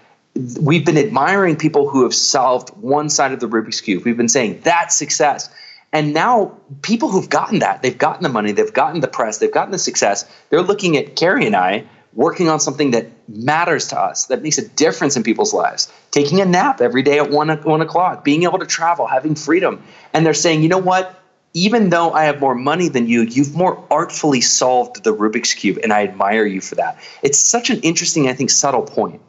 we've 0.60 0.84
been 0.84 0.98
admiring 0.98 1.56
people 1.56 1.88
who 1.88 2.02
have 2.02 2.14
solved 2.14 2.70
one 2.70 3.08
side 3.08 3.32
of 3.32 3.40
the 3.40 3.48
Rubik's 3.48 3.80
Cube. 3.80 4.04
We've 4.04 4.16
been 4.16 4.28
saying 4.28 4.60
that's 4.62 4.94
success. 4.94 5.48
And 5.92 6.12
now 6.12 6.58
people 6.82 7.08
who've 7.08 7.30
gotten 7.30 7.60
that, 7.60 7.80
they've 7.80 7.96
gotten 7.96 8.22
the 8.22 8.28
money, 8.28 8.52
they've 8.52 8.72
gotten 8.72 9.00
the 9.00 9.08
press, 9.08 9.38
they've 9.38 9.52
gotten 9.52 9.72
the 9.72 9.78
success, 9.78 10.30
they're 10.50 10.62
looking 10.62 10.96
at 10.96 11.16
Carey 11.16 11.46
and 11.46 11.56
I 11.56 11.84
working 12.12 12.48
on 12.48 12.60
something 12.60 12.90
that 12.90 13.06
matters 13.28 13.88
to 13.88 13.98
us, 13.98 14.26
that 14.26 14.42
makes 14.42 14.58
a 14.58 14.68
difference 14.68 15.16
in 15.16 15.22
people's 15.22 15.52
lives, 15.52 15.92
taking 16.10 16.40
a 16.40 16.44
nap 16.44 16.80
every 16.80 17.02
day 17.02 17.18
at 17.18 17.30
one, 17.30 17.48
one 17.62 17.80
o'clock, 17.80 18.24
being 18.24 18.44
able 18.44 18.58
to 18.58 18.66
travel, 18.66 19.06
having 19.06 19.34
freedom. 19.34 19.82
And 20.12 20.24
they're 20.24 20.34
saying, 20.34 20.62
you 20.62 20.68
know 20.68 20.78
what? 20.78 21.22
Even 21.54 21.88
though 21.88 22.12
I 22.12 22.24
have 22.24 22.38
more 22.38 22.54
money 22.54 22.88
than 22.88 23.06
you, 23.06 23.22
you've 23.22 23.54
more 23.54 23.82
artfully 23.90 24.42
solved 24.42 25.04
the 25.04 25.14
Rubik's 25.14 25.54
Cube, 25.54 25.78
and 25.82 25.92
I 25.92 26.02
admire 26.02 26.44
you 26.44 26.60
for 26.60 26.74
that. 26.74 26.98
It's 27.22 27.38
such 27.38 27.70
an 27.70 27.80
interesting, 27.80 28.28
I 28.28 28.34
think, 28.34 28.50
subtle 28.50 28.82
point. 28.82 29.22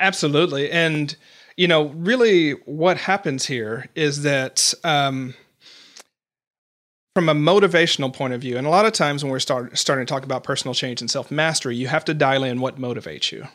Absolutely. 0.00 0.70
And, 0.70 1.14
you 1.56 1.68
know, 1.68 1.88
really 1.88 2.52
what 2.64 2.96
happens 2.96 3.46
here 3.46 3.86
is 3.94 4.22
that 4.22 4.72
um, 4.82 5.34
from 7.14 7.28
a 7.28 7.34
motivational 7.34 8.12
point 8.12 8.32
of 8.32 8.40
view, 8.40 8.56
and 8.56 8.66
a 8.66 8.70
lot 8.70 8.86
of 8.86 8.92
times 8.92 9.22
when 9.22 9.30
we're 9.30 9.38
start, 9.38 9.76
starting 9.76 10.06
to 10.06 10.10
talk 10.10 10.24
about 10.24 10.44
personal 10.44 10.74
change 10.74 11.00
and 11.00 11.10
self 11.10 11.30
mastery, 11.30 11.76
you 11.76 11.88
have 11.88 12.04
to 12.06 12.14
dial 12.14 12.42
in 12.42 12.60
what 12.60 12.78
motivates 12.78 13.30
you. 13.30 13.46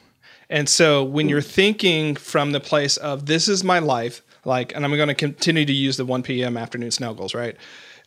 And 0.49 0.69
so 0.69 1.03
when 1.03 1.27
you're 1.27 1.41
mm. 1.41 1.51
thinking 1.51 2.15
from 2.15 2.51
the 2.51 2.59
place 2.59 2.97
of 2.97 3.25
this 3.25 3.47
is 3.47 3.63
my 3.63 3.79
life, 3.79 4.21
like, 4.45 4.73
and 4.75 4.85
I'm 4.85 4.95
going 4.95 5.07
to 5.09 5.15
continue 5.15 5.65
to 5.65 5.73
use 5.73 5.97
the 5.97 6.05
1 6.05 6.23
p.m. 6.23 6.55
afternoon 6.55 6.91
snuggles, 6.91 7.33
right? 7.33 7.57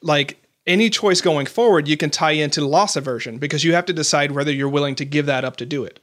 Like 0.02 0.38
any 0.66 0.88
choice 0.88 1.20
going 1.20 1.46
forward, 1.46 1.88
you 1.88 1.96
can 1.96 2.10
tie 2.10 2.30
into 2.30 2.64
loss 2.64 2.96
aversion 2.96 3.38
because 3.38 3.64
you 3.64 3.74
have 3.74 3.84
to 3.86 3.92
decide 3.92 4.32
whether 4.32 4.52
you're 4.52 4.68
willing 4.68 4.94
to 4.94 5.04
give 5.04 5.26
that 5.26 5.44
up 5.44 5.56
to 5.56 5.66
do 5.66 5.84
it 5.84 6.00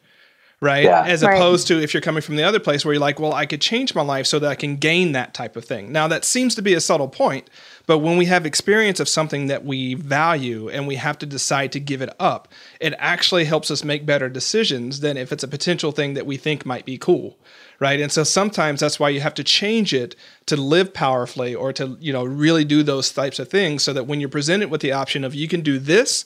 right? 0.59 0.85
Yeah. 0.85 1.03
As 1.05 1.23
right. 1.23 1.35
opposed 1.35 1.67
to 1.67 1.81
if 1.81 1.93
you're 1.93 2.01
coming 2.01 2.21
from 2.21 2.35
the 2.35 2.43
other 2.43 2.59
place 2.59 2.83
where 2.83 2.93
you're 2.93 3.01
like, 3.01 3.19
well, 3.19 3.33
I 3.33 3.45
could 3.45 3.61
change 3.61 3.93
my 3.93 4.01
life 4.01 4.25
so 4.25 4.39
that 4.39 4.49
I 4.49 4.55
can 4.55 4.77
gain 4.77 5.11
that 5.11 5.33
type 5.33 5.55
of 5.55 5.65
thing. 5.65 5.91
Now, 5.91 6.07
that 6.07 6.25
seems 6.25 6.55
to 6.55 6.61
be 6.61 6.73
a 6.73 6.81
subtle 6.81 7.07
point, 7.07 7.49
but 7.85 7.99
when 7.99 8.17
we 8.17 8.25
have 8.25 8.45
experience 8.45 8.99
of 8.99 9.07
something 9.07 9.47
that 9.47 9.63
we 9.65 9.93
value 9.93 10.67
and 10.69 10.87
we 10.87 10.95
have 10.95 11.19
to 11.19 11.25
decide 11.25 11.71
to 11.73 11.79
give 11.79 12.01
it 12.01 12.09
up, 12.19 12.47
it 12.79 12.93
actually 12.97 13.45
helps 13.45 13.69
us 13.69 13.83
make 13.83 14.05
better 14.05 14.29
decisions 14.29 15.01
than 15.01 15.15
if 15.15 15.31
it's 15.31 15.43
a 15.43 15.47
potential 15.47 15.91
thing 15.91 16.15
that 16.15 16.25
we 16.25 16.37
think 16.37 16.65
might 16.65 16.85
be 16.85 16.97
cool. 16.97 17.37
Right. 17.79 17.99
And 17.99 18.11
so 18.11 18.23
sometimes 18.23 18.79
that's 18.79 18.99
why 18.99 19.09
you 19.09 19.21
have 19.21 19.35
to 19.35 19.43
change 19.43 19.93
it 19.93 20.15
to 20.47 20.57
live 20.57 20.95
powerfully 20.95 21.53
or 21.53 21.71
to, 21.73 21.95
you 21.99 22.11
know, 22.11 22.23
really 22.23 22.65
do 22.65 22.81
those 22.81 23.11
types 23.11 23.37
of 23.37 23.49
things 23.49 23.83
so 23.83 23.93
that 23.93 24.07
when 24.07 24.19
you're 24.19 24.29
presented 24.29 24.71
with 24.71 24.81
the 24.81 24.93
option 24.93 25.23
of 25.23 25.35
you 25.35 25.47
can 25.47 25.61
do 25.61 25.77
this 25.77 26.25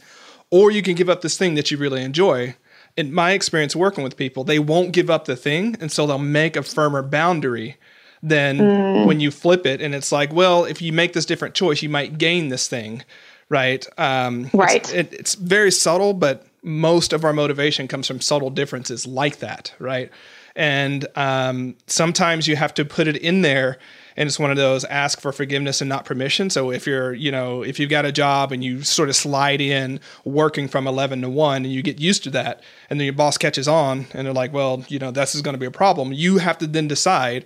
or 0.50 0.72
you 0.72 0.82
can 0.82 0.96
give 0.96 1.10
up 1.10 1.20
this 1.20 1.38
thing 1.38 1.56
that 1.56 1.70
you 1.70 1.78
really 1.78 2.04
enjoy, 2.04 2.56
in 2.97 3.13
my 3.13 3.32
experience 3.32 3.75
working 3.75 4.04
with 4.04 4.17
people, 4.17 4.43
they 4.43 4.60
won't 4.60 4.91
give 4.91 5.10
up 5.10 5.25
the 5.25 5.36
thing, 5.36 5.75
and 5.80 5.91
so 5.91 6.06
they'll 6.06 6.17
make 6.17 6.56
a 6.56 6.63
firmer 6.63 7.01
boundary 7.01 7.77
than 8.23 8.58
mm. 8.58 9.06
when 9.06 9.19
you 9.19 9.32
flip 9.32 9.65
it. 9.65 9.82
And 9.82 9.95
it's 9.95 10.12
like, 10.12 10.32
well, 10.32 10.65
if 10.65 10.82
you 10.82 10.93
make 10.93 11.13
this 11.13 11.25
different 11.25 11.56
choice, 11.56 11.82
you 11.82 11.89
might 11.89 12.17
gain 12.17 12.49
this 12.49 12.67
thing, 12.67 13.04
right? 13.49 13.86
Um, 13.97 14.49
right. 14.54 14.75
It's, 14.75 14.93
it, 14.93 15.13
it's 15.13 15.36
very 15.36 15.71
subtle, 15.71 16.13
but 16.13 16.45
most 16.63 17.13
of 17.13 17.25
our 17.25 17.34
motivation 17.34 17.88
comes 17.88 18.08
from 18.08 18.21
subtle 18.21 18.49
differences 18.49 19.08
like 19.08 19.39
that, 19.39 19.73
right? 19.80 20.12
And 20.56 21.08
um, 21.15 21.75
sometimes 21.88 22.47
you 22.47 22.56
have 22.56 22.73
to 22.75 22.86
put 22.86 23.08
it 23.08 23.17
in 23.17 23.41
there 23.41 23.80
and 24.17 24.28
it's 24.28 24.39
one 24.39 24.52
of 24.52 24.58
those 24.58 24.84
ask 24.86 25.19
for 25.19 25.32
forgiveness 25.32 25.82
and 25.82 25.89
not 25.89 26.06
permission. 26.06 26.50
So 26.50 26.71
if 26.71 26.86
you're 26.86 27.13
you 27.13 27.32
know 27.32 27.63
if 27.63 27.80
you've 27.80 27.89
got 27.89 28.06
a 28.06 28.12
job 28.12 28.52
and 28.52 28.63
you 28.63 28.84
sort 28.84 29.10
of 29.10 29.15
slide 29.15 29.62
in 29.62 30.00
working 30.26 30.67
from 30.67 30.88
11 30.88 31.21
to 31.21 31.30
1 31.30 31.58
and 31.58 31.74
you 31.74 31.82
get 31.82 32.00
used 32.00 32.24
to 32.24 32.30
that 32.32 32.62
and 32.89 33.00
then 33.00 33.06
your 33.06 33.13
boss 33.13 33.38
catches 33.38 33.67
on 33.67 34.08
and 34.13 34.26
they're 34.26 34.34
like 34.34 34.54
well 34.54 34.84
you 34.88 35.00
know 35.00 35.12
this 35.12 35.36
is 35.36 35.41
going 35.41 35.54
to 35.54 35.60
be 35.60 35.65
a 35.65 35.71
problem. 35.71 36.13
You 36.13 36.38
have 36.39 36.58
to 36.60 36.67
then 36.67 36.88
decide 36.88 37.45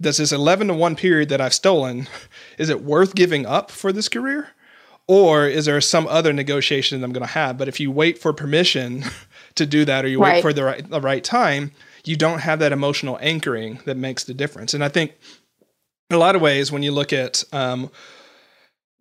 does 0.00 0.16
this 0.16 0.32
11 0.32 0.68
to 0.68 0.74
1 0.74 0.96
period 0.96 1.28
that 1.28 1.40
i've 1.40 1.54
stolen 1.54 2.08
is 2.58 2.68
it 2.68 2.82
worth 2.82 3.14
giving 3.14 3.46
up 3.46 3.70
for 3.70 3.92
this 3.92 4.08
career? 4.08 4.48
Or 5.06 5.46
is 5.46 5.66
there 5.66 5.78
some 5.82 6.06
other 6.06 6.32
negotiation 6.32 6.98
that 7.00 7.04
i'm 7.04 7.12
going 7.12 7.26
to 7.26 7.32
have? 7.32 7.58
But 7.58 7.68
if 7.68 7.78
you 7.78 7.90
wait 7.90 8.18
for 8.18 8.32
permission 8.32 9.04
to 9.54 9.66
do 9.66 9.84
that 9.84 10.04
or 10.04 10.08
you 10.08 10.20
right. 10.20 10.34
wait 10.34 10.42
for 10.42 10.52
the 10.52 10.64
right, 10.64 10.88
the 10.88 11.00
right 11.00 11.22
time 11.22 11.72
you 12.06 12.16
don't 12.16 12.40
have 12.40 12.58
that 12.58 12.72
emotional 12.72 13.18
anchoring 13.22 13.80
that 13.86 13.96
makes 13.96 14.24
the 14.24 14.34
difference. 14.34 14.74
And 14.74 14.84
i 14.84 14.88
think 14.88 15.14
in 16.14 16.16
a 16.16 16.20
lot 16.20 16.36
of 16.36 16.42
ways, 16.42 16.70
when 16.70 16.84
you 16.84 16.92
look 16.92 17.12
at 17.12 17.42
um, 17.52 17.90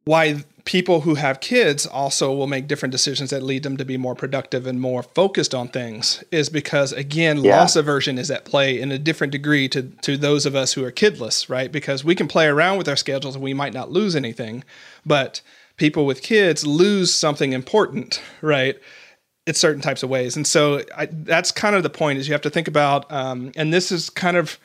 why 0.03 0.43
people 0.65 1.01
who 1.01 1.15
have 1.15 1.39
kids 1.41 1.85
also 1.85 2.33
will 2.33 2.47
make 2.47 2.67
different 2.67 2.91
decisions 2.91 3.29
that 3.29 3.43
lead 3.43 3.63
them 3.63 3.77
to 3.77 3.85
be 3.85 3.97
more 3.97 4.15
productive 4.15 4.65
and 4.65 4.81
more 4.81 5.03
focused 5.03 5.53
on 5.53 5.67
things 5.67 6.23
is 6.31 6.49
because 6.49 6.93
again 6.93 7.43
yeah. 7.43 7.59
loss 7.59 7.75
aversion 7.75 8.17
is 8.17 8.31
at 8.31 8.45
play 8.45 8.79
in 8.79 8.91
a 8.91 8.97
different 8.97 9.31
degree 9.31 9.67
to 9.67 9.83
to 10.01 10.15
those 10.15 10.45
of 10.45 10.55
us 10.55 10.73
who 10.73 10.83
are 10.85 10.91
kidless 10.91 11.49
right 11.49 11.71
because 11.71 12.03
we 12.03 12.15
can 12.15 12.29
play 12.29 12.47
around 12.47 12.77
with 12.77 12.87
our 12.87 12.95
schedules 12.95 13.35
and 13.35 13.43
we 13.43 13.53
might 13.53 13.73
not 13.73 13.91
lose 13.91 14.15
anything 14.15 14.63
but 15.05 15.41
people 15.75 16.05
with 16.05 16.21
kids 16.21 16.65
lose 16.65 17.13
something 17.13 17.51
important 17.51 18.21
right 18.41 18.79
in 19.45 19.53
certain 19.53 19.81
types 19.81 20.01
of 20.01 20.09
ways 20.09 20.37
and 20.37 20.47
so 20.47 20.81
I, 20.95 21.07
that's 21.11 21.51
kind 21.51 21.75
of 21.75 21.83
the 21.83 21.89
point 21.89 22.19
is 22.19 22.27
you 22.29 22.33
have 22.33 22.41
to 22.41 22.49
think 22.49 22.69
about 22.69 23.11
um, 23.11 23.51
and 23.57 23.73
this 23.73 23.91
is 23.91 24.09
kind 24.09 24.37
of 24.37 24.57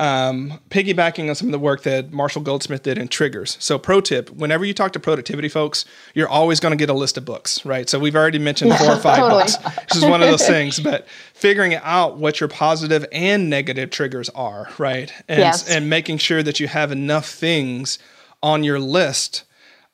um, 0.00 0.58
piggybacking 0.70 1.28
on 1.28 1.34
some 1.34 1.48
of 1.48 1.52
the 1.52 1.58
work 1.58 1.82
that 1.82 2.10
Marshall 2.10 2.40
Goldsmith 2.40 2.82
did 2.82 2.96
in 2.96 3.06
Triggers. 3.06 3.58
So, 3.60 3.78
pro 3.78 4.00
tip: 4.00 4.30
whenever 4.30 4.64
you 4.64 4.72
talk 4.72 4.94
to 4.94 5.00
productivity 5.00 5.48
folks, 5.48 5.84
you're 6.14 6.28
always 6.28 6.58
going 6.58 6.72
to 6.72 6.76
get 6.76 6.88
a 6.88 6.94
list 6.94 7.18
of 7.18 7.26
books, 7.26 7.64
right? 7.66 7.88
So, 7.88 7.98
we've 7.98 8.16
already 8.16 8.38
mentioned 8.38 8.74
four 8.76 8.92
or 8.92 8.96
five 8.96 9.18
totally. 9.18 9.42
books. 9.42 9.56
This 9.88 9.98
is 9.98 10.04
one 10.04 10.22
of 10.22 10.28
those 10.28 10.46
things, 10.46 10.80
but 10.80 11.06
figuring 11.34 11.74
out 11.74 12.16
what 12.16 12.40
your 12.40 12.48
positive 12.48 13.04
and 13.12 13.50
negative 13.50 13.90
triggers 13.90 14.30
are, 14.30 14.68
right? 14.78 15.12
And 15.28 15.40
yes. 15.40 15.68
and 15.68 15.90
making 15.90 16.16
sure 16.16 16.42
that 16.42 16.58
you 16.60 16.66
have 16.66 16.90
enough 16.90 17.28
things 17.28 17.98
on 18.42 18.64
your 18.64 18.80
list 18.80 19.44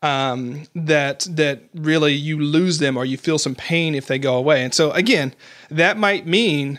um, 0.03 0.67
that 0.77 1.27
that 1.31 1.63
really 1.75 2.15
you 2.15 2.39
lose 2.39 2.79
them 2.79 2.97
or 2.97 3.05
you 3.05 3.17
feel 3.17 3.39
some 3.39 3.57
pain 3.57 3.97
if 3.97 4.07
they 4.07 4.21
go 4.21 4.37
away. 4.37 4.63
And 4.63 4.73
so, 4.73 4.93
again, 4.93 5.35
that 5.69 5.97
might 5.97 6.29
mean 6.29 6.79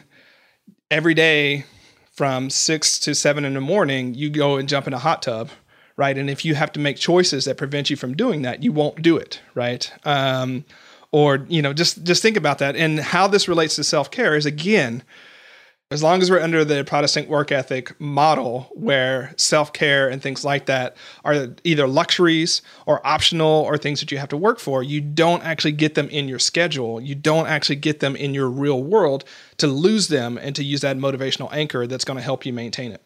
every 0.90 1.14
day 1.14 1.66
from 2.18 2.50
six 2.50 2.98
to 2.98 3.14
seven 3.14 3.46
in 3.46 3.54
the 3.54 3.62
morning, 3.62 4.16
you 4.16 4.32
go 4.32 4.58
and 4.58 4.68
jump 4.68 4.88
in 4.88 4.94
a 4.94 4.98
hot 4.98 5.22
tub, 5.22 5.52
right? 5.98 6.18
And 6.18 6.32
if 6.32 6.44
you 6.44 6.56
have 6.56 6.72
to 6.72 6.80
make 6.80 6.98
choices 6.98 7.46
that 7.46 7.58
prevent 7.58 7.92
you 7.92 7.96
from 7.96 8.16
doing 8.16 8.42
that, 8.42 8.64
you 8.64 8.72
won't 8.72 9.04
do 9.04 9.18
it, 9.18 9.40
right? 9.54 9.94
Um, 10.04 10.66
or 11.12 11.46
you 11.48 11.62
know, 11.62 11.74
just 11.74 12.04
just 12.04 12.24
think 12.24 12.36
about 12.36 12.58
that. 12.58 12.76
And 12.76 13.00
how 13.00 13.28
this 13.28 13.48
relates 13.48 13.76
to 13.76 13.84
self 13.84 14.10
care 14.10 14.36
is 14.36 14.48
again, 14.48 15.04
as 15.90 16.04
long 16.04 16.22
as 16.22 16.30
we're 16.30 16.42
under 16.42 16.66
the 16.66 16.84
Protestant 16.84 17.30
work 17.30 17.52
ethic 17.52 18.00
model 18.00 18.70
where 18.74 19.34
self 19.38 19.72
care 19.72 20.10
and 20.10 20.22
things 20.22 20.44
like 20.44 20.66
that 20.66 20.98
are 21.24 21.56
either 21.64 21.88
luxuries 21.88 22.62
or 22.86 23.06
optional 23.08 23.48
or 23.48 23.78
things 23.78 24.02
that 24.02 24.12
you 24.12 24.18
have 24.18 24.28
to 24.30 24.38
work 24.38 24.60
for, 24.60 24.84
you 24.84 25.00
don't 25.00 25.44
actually 25.44 25.72
get 25.72 25.96
them 25.96 26.10
in 26.10 26.28
your 26.28 26.40
schedule. 26.40 27.00
You 27.00 27.16
don't 27.16 27.48
actually 27.48 27.78
get 27.78 28.02
them 28.02 28.18
in 28.18 28.34
your 28.34 28.50
real 28.50 28.84
world 28.84 29.24
to 29.58 29.68
lose 29.68 30.10
them 30.10 30.38
and 30.38 30.56
to 30.58 30.64
use 30.64 30.82
that 30.82 30.98
motivational 30.98 31.52
anchor 31.54 31.88
that's 31.88 32.04
going 32.04 32.18
to 32.18 32.24
help 32.24 32.46
you 32.46 32.52
maintain 32.52 32.92
it. 32.92 33.04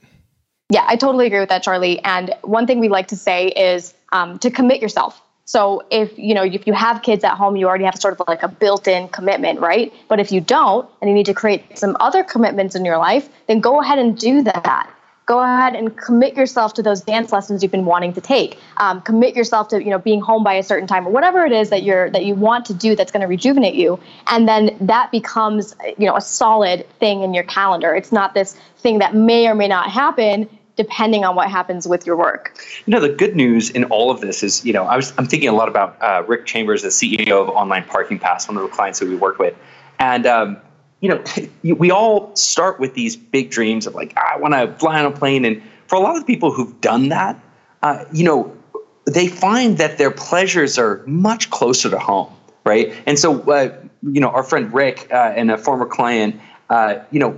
Yeah, 0.72 0.86
I 0.88 0.96
totally 0.96 1.28
agree 1.28 1.40
with 1.40 1.50
that, 1.50 1.62
Charlie. 1.62 2.00
And 2.00 2.34
one 2.44 2.66
thing 2.66 2.80
we 2.80 2.90
like 2.90 3.10
to 3.10 3.18
say 3.18 3.50
is 3.50 3.94
um, 4.12 4.40
to 4.40 4.50
commit 4.50 4.82
yourself. 4.82 5.22
So 5.52 5.84
if 5.92 6.18
you 6.18 6.34
know 6.34 6.44
if 6.46 6.66
you 6.66 6.72
have 6.72 7.02
kids 7.02 7.26
at 7.26 7.36
home, 7.36 7.58
you 7.58 7.68
already 7.68 7.84
have 7.84 7.98
sort 7.98 8.18
of 8.18 8.26
like 8.26 8.42
a 8.42 8.48
built-in 8.48 9.10
commitment, 9.10 9.60
right? 9.60 9.92
But 10.08 10.22
if 10.22 10.32
you 10.32 10.40
don't, 10.40 10.90
and 11.02 11.10
you 11.10 11.14
need 11.14 11.26
to 11.26 11.34
create 11.34 11.78
some 11.78 11.98
other 12.00 12.24
commitments 12.24 12.74
in 12.74 12.86
your 12.86 12.98
life, 12.98 13.28
then 13.48 13.60
go 13.60 13.82
ahead 13.82 14.00
and 14.00 14.18
do 14.18 14.44
that. 14.44 14.90
Go 15.26 15.42
ahead 15.42 15.76
and 15.76 15.98
commit 15.98 16.38
yourself 16.38 16.74
to 16.76 16.82
those 16.82 17.02
dance 17.02 17.34
lessons 17.34 17.62
you've 17.62 17.72
been 17.72 17.84
wanting 17.84 18.14
to 18.14 18.22
take. 18.22 18.60
Um, 18.78 19.02
commit 19.02 19.36
yourself 19.36 19.68
to 19.70 19.84
you 19.84 19.90
know 19.90 20.00
being 20.00 20.22
home 20.22 20.42
by 20.42 20.54
a 20.54 20.64
certain 20.64 20.88
time 20.88 21.06
or 21.06 21.12
whatever 21.12 21.46
it 21.46 21.52
is 21.52 21.70
that 21.70 21.84
you're 21.84 22.10
that 22.12 22.24
you 22.24 22.34
want 22.34 22.64
to 22.68 22.74
do 22.74 22.96
that's 22.96 23.12
going 23.12 23.20
to 23.20 23.28
rejuvenate 23.28 23.76
you, 23.76 24.00
and 24.28 24.48
then 24.48 24.78
that 24.80 25.12
becomes 25.12 25.76
you 25.98 26.06
know 26.06 26.16
a 26.16 26.22
solid 26.22 26.90
thing 27.00 27.24
in 27.24 27.34
your 27.34 27.44
calendar. 27.44 27.94
It's 27.94 28.14
not 28.14 28.34
this 28.34 28.58
thing 28.78 29.00
that 29.00 29.16
may 29.16 29.48
or 29.48 29.56
may 29.56 29.68
not 29.68 29.92
happen 29.92 30.48
depending 30.76 31.24
on 31.26 31.36
what 31.36 31.50
happens 31.50 31.88
with 31.88 32.06
your 32.06 32.16
work. 32.16 32.58
You 32.86 32.92
know, 32.92 33.00
the 33.00 33.10
good 33.10 33.36
news 33.36 33.70
in 33.70 33.84
all 33.86 34.12
of 34.12 34.22
this 34.22 34.44
is, 34.44 34.66
you 34.66 34.74
know, 34.74 34.84
I 34.86 34.96
was 34.96 35.14
I'm 35.18 35.26
thinking 35.26 35.50
a 35.50 35.54
lot 35.54 35.68
about 35.68 35.98
uh, 36.02 36.24
Rick 36.28 36.46
Chambers, 36.46 36.84
the 36.84 36.90
CEO 36.90 37.42
of 37.42 37.50
Online 37.50 37.84
Parking 37.84 38.20
Pass, 38.20 38.48
one 38.48 38.58
of 38.58 38.64
the 38.64 38.70
clients 38.70 39.00
that 39.00 39.10
we 39.10 39.16
work 39.16 39.40
with, 39.40 39.56
and 40.00 40.26
um, 40.26 40.58
you 41.00 41.10
know, 41.10 41.24
we 41.76 41.92
all 41.92 42.36
start 42.36 42.80
with 42.80 42.94
these 42.94 43.16
big 43.16 43.52
dreams 43.52 43.88
of 43.88 43.96
like, 43.96 44.16
I 44.18 44.38
want 44.38 44.54
to 44.54 44.74
fly 44.80 45.00
on 45.00 45.12
a 45.12 45.16
plane, 45.16 45.46
and 45.46 45.62
for 45.88 45.96
a 45.96 46.00
lot 46.00 46.16
of 46.16 46.22
the 46.22 46.28
people 46.28 46.52
who've 46.52 46.80
done 46.82 47.10
that, 47.10 47.40
uh, 47.84 48.06
you 48.14 48.24
know, 48.24 48.56
they 49.06 49.28
find 49.28 49.78
that 49.78 49.98
their 49.98 50.12
pleasures 50.12 50.78
are 50.78 51.04
much 51.06 51.50
closer 51.50 51.90
to 51.90 52.00
home, 52.00 52.32
right? 52.64 52.94
And 53.06 53.18
so, 53.18 53.42
uh, 53.52 53.76
you 54.04 54.22
know, 54.22 54.30
our 54.30 54.44
friend 54.44 54.74
Rick 54.74 55.08
uh, 55.12 55.34
and 55.36 55.52
a 55.52 55.58
former 55.58 55.86
client, 55.86 56.40
uh, 56.70 57.00
you 57.12 57.20
know 57.20 57.38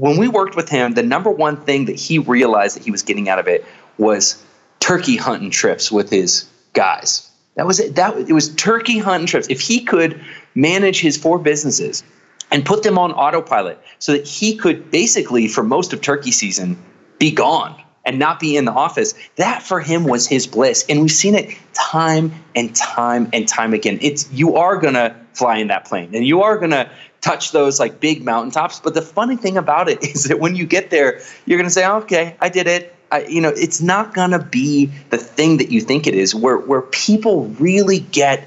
when 0.00 0.16
we 0.16 0.28
worked 0.28 0.56
with 0.56 0.68
him, 0.68 0.94
the 0.94 1.02
number 1.02 1.30
one 1.30 1.58
thing 1.58 1.84
that 1.84 1.96
he 1.96 2.18
realized 2.18 2.76
that 2.76 2.82
he 2.82 2.90
was 2.90 3.02
getting 3.02 3.28
out 3.28 3.38
of 3.38 3.46
it 3.46 3.64
was 3.98 4.42
turkey 4.80 5.16
hunting 5.16 5.50
trips 5.50 5.92
with 5.92 6.08
his 6.08 6.48
guys. 6.72 7.30
That 7.56 7.66
was 7.66 7.78
it. 7.80 7.96
That 7.96 8.16
it 8.16 8.32
was 8.32 8.54
turkey 8.54 8.98
hunting 8.98 9.26
trips. 9.26 9.46
If 9.50 9.60
he 9.60 9.84
could 9.84 10.18
manage 10.54 11.00
his 11.00 11.18
four 11.18 11.38
businesses 11.38 12.02
and 12.50 12.64
put 12.64 12.82
them 12.82 12.98
on 12.98 13.12
autopilot 13.12 13.78
so 13.98 14.12
that 14.12 14.26
he 14.26 14.56
could 14.56 14.90
basically 14.90 15.46
for 15.46 15.62
most 15.62 15.92
of 15.92 16.00
turkey 16.00 16.30
season 16.30 16.82
be 17.18 17.30
gone 17.30 17.80
and 18.06 18.18
not 18.18 18.40
be 18.40 18.56
in 18.56 18.64
the 18.64 18.72
office, 18.72 19.12
that 19.36 19.62
for 19.62 19.80
him 19.80 20.04
was 20.04 20.26
his 20.26 20.46
bliss. 20.46 20.86
And 20.88 21.02
we've 21.02 21.10
seen 21.10 21.34
it 21.34 21.54
time 21.74 22.32
and 22.56 22.74
time 22.74 23.28
and 23.34 23.46
time 23.46 23.74
again. 23.74 23.98
It's 24.00 24.32
you 24.32 24.56
are 24.56 24.78
gonna 24.78 25.14
fly 25.34 25.58
in 25.58 25.66
that 25.66 25.84
plane 25.84 26.14
and 26.14 26.26
you 26.26 26.40
are 26.42 26.56
gonna 26.56 26.90
touch 27.20 27.52
those 27.52 27.78
like 27.78 28.00
big 28.00 28.24
mountaintops. 28.24 28.80
But 28.80 28.94
the 28.94 29.02
funny 29.02 29.36
thing 29.36 29.56
about 29.56 29.88
it 29.88 30.02
is 30.04 30.24
that 30.24 30.40
when 30.40 30.56
you 30.56 30.66
get 30.66 30.90
there, 30.90 31.20
you're 31.46 31.58
going 31.58 31.68
to 31.68 31.72
say, 31.72 31.86
"Okay, 31.86 32.36
I 32.40 32.48
did 32.48 32.66
it." 32.66 32.94
I, 33.12 33.24
you 33.24 33.40
know, 33.40 33.48
it's 33.48 33.80
not 33.80 34.14
going 34.14 34.30
to 34.30 34.38
be 34.38 34.86
the 35.10 35.18
thing 35.18 35.56
that 35.56 35.72
you 35.72 35.80
think 35.80 36.06
it 36.06 36.14
is. 36.14 36.34
Where 36.34 36.58
where 36.58 36.82
people 36.82 37.46
really 37.58 38.00
get 38.00 38.46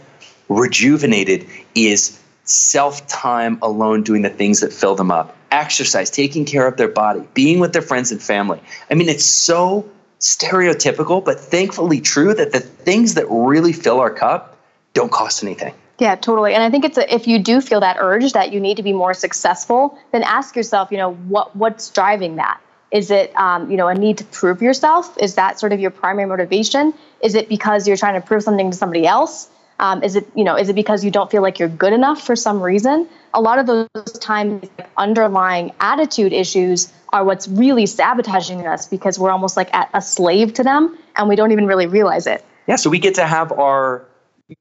rejuvenated 0.50 1.48
is 1.76 2.20
self 2.44 3.06
time 3.08 3.58
alone, 3.62 4.04
doing 4.04 4.22
the 4.22 4.30
things 4.30 4.62
that 4.62 4.74
fill 4.74 4.96
them 4.96 5.12
up, 5.12 5.36
exercise, 5.52 6.10
taking 6.10 6.46
care 6.46 6.68
of 6.68 6.78
their 6.78 6.88
body, 6.88 7.24
being 7.34 7.60
with 7.60 7.74
their 7.74 7.82
friends 7.82 8.12
and 8.12 8.22
family. 8.22 8.62
I 8.90 8.96
mean, 8.96 9.10
it's 9.10 9.26
so 9.26 9.90
stereotypical, 10.20 11.24
but 11.24 11.40
thankfully 11.40 12.00
true 12.00 12.34
that 12.34 12.52
the 12.54 12.60
things 12.60 13.16
that 13.16 13.26
really 13.30 13.74
fill 13.74 14.00
our 14.00 14.12
cup 14.12 14.58
don't 14.94 15.12
cost 15.12 15.44
anything. 15.44 15.74
Yeah, 16.00 16.16
totally. 16.16 16.54
And 16.54 16.64
I 16.64 16.70
think 16.70 16.86
it's 16.86 16.98
a, 16.98 17.14
if 17.14 17.28
you 17.28 17.40
do 17.40 17.62
feel 17.62 17.80
that 17.82 17.98
urge 18.00 18.34
that 18.34 18.52
you 18.52 18.60
need 18.60 18.78
to 18.78 18.84
be 18.84 18.94
more 18.94 19.14
successful, 19.14 19.98
then 20.12 20.24
ask 20.24 20.56
yourself, 20.56 20.92
you 20.92 20.98
know, 20.98 21.14
what 21.14 21.56
what's 21.56 21.90
driving 21.90 22.38
that? 22.38 22.60
Is 22.92 23.10
it, 23.10 23.36
um, 23.36 23.72
you 23.72 23.78
know, 23.78 23.88
a 23.88 23.96
need 23.96 24.20
to 24.20 24.24
prove 24.26 24.62
yourself? 24.62 25.18
Is 25.20 25.36
that 25.36 25.60
sort 25.60 25.74
of 25.74 25.80
your 25.80 25.92
primary 25.92 26.28
motivation? 26.28 26.94
Is 27.22 27.36
it 27.36 27.50
because 27.50 27.88
you're 27.88 27.98
trying 27.98 28.20
to 28.20 28.26
prove 28.26 28.44
something 28.44 28.70
to 28.70 28.78
somebody 28.78 29.08
else? 29.08 29.50
Um, 29.80 30.04
is 30.04 30.16
it, 30.16 30.28
you 30.36 30.44
know, 30.44 30.56
is 30.56 30.70
it 30.70 30.76
because 30.76 31.04
you 31.04 31.10
don't 31.10 31.30
feel 31.32 31.42
like 31.42 31.58
you're 31.58 31.70
good 31.70 31.94
enough 31.94 32.22
for 32.22 32.36
some 32.36 32.62
reason? 32.62 33.10
A 33.34 33.42
lot 33.42 33.58
of 33.58 33.66
those 33.66 34.12
times, 34.20 34.70
underlying 34.96 35.74
attitude 35.80 36.34
issues 36.34 36.94
are 37.12 37.26
what's 37.26 37.48
really 37.48 37.88
sabotaging 37.88 38.68
us 38.68 38.88
because 38.88 39.18
we're 39.18 39.32
almost 39.32 39.58
like 39.58 39.70
a 39.74 40.02
slave 40.02 40.54
to 40.54 40.64
them, 40.64 40.98
and 41.16 41.28
we 41.28 41.36
don't 41.36 41.52
even 41.52 41.66
really 41.66 41.88
realize 41.88 42.28
it. 42.28 42.46
Yeah. 42.68 42.76
So 42.76 42.90
we 42.90 43.00
get 43.00 43.16
to 43.16 43.26
have 43.26 43.52
our 43.52 44.06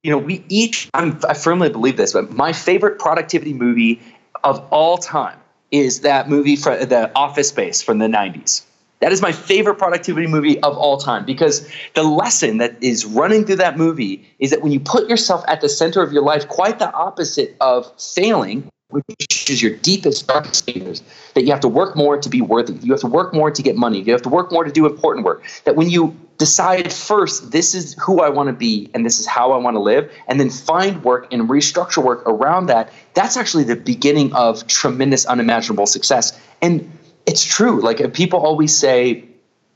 you 0.03 0.11
know, 0.11 0.19
we 0.19 0.45
each, 0.49 0.89
I'm, 0.95 1.19
I 1.29 1.35
firmly 1.35 1.69
believe 1.69 1.97
this, 1.97 2.13
but 2.13 2.33
my 2.33 2.53
favorite 2.53 2.99
productivity 2.99 3.53
movie 3.53 4.01
of 4.45 4.59
all 4.71 4.99
time 4.99 5.39
is 5.71 6.01
that 6.01 6.29
movie 6.29 6.57
from 6.57 6.81
the 6.89 7.11
Office 7.17 7.49
Space 7.49 7.83
from 7.83 7.99
the 7.99 8.07
90s. 8.07 8.63
That 9.01 9.11
is 9.11 9.21
my 9.21 9.33
favorite 9.33 9.79
productivity 9.79 10.29
movie 10.29 10.61
of 10.61 10.79
all 10.79 10.97
time 10.97 11.25
because 11.25 11.69
the 11.95 12.05
lesson 12.05 12.59
that 12.59 12.81
is 12.81 13.05
running 13.05 13.45
through 13.45 13.57
that 13.57 13.77
movie 13.77 14.25
is 14.39 14.51
that 14.51 14.63
when 14.63 14.71
you 14.71 14.79
put 14.79 15.09
yourself 15.09 15.43
at 15.49 15.61
the 15.61 15.69
center 15.69 16.03
of 16.03 16.13
your 16.13 16.23
life, 16.23 16.47
quite 16.47 16.79
the 16.79 16.93
opposite 16.93 17.57
of 17.61 17.91
failing, 18.01 18.69
which 18.91 19.51
is 19.51 19.61
your 19.61 19.75
deepest, 19.79 20.29
darkest 20.29 20.67
fears, 20.67 21.03
that 21.35 21.43
you 21.43 21.51
have 21.51 21.61
to 21.61 21.69
work 21.69 21.97
more 21.97 22.17
to 22.17 22.29
be 22.29 22.41
worthy. 22.41 22.75
You 22.75 22.93
have 22.93 23.01
to 23.01 23.09
work 23.09 23.35
more 23.35 23.51
to 23.51 23.63
get 23.63 23.75
money. 23.75 24.01
You 24.03 24.13
have 24.13 24.23
to 24.23 24.29
work 24.29 24.53
more 24.53 24.63
to 24.63 24.71
do 24.71 24.87
important 24.87 25.27
work. 25.27 25.43
That 25.65 25.75
when 25.75 25.91
you 25.91 26.17
decide 26.43 26.93
first, 26.93 27.53
this 27.53 27.73
is 27.73 27.95
who 28.05 28.21
I 28.21 28.29
want 28.29 28.49
to 28.49 28.53
be 28.53 28.91
and 28.95 29.07
this 29.07 29.21
is 29.21 29.27
how 29.29 29.53
I 29.53 29.59
want 29.59 29.77
to 29.77 29.81
live, 29.81 30.11
and 30.27 30.41
then 30.41 30.51
find 30.51 31.05
work 31.05 31.33
and 31.33 31.49
restructure 31.49 32.03
work 32.03 32.27
around 32.27 32.67
that, 32.67 32.93
that's 33.15 33.37
actually 33.37 33.63
the 33.63 33.77
beginning 33.77 34.33
of 34.35 34.67
tremendous, 34.67 35.25
unimaginable 35.25 35.87
success. 35.87 36.37
And 36.61 36.91
it's 37.27 37.45
true. 37.45 37.81
Like 37.81 38.13
people 38.13 38.41
always 38.41 38.77
say, 38.77 39.25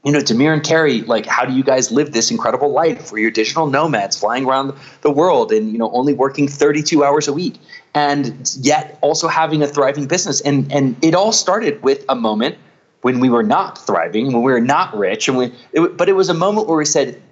you 0.05 0.11
know, 0.11 0.19
Demir 0.19 0.53
and 0.53 0.65
Carey, 0.65 1.03
like, 1.03 1.25
how 1.25 1.45
do 1.45 1.53
you 1.53 1.63
guys 1.63 1.93
live 1.93 2.11
this 2.11 2.33
incredible 2.33 2.73
life 2.73 3.13
where 3.13 3.21
you're 3.21 3.31
digital 3.31 3.69
nomads 3.69 4.19
flying 4.19 4.45
around 4.45 4.73
the 5.03 5.11
world 5.13 5.53
and, 5.53 5.71
you 5.71 5.79
know, 5.79 5.93
only 5.93 6.15
working 6.15 6.49
32 6.49 7.05
hours 7.05 7.29
a 7.29 7.33
week 7.33 7.61
and 7.95 8.57
yet 8.61 8.99
also 9.03 9.29
having 9.29 9.63
a 9.63 9.69
thriving 9.69 10.09
business? 10.09 10.41
And, 10.41 10.73
and 10.73 10.97
it 11.01 11.15
all 11.15 11.31
started 11.31 11.81
with 11.85 12.05
a 12.09 12.17
moment 12.17 12.59
when 13.07 13.21
we 13.21 13.31
were 13.31 13.45
not 13.45 13.79
thriving, 13.79 14.27
when 14.33 14.43
we 14.43 14.51
were 14.51 14.61
not 14.61 14.97
rich. 14.97 15.29
And 15.29 15.39
we, 15.39 15.55
it, 15.73 15.97
but 15.97 16.09
it 16.09 16.15
was 16.15 16.29
a 16.29 16.35
moment 16.35 16.67
where 16.67 16.77
we 16.77 16.85
said, 16.85 17.23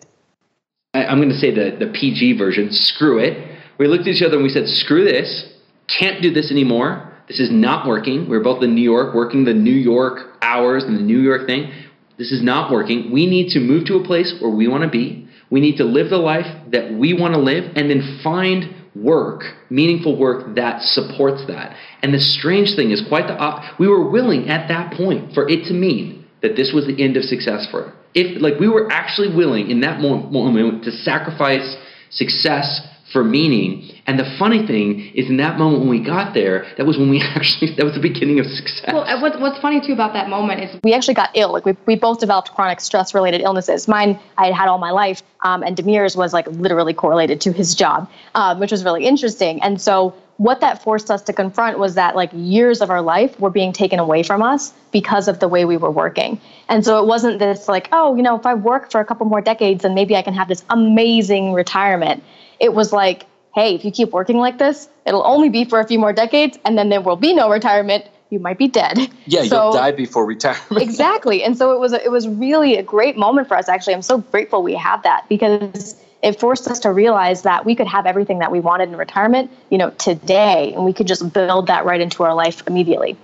I, 0.94 1.04
I'm 1.04 1.18
going 1.18 1.30
to 1.30 1.38
say 1.38 1.50
the, 1.50 1.76
the 1.84 1.90
PG 1.92 2.38
version, 2.38 2.70
screw 2.70 3.18
it. 3.18 3.58
We 3.76 3.88
looked 3.88 4.02
at 4.02 4.14
each 4.14 4.22
other 4.22 4.36
and 4.36 4.44
we 4.44 4.50
said, 4.50 4.68
screw 4.68 5.04
this, 5.04 5.52
can't 5.88 6.22
do 6.22 6.32
this 6.32 6.52
anymore. 6.52 7.12
This 7.26 7.40
is 7.40 7.50
not 7.50 7.88
working. 7.88 8.28
We 8.28 8.38
we're 8.38 8.44
both 8.44 8.62
in 8.62 8.76
New 8.76 8.82
York, 8.82 9.16
working 9.16 9.44
the 9.44 9.52
New 9.52 9.72
York 9.72 10.36
hours 10.42 10.84
and 10.84 10.96
the 10.96 11.02
New 11.02 11.18
York 11.18 11.46
thing 11.48 11.72
this 12.18 12.30
is 12.30 12.42
not 12.42 12.70
working. 12.70 13.10
We 13.10 13.26
need 13.26 13.50
to 13.50 13.60
move 13.60 13.86
to 13.86 13.96
a 13.96 14.04
place 14.04 14.32
where 14.40 14.50
we 14.50 14.68
want 14.68 14.84
to 14.84 14.88
be. 14.88 15.28
We 15.50 15.60
need 15.60 15.76
to 15.78 15.84
live 15.84 16.10
the 16.10 16.18
life 16.18 16.46
that 16.70 16.92
we 16.92 17.12
want 17.12 17.34
to 17.34 17.40
live 17.40 17.72
and 17.76 17.90
then 17.90 18.20
find 18.22 18.72
work, 18.94 19.42
meaningful 19.70 20.18
work 20.18 20.54
that 20.56 20.82
supports 20.82 21.46
that. 21.48 21.76
And 22.02 22.14
the 22.14 22.20
strange 22.20 22.76
thing 22.76 22.90
is 22.90 23.02
quite 23.08 23.26
the 23.26 23.34
op- 23.34 23.78
we 23.78 23.88
were 23.88 24.08
willing 24.08 24.48
at 24.48 24.68
that 24.68 24.92
point 24.92 25.34
for 25.34 25.48
it 25.48 25.64
to 25.66 25.74
mean 25.74 26.24
that 26.42 26.56
this 26.56 26.72
was 26.72 26.86
the 26.86 27.02
end 27.02 27.16
of 27.16 27.24
success 27.24 27.66
for 27.70 27.82
her. 27.82 27.92
If 28.14 28.40
like 28.40 28.60
we 28.60 28.68
were 28.68 28.90
actually 28.92 29.34
willing 29.34 29.70
in 29.70 29.80
that 29.80 30.00
moment 30.00 30.84
to 30.84 30.92
sacrifice 30.92 31.76
success 32.10 32.86
for 33.12 33.24
meaning. 33.24 33.90
And 34.06 34.18
the 34.18 34.24
funny 34.38 34.66
thing 34.66 35.12
is, 35.14 35.30
in 35.30 35.38
that 35.38 35.58
moment 35.58 35.80
when 35.80 35.88
we 35.88 36.00
got 36.00 36.34
there, 36.34 36.66
that 36.76 36.84
was 36.84 36.98
when 36.98 37.08
we 37.08 37.20
actually, 37.34 37.74
that 37.74 37.84
was 37.84 37.94
the 37.94 38.00
beginning 38.00 38.38
of 38.38 38.46
success. 38.46 38.90
Well, 38.92 39.04
what, 39.20 39.40
what's 39.40 39.58
funny 39.60 39.80
too 39.80 39.92
about 39.92 40.12
that 40.12 40.28
moment 40.28 40.60
is 40.62 40.80
we 40.82 40.92
actually 40.92 41.14
got 41.14 41.30
ill. 41.34 41.52
Like 41.52 41.64
we, 41.64 41.76
we 41.86 41.96
both 41.96 42.20
developed 42.20 42.52
chronic 42.54 42.80
stress 42.80 43.14
related 43.14 43.40
illnesses. 43.40 43.88
Mine 43.88 44.18
I 44.36 44.46
had 44.46 44.54
had 44.54 44.68
all 44.68 44.78
my 44.78 44.90
life, 44.90 45.22
um, 45.40 45.62
and 45.62 45.76
Demir's 45.76 46.16
was 46.16 46.32
like 46.32 46.46
literally 46.48 46.92
correlated 46.92 47.40
to 47.42 47.52
his 47.52 47.74
job, 47.74 48.10
um, 48.34 48.60
which 48.60 48.72
was 48.72 48.84
really 48.84 49.06
interesting. 49.06 49.62
And 49.62 49.80
so 49.80 50.14
what 50.36 50.60
that 50.60 50.82
forced 50.82 51.10
us 51.10 51.22
to 51.22 51.32
confront 51.32 51.78
was 51.78 51.94
that 51.94 52.16
like 52.16 52.30
years 52.34 52.80
of 52.80 52.90
our 52.90 53.00
life 53.00 53.38
were 53.38 53.50
being 53.50 53.72
taken 53.72 54.00
away 54.00 54.22
from 54.22 54.42
us 54.42 54.74
because 54.90 55.28
of 55.28 55.38
the 55.38 55.48
way 55.48 55.64
we 55.64 55.76
were 55.76 55.90
working. 55.90 56.40
And 56.68 56.84
so 56.84 57.00
it 57.00 57.06
wasn't 57.06 57.38
this 57.38 57.68
like, 57.68 57.88
oh, 57.92 58.16
you 58.16 58.22
know, 58.22 58.36
if 58.36 58.44
I 58.44 58.54
work 58.54 58.90
for 58.90 59.00
a 59.00 59.04
couple 59.04 59.26
more 59.26 59.40
decades, 59.40 59.82
then 59.82 59.94
maybe 59.94 60.16
I 60.16 60.22
can 60.22 60.34
have 60.34 60.48
this 60.48 60.64
amazing 60.68 61.52
retirement 61.52 62.22
it 62.60 62.72
was 62.72 62.92
like, 62.92 63.26
hey, 63.54 63.74
if 63.74 63.84
you 63.84 63.90
keep 63.90 64.10
working 64.10 64.38
like 64.38 64.58
this, 64.58 64.88
it'll 65.06 65.26
only 65.26 65.48
be 65.48 65.64
for 65.64 65.80
a 65.80 65.86
few 65.86 65.98
more 65.98 66.12
decades 66.12 66.58
and 66.64 66.76
then 66.76 66.88
there 66.88 67.00
will 67.00 67.16
be 67.16 67.34
no 67.34 67.50
retirement. 67.50 68.06
you 68.30 68.40
might 68.40 68.58
be 68.58 68.66
dead. 68.66 68.98
Yeah, 69.26 69.44
so, 69.44 69.64
you'll 69.64 69.72
die 69.72 69.92
before 69.92 70.26
retirement. 70.26 70.82
exactly. 70.82 71.44
And 71.44 71.56
so 71.56 71.72
it 71.72 71.78
was 71.78 71.92
it 71.92 72.10
was 72.10 72.26
really 72.26 72.76
a 72.76 72.82
great 72.82 73.16
moment 73.16 73.46
for 73.48 73.56
us 73.56 73.68
actually. 73.68 73.94
I'm 73.94 74.02
so 74.02 74.18
grateful 74.18 74.62
we 74.62 74.74
have 74.74 75.02
that 75.04 75.28
because 75.28 75.96
it 76.22 76.40
forced 76.40 76.66
us 76.66 76.80
to 76.80 76.90
realize 76.90 77.42
that 77.42 77.64
we 77.64 77.74
could 77.76 77.86
have 77.86 78.06
everything 78.06 78.38
that 78.40 78.50
we 78.50 78.58
wanted 78.58 78.88
in 78.88 78.96
retirement, 78.96 79.50
you 79.70 79.78
know, 79.78 79.90
today 79.90 80.72
and 80.74 80.84
we 80.84 80.92
could 80.92 81.06
just 81.06 81.32
build 81.32 81.68
that 81.68 81.84
right 81.84 82.00
into 82.00 82.24
our 82.24 82.34
life 82.34 82.62
immediately. 82.66 83.16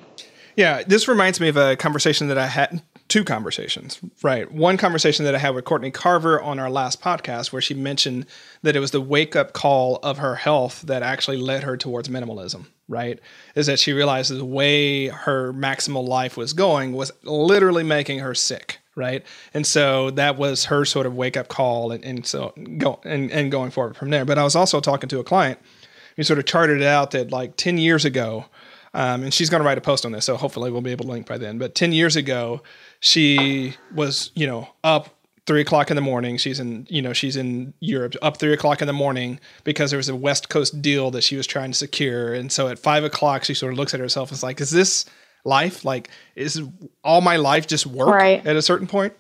Yeah, 0.57 0.83
this 0.87 1.09
reminds 1.09 1.41
me 1.41 1.49
of 1.49 1.57
a 1.57 1.77
conversation 1.77 2.29
that 2.29 2.39
I 2.39 2.47
had 2.47 2.83
two 3.11 3.25
conversations, 3.25 4.01
right? 4.23 4.51
One 4.51 4.77
conversation 4.77 5.25
that 5.25 5.35
I 5.35 5.39
had 5.39 5.55
with 5.55 5.65
Courtney 5.65 5.91
Carver 5.91 6.41
on 6.41 6.61
our 6.61 6.71
last 6.71 7.03
podcast, 7.03 7.53
where 7.53 7.61
she 7.61 7.75
mentioned 7.75 8.25
that 8.63 8.77
it 8.77 8.81
was 8.81 8.93
the 8.93 9.01
wake 9.01 9.35
up 9.35 9.53
call 9.53 9.97
of 9.97 10.19
her 10.19 10.37
health 10.37 10.83
that 10.83 11.03
actually 11.03 11.37
led 11.37 11.65
her 11.65 11.77
towards 11.77 12.09
minimalism, 12.09 12.67
right? 12.89 13.19
Is 13.57 13.67
that 13.67 13.81
she 13.81 13.93
realized 13.93 14.33
the 14.33 14.45
way 14.45 15.09
her 15.09 15.53
maximal 15.53 16.07
life 16.07 16.37
was 16.37 16.53
going 16.53 16.93
was 16.93 17.11
literally 17.25 17.83
making 17.83 18.21
her 18.21 18.35
sick, 18.35 18.79
right? 18.95 19.27
And 19.53 19.67
so 19.67 20.13
that 20.13 20.39
was 20.39 20.67
her 20.67 20.85
sort 20.85 21.05
of 21.05 21.17
wake 21.17 21.37
up 21.37 21.49
call, 21.49 21.91
and, 21.91 22.05
and 22.05 22.25
so 22.25 22.55
go 22.79 23.01
and, 23.05 23.31
and 23.33 23.51
going 23.51 23.73
forward 23.73 23.97
from 23.97 24.11
there. 24.11 24.25
But 24.25 24.39
I 24.39 24.45
was 24.45 24.55
also 24.55 24.81
talking 24.81 25.09
to 25.09 25.19
a 25.19 25.25
client 25.25 25.59
who 26.15 26.23
sort 26.23 26.39
of 26.39 26.45
charted 26.45 26.81
it 26.81 26.87
out 26.87 27.11
that 27.11 27.33
like 27.33 27.57
10 27.57 27.77
years 27.77 28.05
ago, 28.05 28.47
um, 28.95 29.23
and 29.23 29.33
she's 29.33 29.51
going 29.51 29.61
to 29.61 29.67
write 29.67 29.79
a 29.79 29.83
post 29.83 30.05
on 30.05 30.13
this, 30.13 30.25
so 30.25 30.37
hopefully 30.37 30.71
we'll 30.71 30.81
be 30.81 30.91
able 30.91 31.05
to 31.05 31.11
link 31.11 31.27
by 31.27 31.39
then. 31.39 31.59
But 31.59 31.75
10 31.75 31.93
years 31.93 32.17
ago, 32.17 32.63
she 32.99 33.75
was, 33.95 34.31
you 34.35 34.47
know, 34.47 34.69
up 34.83 35.11
three 35.47 35.61
o'clock 35.61 35.91
in 35.91 35.97
the 35.97 36.03
morning. 36.03 36.37
She's 36.37 36.61
in, 36.61 36.87
you 36.91 37.03
know, 37.03 37.13
she's 37.13 37.37
in 37.37 37.75
Europe 37.81 38.15
up 38.23 38.37
three 38.37 38.53
o'clock 38.53 38.81
in 38.81 38.87
the 38.87 38.93
morning 38.93 39.41
because 39.65 39.91
there 39.91 39.99
was 39.99 40.09
a 40.09 40.15
West 40.15 40.49
Coast 40.49 40.81
deal 40.83 41.11
that 41.13 41.23
she 41.23 41.37
was 41.37 41.47
trying 41.47 41.73
to 41.73 41.79
secure. 41.79 42.35
And 42.35 42.51
so 42.51 42.69
at 42.69 42.79
five 42.79 43.05
o'clock, 43.05 43.45
she 43.45 43.55
sort 43.55 43.73
of 43.73 43.79
looks 43.79 43.95
at 43.95 44.01
herself 44.01 44.31
and 44.31 44.37
is 44.37 44.43
like, 44.43 44.61
is 44.61 44.71
this 44.71 45.07
life? 45.45 45.85
Like, 45.85 46.11
is 46.35 46.63
all 47.05 47.21
my 47.21 47.37
life 47.37 47.67
just 47.67 47.87
work 47.87 48.09
right. 48.09 48.45
at 48.47 48.57
a 48.57 48.63
certain 48.63 48.87
point? 48.87 49.15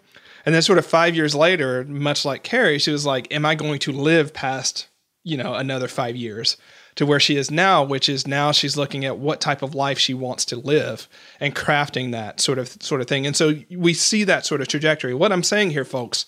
And 0.45 0.55
then 0.55 0.62
sort 0.62 0.79
of 0.79 0.87
five 0.87 1.14
years 1.14 1.35
later, 1.35 1.85
much 1.85 2.25
like 2.25 2.43
Carey, 2.43 2.79
she 2.79 2.91
was 2.91 3.05
like, 3.05 3.33
am 3.33 3.45
I 3.45 3.55
going 3.55 3.79
to 3.81 3.93
live 3.93 4.33
past, 4.33 4.89
you 5.23 5.37
know, 5.37 5.55
another 5.55 5.89
five 5.89 6.16
years? 6.16 6.57
To 7.01 7.07
where 7.07 7.19
she 7.19 7.39
is 7.39 7.51
now, 7.51 7.83
which 7.83 8.11
is 8.11 8.27
now 8.27 8.53
she's 8.53 8.77
looking 8.77 9.07
at 9.07 9.17
what 9.17 9.41
type 9.41 9.63
of 9.63 9.75
life 9.75 9.99
she 9.99 10.13
wants 10.13 10.45
to 10.45 10.57
live 10.57 11.09
and 11.41 11.57
crafting 11.57 12.13
that 12.13 12.41
sort 12.41 12.59
of 12.59 12.69
sort 12.83 13.01
of 13.01 13.07
thing. 13.07 13.27
And 13.27 13.35
so 13.35 13.55
we 13.71 13.95
see 13.95 14.23
that 14.25 14.45
sort 14.45 14.61
of 14.61 14.69
trajectory. 14.69 15.15
What 15.15 15.33
I'm 15.33 15.43
saying 15.43 15.71
here, 15.71 15.87
folks, 15.87 16.27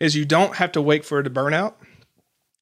is 0.00 0.16
you 0.16 0.24
don't 0.24 0.56
have 0.56 0.72
to 0.72 0.80
wait 0.80 1.04
for 1.04 1.20
it 1.20 1.24
to 1.24 1.30
burn 1.30 1.52
out. 1.52 1.76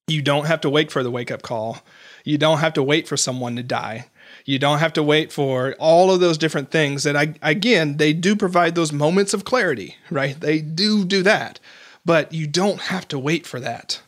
You 0.09 0.23
don't 0.23 0.47
have 0.47 0.61
to 0.63 0.71
wait 0.71 0.91
for 0.91 1.05
the 1.05 1.11
wake 1.13 1.31
up 1.31 1.43
call. 1.43 1.79
You 2.25 2.37
don't 2.37 2.59
have 2.59 2.73
to 2.73 2.83
wait 2.83 3.07
for 3.07 3.17
someone 3.17 3.55
to 3.55 3.63
die. 3.63 4.07
You 4.45 4.59
don't 4.59 4.81
have 4.81 4.95
to 4.95 5.03
wait 5.05 5.33
for 5.33 5.77
all 5.79 6.11
of 6.11 6.19
those 6.19 6.37
different 6.37 6.73
things 6.73 7.05
that 7.05 7.15
I 7.15 7.35
again, 7.43 7.99
they 7.99 8.13
do 8.13 8.35
provide 8.35 8.75
those 8.75 8.93
moments 8.93 9.35
of 9.35 9.45
clarity, 9.45 9.95
right? 10.11 10.41
They 10.41 10.61
do 10.61 11.05
do 11.05 11.23
that. 11.23 11.61
But 12.05 12.33
you 12.33 12.49
don't 12.49 12.81
have 12.81 13.07
to 13.07 13.21
wait 13.21 13.47
for 13.47 13.61
that 13.61 14.01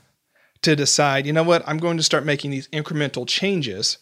to 0.62 0.76
decide, 0.76 1.26
you 1.26 1.32
know 1.32 1.42
what, 1.42 1.62
I'm 1.66 1.78
going 1.78 1.96
to 1.96 2.02
start 2.02 2.24
making 2.24 2.50
these 2.50 2.68
incremental 2.68 3.26
changes 3.26 3.98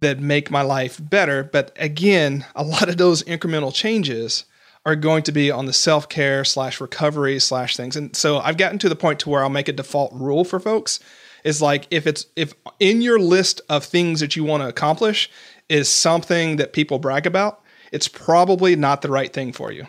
that 0.00 0.20
make 0.20 0.50
my 0.50 0.62
life 0.62 1.00
better. 1.00 1.44
But 1.44 1.72
again, 1.76 2.44
a 2.54 2.62
lot 2.62 2.88
of 2.88 2.98
those 2.98 3.22
incremental 3.22 3.74
changes 3.74 4.44
are 4.84 4.96
going 4.96 5.22
to 5.22 5.32
be 5.32 5.50
on 5.50 5.66
the 5.66 5.72
self 5.72 6.08
care 6.08 6.44
slash 6.44 6.80
recovery 6.80 7.38
slash 7.38 7.76
things. 7.76 7.96
And 7.96 8.14
so 8.14 8.38
I've 8.38 8.56
gotten 8.56 8.78
to 8.80 8.88
the 8.88 8.96
point 8.96 9.20
to 9.20 9.30
where 9.30 9.42
I'll 9.42 9.48
make 9.48 9.68
a 9.68 9.72
default 9.72 10.12
rule 10.12 10.44
for 10.44 10.60
folks 10.60 11.00
is 11.44 11.62
like 11.62 11.86
if 11.90 12.06
it's 12.06 12.26
if 12.36 12.52
in 12.78 13.00
your 13.02 13.18
list 13.18 13.60
of 13.68 13.84
things 13.84 14.20
that 14.20 14.36
you 14.36 14.44
want 14.44 14.62
to 14.62 14.68
accomplish 14.68 15.30
is 15.68 15.88
something 15.88 16.56
that 16.56 16.72
people 16.72 16.98
brag 16.98 17.26
about, 17.26 17.62
it's 17.92 18.08
probably 18.08 18.76
not 18.76 19.02
the 19.02 19.10
right 19.10 19.32
thing 19.32 19.52
for 19.52 19.72
you 19.72 19.86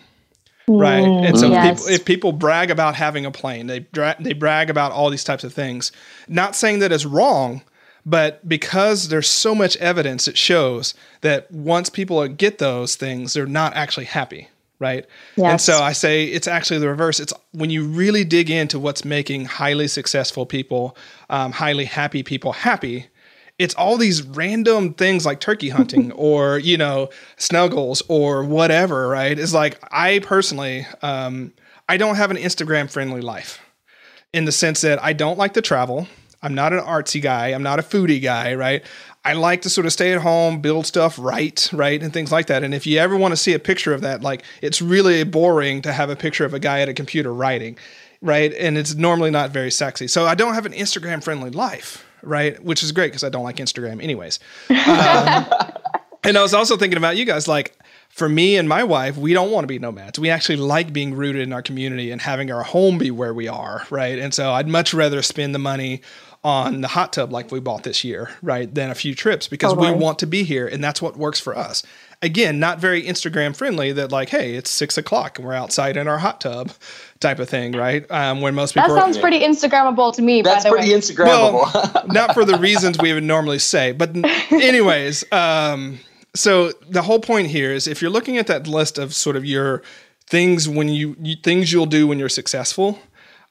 right? 0.68 1.04
Mm, 1.04 1.28
and 1.28 1.40
so 1.40 1.50
yes. 1.50 1.80
people, 1.80 1.94
if 1.94 2.06
people 2.06 2.32
brag 2.32 2.72
about 2.72 2.96
having 2.96 3.26
a 3.26 3.32
plane, 3.32 3.68
they 3.68 3.80
dra- 3.80 4.16
they 4.20 4.34
brag 4.34 4.70
about 4.70 4.92
all 4.92 5.10
these 5.10 5.24
types 5.24 5.44
of 5.44 5.54
things. 5.54 5.92
Not 6.28 6.56
saying 6.56 6.80
that 6.80 6.92
it's 6.92 7.06
wrong, 7.06 7.62
but 8.06 8.48
because 8.48 9.10
there's 9.10 9.30
so 9.30 9.56
much 9.56 9.78
evidence 9.78 10.28
it 10.28 10.38
shows 10.38 10.94
that 11.22 11.50
once 11.52 11.90
people 11.90 12.26
get 12.28 12.58
those 12.58 12.96
things, 12.96 13.34
they're 13.34 13.46
not 13.46 13.76
actually 13.76 14.06
happy, 14.06 14.50
right? 14.80 15.06
Yes. 15.36 15.52
And 15.52 15.62
so 15.62 15.84
I 15.84 15.94
say 15.94 16.26
it's 16.26 16.48
actually 16.48 16.80
the 16.80 16.90
reverse. 16.90 17.20
It's 17.20 17.34
when 17.52 17.70
you 17.70 17.86
really 17.86 18.24
dig 18.24 18.50
into 18.50 18.80
what's 18.80 19.06
making 19.06 19.46
highly 19.46 19.88
successful 19.88 20.46
people, 20.46 20.98
um, 21.30 21.52
highly 21.52 21.86
happy 21.86 22.24
people 22.24 22.54
happy 22.54 23.08
it's 23.60 23.76
all 23.76 23.98
these 23.98 24.24
random 24.24 24.94
things 24.94 25.26
like 25.26 25.40
turkey 25.40 25.70
hunting 25.70 26.12
or 26.14 26.58
you 26.60 26.78
know 26.78 27.10
snuggles 27.38 28.02
or 28.08 28.44
whatever 28.44 29.08
right? 29.08 29.38
It's 29.38 29.54
like 29.54 29.80
i 29.92 30.20
personally 30.20 30.88
um, 31.02 31.54
i 31.90 31.98
don't 31.98 32.16
have 32.16 32.32
an 32.32 32.38
instagram 32.38 32.90
friendly 32.90 33.22
life 33.22 33.60
in 34.34 34.46
the 34.46 34.52
sense 34.52 34.82
that 34.82 35.02
i 35.04 35.14
don't 35.14 35.38
like 35.38 35.54
to 35.54 35.62
travel. 35.62 36.08
I'm 36.42 36.56
not 36.56 36.74
an 36.74 36.80
artsy 36.80 37.22
guy. 37.22 37.54
I'm 37.54 37.64
not 37.64 37.80
a 37.80 37.84
foodie 37.84 38.22
guy 38.22 38.56
right? 38.56 38.84
I 39.26 39.32
like 39.32 39.62
to 39.62 39.70
sort 39.70 39.86
of 39.86 39.94
stay 39.94 40.12
at 40.12 40.22
home 40.22 40.60
build 40.60 40.86
stuff 40.86 41.18
right 41.18 41.70
right 41.72 42.02
and 42.02 42.12
things 42.12 42.32
like 42.32 42.48
that. 42.48 42.64
And 42.64 42.74
if 42.74 42.86
you 42.86 43.00
ever 43.00 43.16
want 43.16 43.32
to 43.32 43.38
see 43.38 43.54
a 43.54 43.60
picture 43.60 43.94
of 43.94 44.02
that 44.02 44.22
like 44.22 44.44
it's 44.62 44.82
really 44.82 45.24
boring 45.24 45.82
to 45.84 45.94
have 45.94 46.10
a 46.10 46.16
picture 46.16 46.46
of 46.46 46.54
a 46.54 46.60
guy 46.60 46.82
at 46.82 46.90
a 46.90 46.94
computer 46.94 47.34
writing 47.34 47.78
right? 48.22 48.54
And 48.54 48.78
it's 48.78 48.96
normally 48.96 49.32
not 49.32 49.52
very 49.52 49.72
sexy. 49.72 50.08
So 50.08 50.26
i 50.26 50.36
don't 50.36 50.54
have 50.54 50.66
an 50.66 50.74
instagram 50.74 51.24
friendly 51.24 51.50
life 51.50 52.06
right? 52.24 52.62
Which 52.64 52.84
is 52.84 52.92
great 52.92 53.08
because 53.08 53.24
I 53.24 53.30
don't 53.30 53.44
like 53.44 53.58
Instagram, 53.58 54.02
anyways. 54.02 54.40
Um, 54.70 55.46
and 56.24 56.38
I 56.38 56.42
was 56.42 56.54
also 56.54 56.78
thinking 56.78 56.98
about 56.98 57.18
you 57.18 57.26
guys, 57.26 57.48
like 57.48 57.78
for 58.10 58.30
me 58.30 58.58
and 58.58 58.70
my 58.70 58.84
wife, 58.84 59.18
we 59.18 59.34
don't 59.34 59.52
want 59.52 59.64
to 59.64 59.68
be 59.68 59.80
nomads. 59.80 60.20
We 60.20 60.30
actually 60.30 60.58
like 60.58 60.94
being 60.94 61.16
rooted 61.16 61.42
in 61.42 61.52
our 61.52 61.62
community 61.62 62.12
and 62.12 62.22
having 62.22 62.52
our 62.52 62.64
home 62.64 62.98
be 62.98 63.12
where 63.12 63.34
we 63.34 63.48
are, 63.48 63.86
right? 63.90 64.20
And 64.20 64.34
so 64.34 64.52
I'd 64.52 64.68
much 64.68 64.94
rather 64.94 65.22
spend 65.22 65.54
the 65.54 65.60
money 65.60 66.02
on 66.44 66.82
the 66.82 66.90
hot 66.90 67.14
tub 67.14 67.32
like 67.32 67.52
we 67.52 67.60
bought 67.60 67.84
this 67.84 68.04
year, 68.04 68.30
right, 68.42 68.74
than 68.74 68.90
a 68.90 68.96
few 68.96 69.16
trips 69.16 69.48
because 69.48 69.74
totally. 69.74 69.94
we 69.94 69.98
want 69.98 70.20
to 70.20 70.28
be 70.28 70.44
here 70.44 70.68
and 70.68 70.84
that's 70.84 71.02
what 71.02 71.18
works 71.18 71.40
for 71.40 71.58
us. 71.58 71.84
Again, 72.22 72.60
not 72.60 72.80
very 72.80 73.04
Instagram 73.04 73.56
friendly 73.56 73.92
that 73.94 74.12
like, 74.12 74.30
hey, 74.30 74.56
it's 74.56 74.70
six 74.70 74.98
o'clock 74.98 75.40
and 75.40 75.48
we're 75.48 75.54
outside 75.54 75.98
in 75.98 76.08
our 76.08 76.20
hot 76.20 76.40
tub 76.40 76.72
type 77.24 77.40
of 77.40 77.50
thing, 77.50 77.72
right? 77.72 78.06
Um, 78.12 78.42
when 78.42 78.54
most 78.54 78.76
people 78.76 78.94
that 78.94 79.02
sounds 79.02 79.18
are, 79.18 79.22
pretty 79.22 79.40
Instagrammable 79.40 80.14
to 80.14 80.22
me. 80.22 80.44
That's 80.44 80.70
pretty 80.70 80.94
way. 80.94 81.00
Instagrammable. 81.00 81.74
Well, 81.74 82.06
not 82.08 82.36
for 82.36 82.46
the 82.46 82.60
reasons 82.60 83.00
we 83.00 83.14
would 83.14 83.24
normally 83.24 83.58
say, 83.58 83.92
but 83.92 84.16
anyways. 84.52 85.26
Um, 85.32 86.00
so 86.36 86.72
the 86.88 87.02
whole 87.02 87.20
point 87.20 87.48
here 87.48 87.72
is 87.72 87.88
if 87.88 88.02
you're 88.02 88.12
looking 88.12 88.38
at 88.38 88.46
that 88.48 88.68
list 88.68 89.00
of 89.00 89.16
sort 89.16 89.36
of 89.36 89.44
your 89.44 89.82
things 90.28 90.70
when 90.70 90.90
you, 90.90 91.16
you 91.20 91.36
things 91.36 91.72
you'll 91.72 91.88
do 91.88 92.06
when 92.06 92.20
you're 92.20 92.30
successful, 92.30 93.00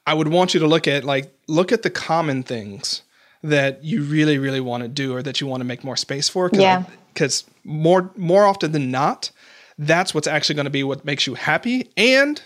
I 0.07 0.13
would 0.13 0.29
want 0.29 0.53
you 0.53 0.59
to 0.61 0.67
look 0.67 0.87
at 0.87 1.03
like 1.03 1.33
look 1.47 1.71
at 1.71 1.81
the 1.81 1.89
common 1.89 2.43
things 2.43 3.01
that 3.41 3.83
you 3.83 4.03
really 4.03 4.37
really 4.37 4.61
want 4.61 4.83
to 4.83 4.89
do 4.89 5.13
or 5.13 5.21
that 5.21 5.41
you 5.41 5.47
want 5.47 5.61
to 5.61 5.65
make 5.65 5.83
more 5.83 5.97
space 5.97 6.29
for. 6.29 6.49
Cause 6.49 6.61
yeah. 6.61 6.83
Because 7.13 7.43
more 7.63 8.11
more 8.15 8.45
often 8.45 8.71
than 8.71 8.91
not, 8.91 9.31
that's 9.77 10.13
what's 10.13 10.27
actually 10.27 10.55
going 10.55 10.65
to 10.65 10.71
be 10.71 10.83
what 10.83 11.05
makes 11.05 11.27
you 11.27 11.35
happy 11.35 11.89
and 11.97 12.41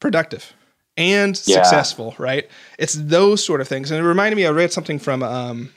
productive 0.00 0.52
and 0.96 1.40
yeah. 1.46 1.62
successful, 1.62 2.14
right? 2.18 2.48
It's 2.78 2.94
those 2.94 3.44
sort 3.44 3.60
of 3.60 3.68
things. 3.68 3.90
And 3.90 4.04
it 4.04 4.06
reminded 4.06 4.36
me, 4.36 4.46
I 4.46 4.50
read 4.50 4.72
something 4.72 4.98
from 4.98 5.22
um, 5.22 5.72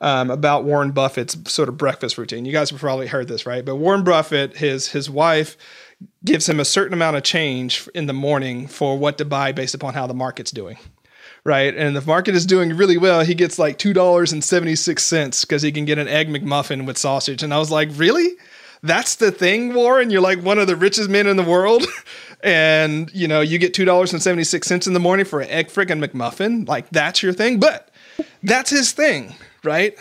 um, 0.00 0.30
about 0.30 0.64
Warren 0.64 0.92
Buffett's 0.92 1.36
sort 1.50 1.68
of 1.68 1.76
breakfast 1.76 2.18
routine. 2.18 2.44
You 2.44 2.52
guys 2.52 2.70
have 2.70 2.80
probably 2.80 3.06
heard 3.06 3.28
this, 3.28 3.46
right? 3.46 3.64
But 3.64 3.76
Warren 3.76 4.04
Buffett, 4.04 4.56
his 4.56 4.88
his 4.88 5.08
wife 5.10 5.56
gives 6.24 6.48
him 6.48 6.60
a 6.60 6.64
certain 6.64 6.92
amount 6.92 7.16
of 7.16 7.22
change 7.22 7.88
in 7.94 8.06
the 8.06 8.12
morning 8.12 8.66
for 8.66 8.98
what 8.98 9.18
to 9.18 9.24
buy 9.24 9.52
based 9.52 9.74
upon 9.74 9.94
how 9.94 10.06
the 10.06 10.14
market's 10.14 10.50
doing. 10.50 10.76
Right. 11.44 11.74
And 11.76 11.96
if 11.96 12.04
the 12.04 12.08
market 12.08 12.34
is 12.34 12.44
doing 12.44 12.76
really 12.76 12.98
well. 12.98 13.24
He 13.24 13.34
gets 13.34 13.56
like 13.56 13.78
$2.76 13.78 15.42
because 15.42 15.62
he 15.62 15.70
can 15.70 15.84
get 15.84 15.96
an 15.96 16.08
egg 16.08 16.28
McMuffin 16.28 16.86
with 16.86 16.98
sausage. 16.98 17.42
And 17.44 17.54
I 17.54 17.58
was 17.58 17.70
like, 17.70 17.88
really? 17.92 18.32
That's 18.82 19.14
the 19.14 19.30
thing, 19.30 19.72
Warren? 19.72 20.10
You're 20.10 20.20
like 20.20 20.42
one 20.42 20.58
of 20.58 20.66
the 20.66 20.74
richest 20.74 21.08
men 21.08 21.28
in 21.28 21.36
the 21.36 21.44
world. 21.44 21.84
and 22.42 23.12
you 23.14 23.28
know 23.28 23.40
you 23.40 23.58
get 23.58 23.74
two 23.74 23.84
dollars 23.84 24.12
and 24.12 24.22
seventy 24.22 24.44
six 24.44 24.66
cents 24.66 24.86
in 24.86 24.92
the 24.92 25.00
morning 25.00 25.26
for 25.26 25.40
an 25.40 25.48
egg 25.48 25.68
friggin' 25.68 26.04
McMuffin, 26.04 26.68
like 26.68 26.88
that's 26.90 27.22
your 27.22 27.32
thing. 27.32 27.58
But 27.58 27.90
that's 28.42 28.70
his 28.70 28.92
thing, 28.92 29.34
right? 29.64 29.96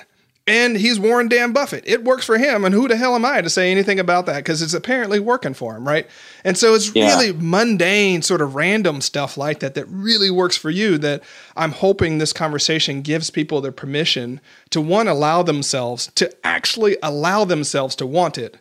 And 0.48 0.78
he's 0.78 1.00
Warren 1.00 1.28
Dan 1.28 1.54
Buffett. 1.54 1.84
It 1.88 2.04
works 2.04 2.24
for 2.24 2.38
him, 2.38 2.66
and 2.66 2.74
who 2.74 2.88
the 2.88 2.96
hell 2.96 3.16
am 3.16 3.26
I 3.26 3.42
to 3.42 3.50
say 3.50 3.72
anything 3.72 4.00
about 4.00 4.28
that? 4.28 4.38
Because 4.38 4.62
it's 4.62 4.76
apparently 4.76 5.20
working 5.20 5.56
for 5.56 5.76
him, 5.76 5.88
right? 5.88 6.08
And 6.44 6.56
so 6.56 6.76
it's 6.76 6.94
yeah. 6.94 7.08
really 7.08 7.34
mundane, 7.34 8.22
sort 8.22 8.42
of 8.42 8.54
random 8.54 9.02
stuff 9.02 9.38
like 9.38 9.60
that 9.62 9.74
that 9.74 9.88
really 9.88 10.30
works 10.30 10.56
for 10.56 10.70
you. 10.70 11.00
That 11.00 11.24
I'm 11.58 11.72
hoping 11.72 12.20
this 12.20 12.32
conversation 12.32 13.02
gives 13.02 13.32
people 13.32 13.60
their 13.60 13.72
permission 13.72 14.40
to 14.70 14.80
one 14.80 15.08
allow 15.08 15.42
themselves 15.42 16.12
to 16.14 16.32
actually 16.46 16.96
allow 17.02 17.44
themselves 17.44 17.96
to 17.96 18.06
want 18.06 18.38
it, 18.38 18.60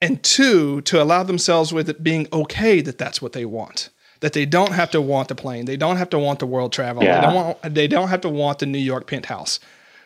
and 0.00 0.22
two, 0.22 0.80
to 0.82 1.02
allow 1.02 1.22
themselves 1.22 1.72
with 1.72 1.88
it 1.88 2.02
being 2.02 2.28
okay 2.32 2.80
that 2.80 2.98
that's 2.98 3.22
what 3.22 3.32
they 3.32 3.44
want. 3.44 3.90
That 4.20 4.32
they 4.32 4.46
don't 4.46 4.72
have 4.72 4.90
to 4.92 5.00
want 5.00 5.28
the 5.28 5.34
plane, 5.34 5.66
they 5.66 5.76
don't 5.76 5.96
have 5.96 6.10
to 6.10 6.18
want 6.18 6.38
the 6.38 6.46
world 6.46 6.72
travel, 6.72 7.02
yeah. 7.02 7.20
they 7.20 7.26
don't 7.26 7.34
want, 7.34 7.74
they 7.74 7.86
don't 7.86 8.08
have 8.08 8.22
to 8.22 8.28
want 8.28 8.58
the 8.58 8.66
New 8.66 8.78
York 8.78 9.06
penthouse. 9.06 9.60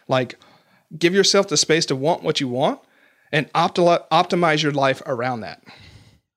Like, 0.09 0.37
give 0.99 1.15
yourself 1.15 1.49
the 1.49 1.57
space 1.57 1.87
to 1.87 1.97
want 1.97 2.23
what 2.23 2.41
you 2.41 2.49
want, 2.49 2.81
and 3.31 3.53
opti- 3.53 4.09
optimize 4.11 4.63
your 4.63 4.73
life 4.73 5.01
around 5.07 5.41
that. 5.41 5.63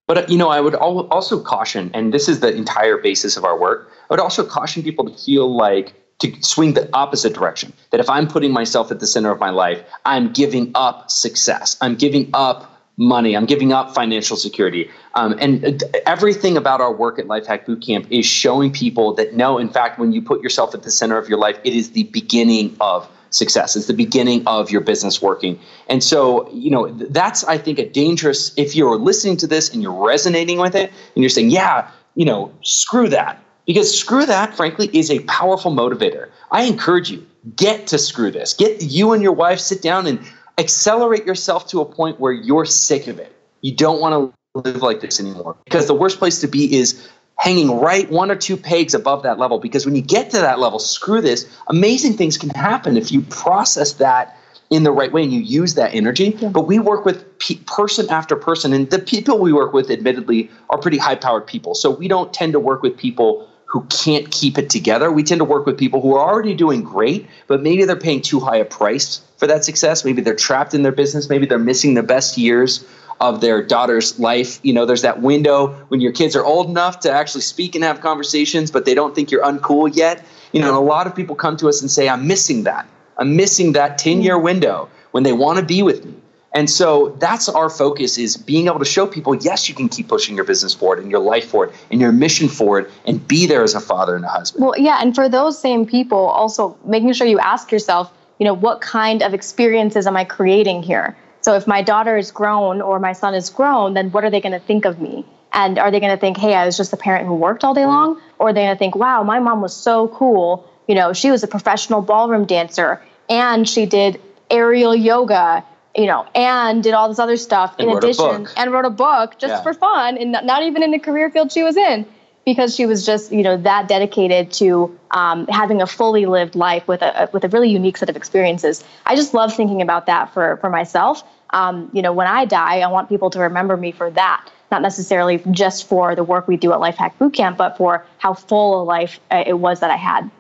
But 0.06 0.30
you 0.30 0.38
know, 0.38 0.50
I 0.50 0.60
would 0.60 0.76
also 0.76 1.42
caution, 1.42 1.90
and 1.94 2.14
this 2.14 2.28
is 2.28 2.42
the 2.42 2.54
entire 2.54 2.98
basis 2.98 3.38
of 3.38 3.46
our 3.46 3.58
work. 3.58 3.90
I 4.10 4.14
would 4.14 4.20
also 4.20 4.46
caution 4.46 4.84
people 4.84 5.10
to 5.10 5.18
feel 5.18 5.56
like 5.56 5.94
to 6.20 6.32
swing 6.42 6.74
the 6.74 6.90
opposite 6.94 7.34
direction. 7.34 7.74
That 7.92 8.00
if 8.00 8.10
I'm 8.10 8.28
putting 8.28 8.52
myself 8.52 8.92
at 8.92 9.00
the 9.00 9.08
center 9.08 9.32
of 9.32 9.40
my 9.40 9.50
life, 9.50 9.82
I'm 10.06 10.32
giving 10.32 10.72
up 10.76 11.10
success. 11.10 11.78
I'm 11.82 11.96
giving 11.96 12.30
up 12.34 12.73
money. 12.98 13.36
I'm 13.36 13.46
giving 13.46 13.74
up 13.74 13.94
financial 13.96 14.38
security. 14.38 14.90
Um, 15.16 15.36
and 15.40 15.84
everything 16.06 16.58
about 16.58 16.80
our 16.80 16.94
work 16.94 17.18
at 17.18 17.28
Life 17.28 17.48
Hack 17.48 17.66
Bootcamp 17.66 18.08
is 18.12 18.26
showing 18.26 18.72
people 18.72 19.14
that 19.16 19.34
no, 19.34 19.58
in 19.58 19.70
fact, 19.70 20.00
when 20.00 20.12
you 20.12 20.22
put 20.22 20.42
yourself 20.42 20.76
at 20.76 20.84
the 20.84 20.92
center 20.92 21.18
of 21.18 21.28
your 21.28 21.40
life, 21.40 21.58
it 21.64 21.74
is 21.74 21.92
the 21.92 22.04
beginning 22.06 22.76
of 22.80 23.10
success. 23.32 23.76
It's 23.76 23.88
the 23.88 23.94
beginning 23.96 24.46
of 24.46 24.70
your 24.70 24.82
business 24.82 25.22
working. 25.22 25.60
And 25.90 26.04
so, 26.04 26.48
you 26.52 26.70
know, 26.70 26.88
that's, 26.92 27.44
I 27.46 27.58
think, 27.58 27.80
a 27.80 27.90
dangerous, 27.90 28.54
if 28.58 28.76
you're 28.76 28.98
listening 28.98 29.38
to 29.38 29.48
this 29.48 29.74
and 29.74 29.82
you're 29.82 29.92
resonating 29.92 30.60
with 30.60 30.76
it 30.76 30.92
and 31.16 31.24
you're 31.24 31.30
saying, 31.30 31.50
yeah, 31.50 31.90
you 32.14 32.26
know, 32.26 32.54
screw 32.62 33.10
that. 33.10 33.40
Because 33.66 33.98
screw 33.98 34.26
that, 34.26 34.56
frankly, 34.56 34.90
is 34.94 35.10
a 35.10 35.20
powerful 35.22 35.72
motivator. 35.72 36.30
I 36.52 36.64
encourage 36.64 37.10
you, 37.10 37.26
get 37.56 37.88
to 37.88 37.98
screw 37.98 38.30
this. 38.30 38.54
Get 38.54 38.84
you 38.84 39.14
and 39.14 39.24
your 39.24 39.32
wife, 39.32 39.60
sit 39.60 39.82
down 39.82 40.06
and 40.06 40.20
accelerate 40.58 41.26
yourself 41.26 41.68
to 41.68 41.82
a 41.82 41.86
point 41.86 42.20
where 42.20 42.32
you're 42.32 42.66
sick 42.66 43.08
of 43.08 43.20
it. 43.20 43.36
You 43.62 43.76
don't 43.76 44.00
want 44.00 44.34
to 44.54 44.60
live 44.60 44.82
like 44.82 45.02
this 45.02 45.20
anymore. 45.20 45.56
Because 45.66 45.88
the 45.88 45.96
worst 45.96 46.20
place 46.20 46.40
to 46.42 46.48
be 46.48 46.76
is 46.76 47.10
hanging 47.40 47.80
right 47.80 48.10
one 48.10 48.30
or 48.30 48.36
two 48.36 48.56
pegs 48.56 48.94
above 48.94 49.24
that 49.24 49.40
level. 49.40 49.60
Because 49.60 49.86
when 49.86 49.96
you 49.96 50.02
get 50.02 50.30
to 50.32 50.38
that 50.38 50.60
level, 50.60 50.80
screw 50.80 51.22
this, 51.22 51.50
amazing 51.68 52.14
things 52.14 52.38
can 52.38 52.50
happen 52.50 52.98
if 52.98 53.12
you 53.12 53.22
process 53.22 53.94
that 53.94 54.38
in 54.70 54.84
the 54.84 54.92
right 54.92 55.12
way 55.12 55.24
and 55.24 55.32
you 55.32 55.42
use 55.42 55.76
that 55.76 55.94
energy. 55.94 56.36
Yeah. 56.40 56.50
But 56.50 56.62
we 56.62 56.80
work 56.80 57.06
with 57.06 57.38
pe- 57.40 57.60
person 57.66 58.10
after 58.10 58.36
person, 58.36 58.74
and 58.74 58.90
the 58.90 59.00
people 59.00 59.40
we 59.40 59.54
work 59.54 59.74
with, 59.74 59.92
admittedly, 59.92 60.50
are 60.70 60.78
pretty 60.78 60.98
high 60.98 61.16
powered 61.16 61.46
people. 61.46 61.76
So 61.76 61.92
we 61.92 62.08
don't 62.08 62.34
tend 62.34 62.54
to 62.54 62.60
work 62.60 62.82
with 62.82 62.98
people 62.98 63.48
who 63.74 63.82
can't 63.90 64.30
keep 64.30 64.60
it 64.60 64.70
together. 64.70 65.12
We 65.12 65.24
tend 65.24 65.40
to 65.40 65.46
work 65.46 65.66
with 65.66 65.80
people 65.80 66.00
who 66.00 66.14
are 66.14 66.20
already 66.20 66.54
doing 66.54 66.84
great, 66.84 67.26
but 67.48 67.64
maybe 67.64 67.86
they're 67.86 67.96
paying 67.96 68.22
too 68.22 68.40
high 68.40 68.58
a 68.58 68.66
price 68.66 69.20
for 69.38 69.48
that 69.48 69.66
success. 69.66 70.06
Maybe 70.06 70.22
they're 70.22 70.36
trapped 70.36 70.76
in 70.76 70.84
their 70.84 70.92
business. 70.92 71.28
Maybe 71.28 71.48
they're 71.48 71.58
missing 71.58 71.96
the 71.96 72.04
best 72.04 72.38
years 72.38 72.86
of 73.20 73.42
their 73.42 73.64
daughter's 73.64 74.20
life. 74.20 74.60
You 74.62 74.74
know, 74.74 74.86
there's 74.86 75.02
that 75.02 75.24
window 75.24 75.70
when 75.88 76.02
your 76.02 76.12
kids 76.12 76.36
are 76.36 76.46
old 76.46 76.70
enough 76.70 77.00
to 77.00 77.12
actually 77.12 77.42
speak 77.42 77.74
and 77.74 77.84
have 77.84 78.00
conversations, 78.00 78.70
but 78.70 78.86
they 78.86 78.94
don't 78.94 79.16
think 79.16 79.32
you're 79.32 79.44
uncool 79.44 79.90
yet. 79.96 80.24
You 80.52 80.62
know, 80.62 80.68
and 80.68 80.78
a 80.78 80.80
lot 80.80 81.08
of 81.08 81.16
people 81.16 81.36
come 81.36 81.58
to 81.58 81.68
us 81.68 81.82
and 81.82 81.90
say, 81.90 82.08
I'm 82.08 82.28
missing 82.28 82.66
that. 82.66 82.88
I'm 83.18 83.36
missing 83.36 83.72
that 83.72 83.98
10 83.98 84.22
year 84.22 84.38
window 84.38 84.88
when 85.14 85.24
they 85.24 85.34
want 85.34 85.58
to 85.58 85.66
be 85.66 85.82
with 85.82 86.06
me. 86.06 86.14
And 86.54 86.70
so 86.70 87.10
that's 87.20 87.50
our 87.50 87.70
focus 87.70 88.18
is 88.18 88.38
being 88.38 88.68
able 88.68 88.80
to 88.80 88.86
show 88.86 89.08
people, 89.08 89.36
yes, 89.36 89.68
you 89.68 89.74
can 89.74 89.90
keep 89.90 90.08
pushing 90.08 90.36
your 90.36 90.46
business 90.46 90.74
forward 90.74 91.00
and 91.00 91.10
your 91.10 91.20
life 91.20 91.46
forward 91.46 91.74
and 91.90 92.00
your 92.00 92.12
mission 92.12 92.48
forward 92.48 92.92
and 93.06 93.28
be 93.28 93.48
there 93.48 93.64
as 93.64 93.74
a 93.74 93.80
father 93.80 94.16
and 94.16 94.24
a 94.24 94.28
husband. 94.28 94.64
Well, 94.64 94.76
yeah. 94.78 95.00
And 95.02 95.16
for 95.16 95.28
those 95.28 95.60
same 95.60 95.86
people, 95.86 96.18
also 96.18 96.78
making 96.86 97.12
sure 97.14 97.26
you 97.26 97.40
ask 97.40 97.72
yourself, 97.72 98.12
you 98.38 98.46
know, 98.46 98.54
what 98.54 98.82
kind 98.82 99.24
of 99.24 99.34
experiences 99.34 100.06
am 100.06 100.16
I 100.16 100.26
creating 100.26 100.84
here? 100.84 101.18
So 101.42 101.56
if 101.56 101.66
my 101.66 101.82
daughter 101.82 102.18
is 102.18 102.32
grown 102.32 102.82
or 102.82 103.00
my 103.00 103.14
son 103.14 103.34
is 103.34 103.50
grown, 103.50 103.96
then 103.96 104.12
what 104.12 104.24
are 104.24 104.30
they 104.30 104.40
going 104.40 104.54
to 104.54 104.66
think 104.66 104.86
of 104.86 105.02
me? 105.02 105.26
And 105.54 105.78
are 105.80 105.92
they 105.92 106.00
going 106.00 106.16
to 106.16 106.20
think, 106.20 106.38
hey, 106.38 106.54
I 106.54 106.66
was 106.66 106.78
just 106.78 106.94
a 106.94 106.98
parent 106.98 107.28
who 107.28 107.36
worked 107.36 107.64
all 107.64 107.74
day 107.74 107.82
mm-hmm. 107.82 107.90
long? 107.90 108.22
Or 108.40 108.50
are 108.50 108.54
they 108.54 108.64
going 108.64 108.76
to 108.76 108.80
think, 108.80 108.96
wow, 108.96 109.24
my 109.24 109.40
mom 109.40 109.62
was 109.62 109.76
so 109.76 110.08
cool. 110.08 110.70
You 110.88 110.96
know, 110.96 111.14
she 111.14 111.32
was 111.32 111.44
a 111.44 111.48
professional 111.48 112.02
ballroom 112.02 112.46
dancer 112.46 113.02
and 113.30 113.68
she 113.68 113.86
did 113.86 114.22
aerial 114.50 114.96
yoga 114.96 115.64
you 115.96 116.06
know, 116.06 116.26
and 116.34 116.82
did 116.84 116.94
all 116.94 117.08
this 117.08 117.20
other 117.20 117.38
stuff 117.38 117.76
and 117.78 117.90
in 117.90 117.98
addition, 117.98 118.48
and 118.58 118.72
wrote 118.72 118.86
a 118.86 118.90
book 118.90 119.38
just 119.38 119.52
yeah. 119.52 119.62
for 119.62 119.74
fun, 119.74 120.18
and 120.18 120.32
not 120.32 120.64
even 120.64 120.84
in 120.84 120.92
the 120.92 121.00
career 121.00 121.30
field 121.30 121.52
she 121.52 121.64
was 121.64 121.78
in, 121.78 122.06
because 122.46 122.76
she 122.76 122.86
was 122.86 123.06
just, 123.06 123.32
you 123.32 123.44
know, 123.44 123.58
that 123.58 123.88
dedicated 123.88 124.52
to 124.52 124.98
um, 125.12 125.48
having 125.48 125.82
a 125.82 125.88
fully 125.88 126.26
lived 126.26 126.56
life 126.56 126.88
with 126.88 127.02
a 127.02 127.30
with 127.32 127.44
a 127.44 127.50
really 127.50 127.70
unique 127.70 127.98
set 127.98 128.10
of 128.10 128.16
experiences. 128.16 128.84
I 129.06 129.16
just 129.16 129.34
love 129.34 129.54
thinking 129.54 129.82
about 129.82 130.08
that 130.08 130.34
for 130.34 130.58
for 130.58 130.70
myself. 130.70 131.24
Um, 131.52 131.92
you 131.94 132.02
know, 132.02 132.12
when 132.12 132.26
I 132.26 132.46
die, 132.46 132.80
I 132.80 132.88
want 132.88 133.10
people 133.10 133.30
to 133.30 133.40
remember 133.40 133.78
me 133.78 133.92
for 133.92 134.10
that, 134.12 134.50
not 134.72 134.82
necessarily 134.82 135.40
just 135.52 135.88
for 135.88 136.16
the 136.16 136.24
work 136.24 136.48
we 136.48 136.58
do 136.58 136.74
at 136.74 136.80
Life 136.80 136.98
Lifehack 136.98 137.14
Bootcamp, 137.20 137.58
but 137.58 137.78
for 137.78 138.04
how 138.18 138.34
full 138.34 138.82
a 138.82 138.84
life 138.84 139.20
uh, 139.30 139.44
it 139.46 139.54
was 139.54 139.82
that 139.82 139.92
I 139.92 139.98
had. 139.98 140.32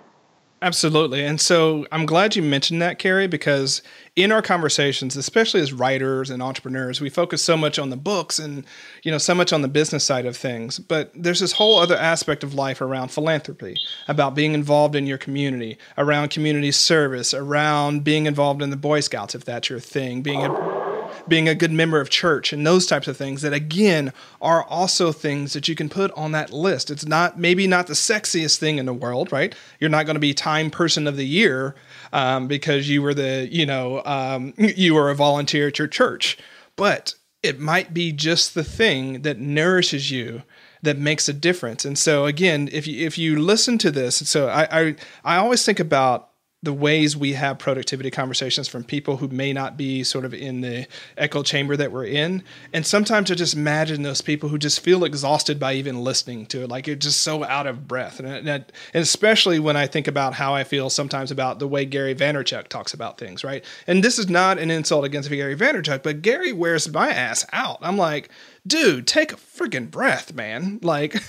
Absolutely. 0.64 1.26
And 1.26 1.41
so 1.41 1.86
I'm 1.91 2.05
glad 2.05 2.38
you 2.38 2.41
mentioned 2.41 2.82
that, 2.82 2.97
Carey, 2.97 3.28
because 3.28 3.82
in 4.16 4.32
our 4.32 4.41
conversations, 4.41 5.18
especially 5.18 5.59
as 5.59 5.74
writers 5.74 6.30
and 6.30 6.41
entrepreneurs, 6.41 7.01
we 7.01 7.09
focus 7.09 7.43
so 7.43 7.57
much 7.57 7.78
on 7.78 7.89
the 7.89 7.97
books 7.97 8.39
and, 8.39 8.64
you 9.03 9.11
know, 9.11 9.18
so 9.18 9.36
much 9.36 9.51
on 9.51 9.61
the 9.61 9.68
business 9.68 10.05
side 10.05 10.26
of 10.26 10.38
things. 10.38 10.80
But 10.80 11.11
there's 11.14 11.41
this 11.41 11.51
whole 11.51 11.80
other 11.80 11.97
aspect 11.97 12.45
of 12.45 12.53
life 12.53 12.80
around 12.80 13.09
philanthropy, 13.09 13.76
about 14.07 14.36
being 14.36 14.53
involved 14.53 14.95
in 14.95 15.05
your 15.05 15.18
community, 15.18 15.78
around 15.97 16.30
community 16.30 16.72
service, 16.72 17.34
around 17.34 18.05
being 18.05 18.26
involved 18.26 18.61
in 18.61 18.70
the 18.70 18.78
Boy 18.78 19.01
Scouts, 19.01 19.36
if 19.36 19.43
that's 19.43 19.70
your 19.70 19.82
thing, 19.82 20.22
being 20.22 20.45
a 20.45 20.82
being 21.28 21.47
a 21.47 21.55
good 21.55 21.71
member 21.71 21.99
of 21.99 22.09
church 22.09 22.51
and 22.53 22.65
those 22.65 22.86
types 22.86 23.07
of 23.07 23.17
things 23.17 23.41
that 23.41 23.53
again 23.53 24.11
are 24.41 24.63
also 24.63 25.11
things 25.11 25.53
that 25.53 25.67
you 25.67 25.76
can 25.76 25.89
put 25.89 26.11
on 26.11 26.32
that 26.32 26.51
list. 26.51 26.91
It's 26.91 27.05
not 27.05 27.39
maybe 27.39 27.67
not 27.67 27.88
the 27.88 27.93
sexiest 27.93 28.57
thing 28.57 28.78
in 28.78 28.86
the 28.86 28.93
world, 28.93 29.32
right? 29.32 29.55
You're 29.80 29.89
not 29.89 30.05
going 30.05 30.15
to 30.15 30.19
be 30.19 30.34
time 30.34 30.69
person 30.69 31.07
of 31.07 31.17
the 31.17 31.26
year 31.26 31.76
um, 32.11 32.47
because 32.47 32.89
you 32.89 33.01
were 33.01 33.13
the 33.13 33.47
you 33.51 33.65
know 33.65 34.01
um, 34.05 34.53
you 34.57 34.93
were 34.93 35.09
a 35.09 35.15
volunteer 35.15 35.67
at 35.67 35.80
your 35.80 35.88
church, 35.88 36.38
but 36.76 37.15
it 37.41 37.59
might 37.59 37.93
be 37.93 38.11
just 38.11 38.53
the 38.53 38.63
thing 38.63 39.21
that 39.24 39.39
nourishes 39.39 40.11
you 40.11 40.43
that 40.82 40.97
makes 40.97 41.30
a 41.30 41.34
difference. 41.34 41.86
And 41.86 41.97
so 41.97 42.26
again, 42.26 42.69
if 42.71 42.88
you 42.88 43.05
if 43.05 43.17
you 43.17 43.39
listen 43.39 43.78
to 43.80 43.91
this, 43.91 44.15
so 44.15 44.47
I 44.47 44.67
I, 44.71 44.95
I 45.24 45.36
always 45.38 45.65
think 45.65 45.80
about 45.80 46.30
the 46.64 46.74
ways 46.74 47.16
we 47.16 47.34
have 47.34 47.59
productivity 47.59 48.09
conversations 48.09 48.70
from 48.70 48.86
people 48.86 49.18
who 49.18 49.28
may 49.28 49.51
not 49.51 49.76
be 49.76 50.01
sort 50.03 50.24
of 50.24 50.34
in 50.34 50.61
the 50.61 50.88
echo 51.18 51.43
chamber 51.43 51.76
that 51.76 51.91
we're 51.91 52.05
in. 52.05 52.41
And 52.72 52.86
sometimes 52.86 53.30
I 53.30 53.36
just 53.36 53.53
imagine 53.53 54.01
those 54.01 54.22
people 54.22 54.47
who 54.47 54.57
just 54.57 54.80
feel 54.80 55.03
exhausted 55.03 55.59
by 55.59 55.74
even 55.74 56.03
listening 56.03 56.45
to 56.47 56.64
it, 56.64 56.70
like 56.70 56.88
it's 56.88 57.05
just 57.05 57.22
so 57.22 57.43
out 57.43 57.68
of 57.68 57.86
breath. 57.86 58.20
And, 58.20 58.30
and, 58.30 58.47
and 58.47 58.66
especially 58.93 59.59
when 59.59 59.76
I 59.76 59.88
think 59.88 60.07
about 60.07 60.34
how 60.34 60.55
I 60.55 60.64
feel 60.64 60.89
sometimes 60.89 61.32
about 61.32 61.59
the 61.59 61.68
way 61.68 61.84
Gary 61.84 62.16
Vaynerchuk 62.16 62.70
talks 62.70 62.93
about 62.93 63.18
things, 63.18 63.43
right? 63.43 63.64
And 63.86 64.01
this 64.01 64.18
is 64.18 64.30
not 64.30 64.57
an 64.57 64.72
insult 64.72 65.03
against 65.03 65.30
Gary 65.30 65.57
Vaynerchuk, 65.57 66.01
but 66.01 66.22
Gary 66.22 66.53
wears 66.53 66.89
my 66.91 67.09
ass 67.09 67.45
out. 67.51 67.80
I'm 67.82 67.97
like, 67.97 68.30
dude, 68.66 69.05
take 69.05 69.34
a 69.34 69.36
freaking 69.36 69.91
breath, 69.91 70.34
man. 70.34 70.80
Like, 70.82 71.22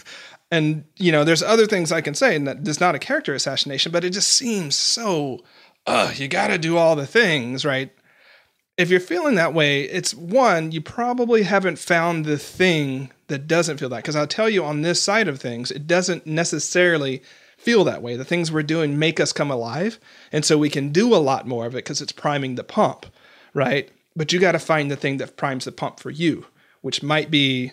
and 0.54 0.84
you 0.96 1.10
know, 1.10 1.24
there's 1.24 1.42
other 1.42 1.66
things 1.66 1.90
I 1.90 2.00
can 2.00 2.14
say, 2.14 2.36
and 2.36 2.46
that 2.46 2.66
is 2.66 2.80
not 2.80 2.94
a 2.94 3.00
character 3.00 3.34
assassination, 3.34 3.90
but 3.90 4.04
it 4.04 4.10
just 4.10 4.28
seems 4.28 4.76
so. 4.76 5.40
Uh, 5.86 6.12
you 6.14 6.28
got 6.28 6.46
to 6.46 6.58
do 6.58 6.76
all 6.78 6.96
the 6.96 7.06
things, 7.06 7.64
right? 7.64 7.92
If 8.76 8.88
you're 8.90 9.00
feeling 9.00 9.34
that 9.34 9.52
way, 9.52 9.82
it's 9.82 10.14
one, 10.14 10.72
you 10.72 10.80
probably 10.80 11.42
haven't 11.42 11.78
found 11.78 12.24
the 12.24 12.38
thing 12.38 13.10
that 13.26 13.46
doesn't 13.46 13.78
feel 13.78 13.88
that. 13.90 13.98
Because 13.98 14.16
I'll 14.16 14.26
tell 14.26 14.48
you 14.48 14.64
on 14.64 14.82
this 14.82 15.02
side 15.02 15.28
of 15.28 15.40
things, 15.40 15.70
it 15.70 15.86
doesn't 15.86 16.26
necessarily 16.26 17.22
feel 17.58 17.84
that 17.84 18.02
way. 18.02 18.16
The 18.16 18.24
things 18.24 18.50
we're 18.50 18.62
doing 18.62 18.98
make 18.98 19.20
us 19.20 19.32
come 19.32 19.50
alive. 19.50 19.98
And 20.32 20.44
so 20.44 20.56
we 20.56 20.70
can 20.70 20.90
do 20.90 21.14
a 21.14 21.16
lot 21.16 21.46
more 21.46 21.66
of 21.66 21.74
it 21.74 21.78
because 21.78 22.00
it's 22.00 22.12
priming 22.12 22.54
the 22.54 22.64
pump, 22.64 23.06
right? 23.52 23.90
But 24.16 24.32
you 24.32 24.40
got 24.40 24.52
to 24.52 24.58
find 24.58 24.90
the 24.90 24.96
thing 24.96 25.18
that 25.18 25.36
primes 25.36 25.64
the 25.64 25.72
pump 25.72 26.00
for 26.00 26.10
you, 26.10 26.46
which 26.80 27.02
might 27.02 27.30
be 27.30 27.72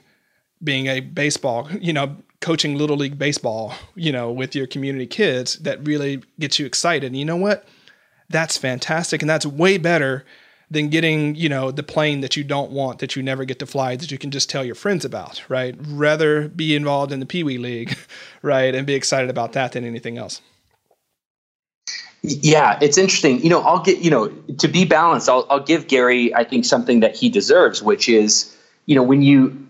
being 0.64 0.88
a 0.88 1.00
baseball, 1.00 1.70
you 1.72 1.94
know, 1.94 2.18
coaching 2.42 2.76
little 2.76 2.98
league 2.98 3.18
baseball, 3.18 3.74
you 3.96 4.12
know, 4.12 4.32
with 4.32 4.56
your 4.56 4.68
community 4.68 5.08
kids 5.08 5.58
that 5.60 5.86
really 5.86 6.22
gets 6.40 6.60
you 6.60 6.66
excited. 6.66 7.08
And 7.08 7.18
you 7.18 7.26
know 7.26 7.38
what? 7.38 7.66
That's 8.30 8.58
fantastic 8.58 9.22
and 9.22 9.30
that's 9.30 9.46
way 9.46 9.78
better 9.78 10.26
than 10.70 10.90
getting, 10.90 11.36
you 11.36 11.50
know, 11.50 11.70
the 11.70 11.84
plane 11.84 12.22
that 12.22 12.38
you 12.38 12.44
don't 12.44 12.72
want 12.72 13.00
that 13.00 13.16
you 13.16 13.22
never 13.22 13.46
get 13.46 13.60
to 13.60 13.66
fly 13.66 13.96
that 13.96 14.10
you 14.10 14.18
can 14.18 14.32
just 14.32 14.50
tell 14.50 14.64
your 14.64 14.76
friends 14.76 15.04
about, 15.06 15.44
right? 15.50 15.76
Rather 15.80 16.48
be 16.48 16.76
involved 16.76 17.12
in 17.12 17.20
the 17.20 17.26
Pee 17.26 17.44
Wee 17.44 17.58
League, 17.58 17.98
right? 18.42 18.74
And 18.74 18.88
be 18.88 18.96
excited 18.96 19.30
about 19.30 19.52
that 19.54 19.74
than 19.74 19.86
anything 19.86 20.18
else. 20.18 20.42
Yeah, 22.24 22.78
it's 22.82 22.98
interesting. 22.98 23.42
You 23.44 23.50
know, 23.50 23.62
I'll 23.62 23.82
get, 23.82 24.00
you 24.00 24.12
know, 24.12 24.30
to 24.60 24.68
be 24.68 24.86
balanced, 24.86 25.28
I'll, 25.28 25.46
I'll 25.50 25.64
give 25.64 25.88
Gary, 25.88 26.34
I 26.34 26.44
think, 26.44 26.66
something 26.66 27.00
that 27.02 27.16
he 27.16 27.30
deserves, 27.30 27.82
which 27.82 28.08
is, 28.08 28.56
you 28.86 28.96
know, 28.96 29.04
when 29.04 29.22
you 29.22 29.68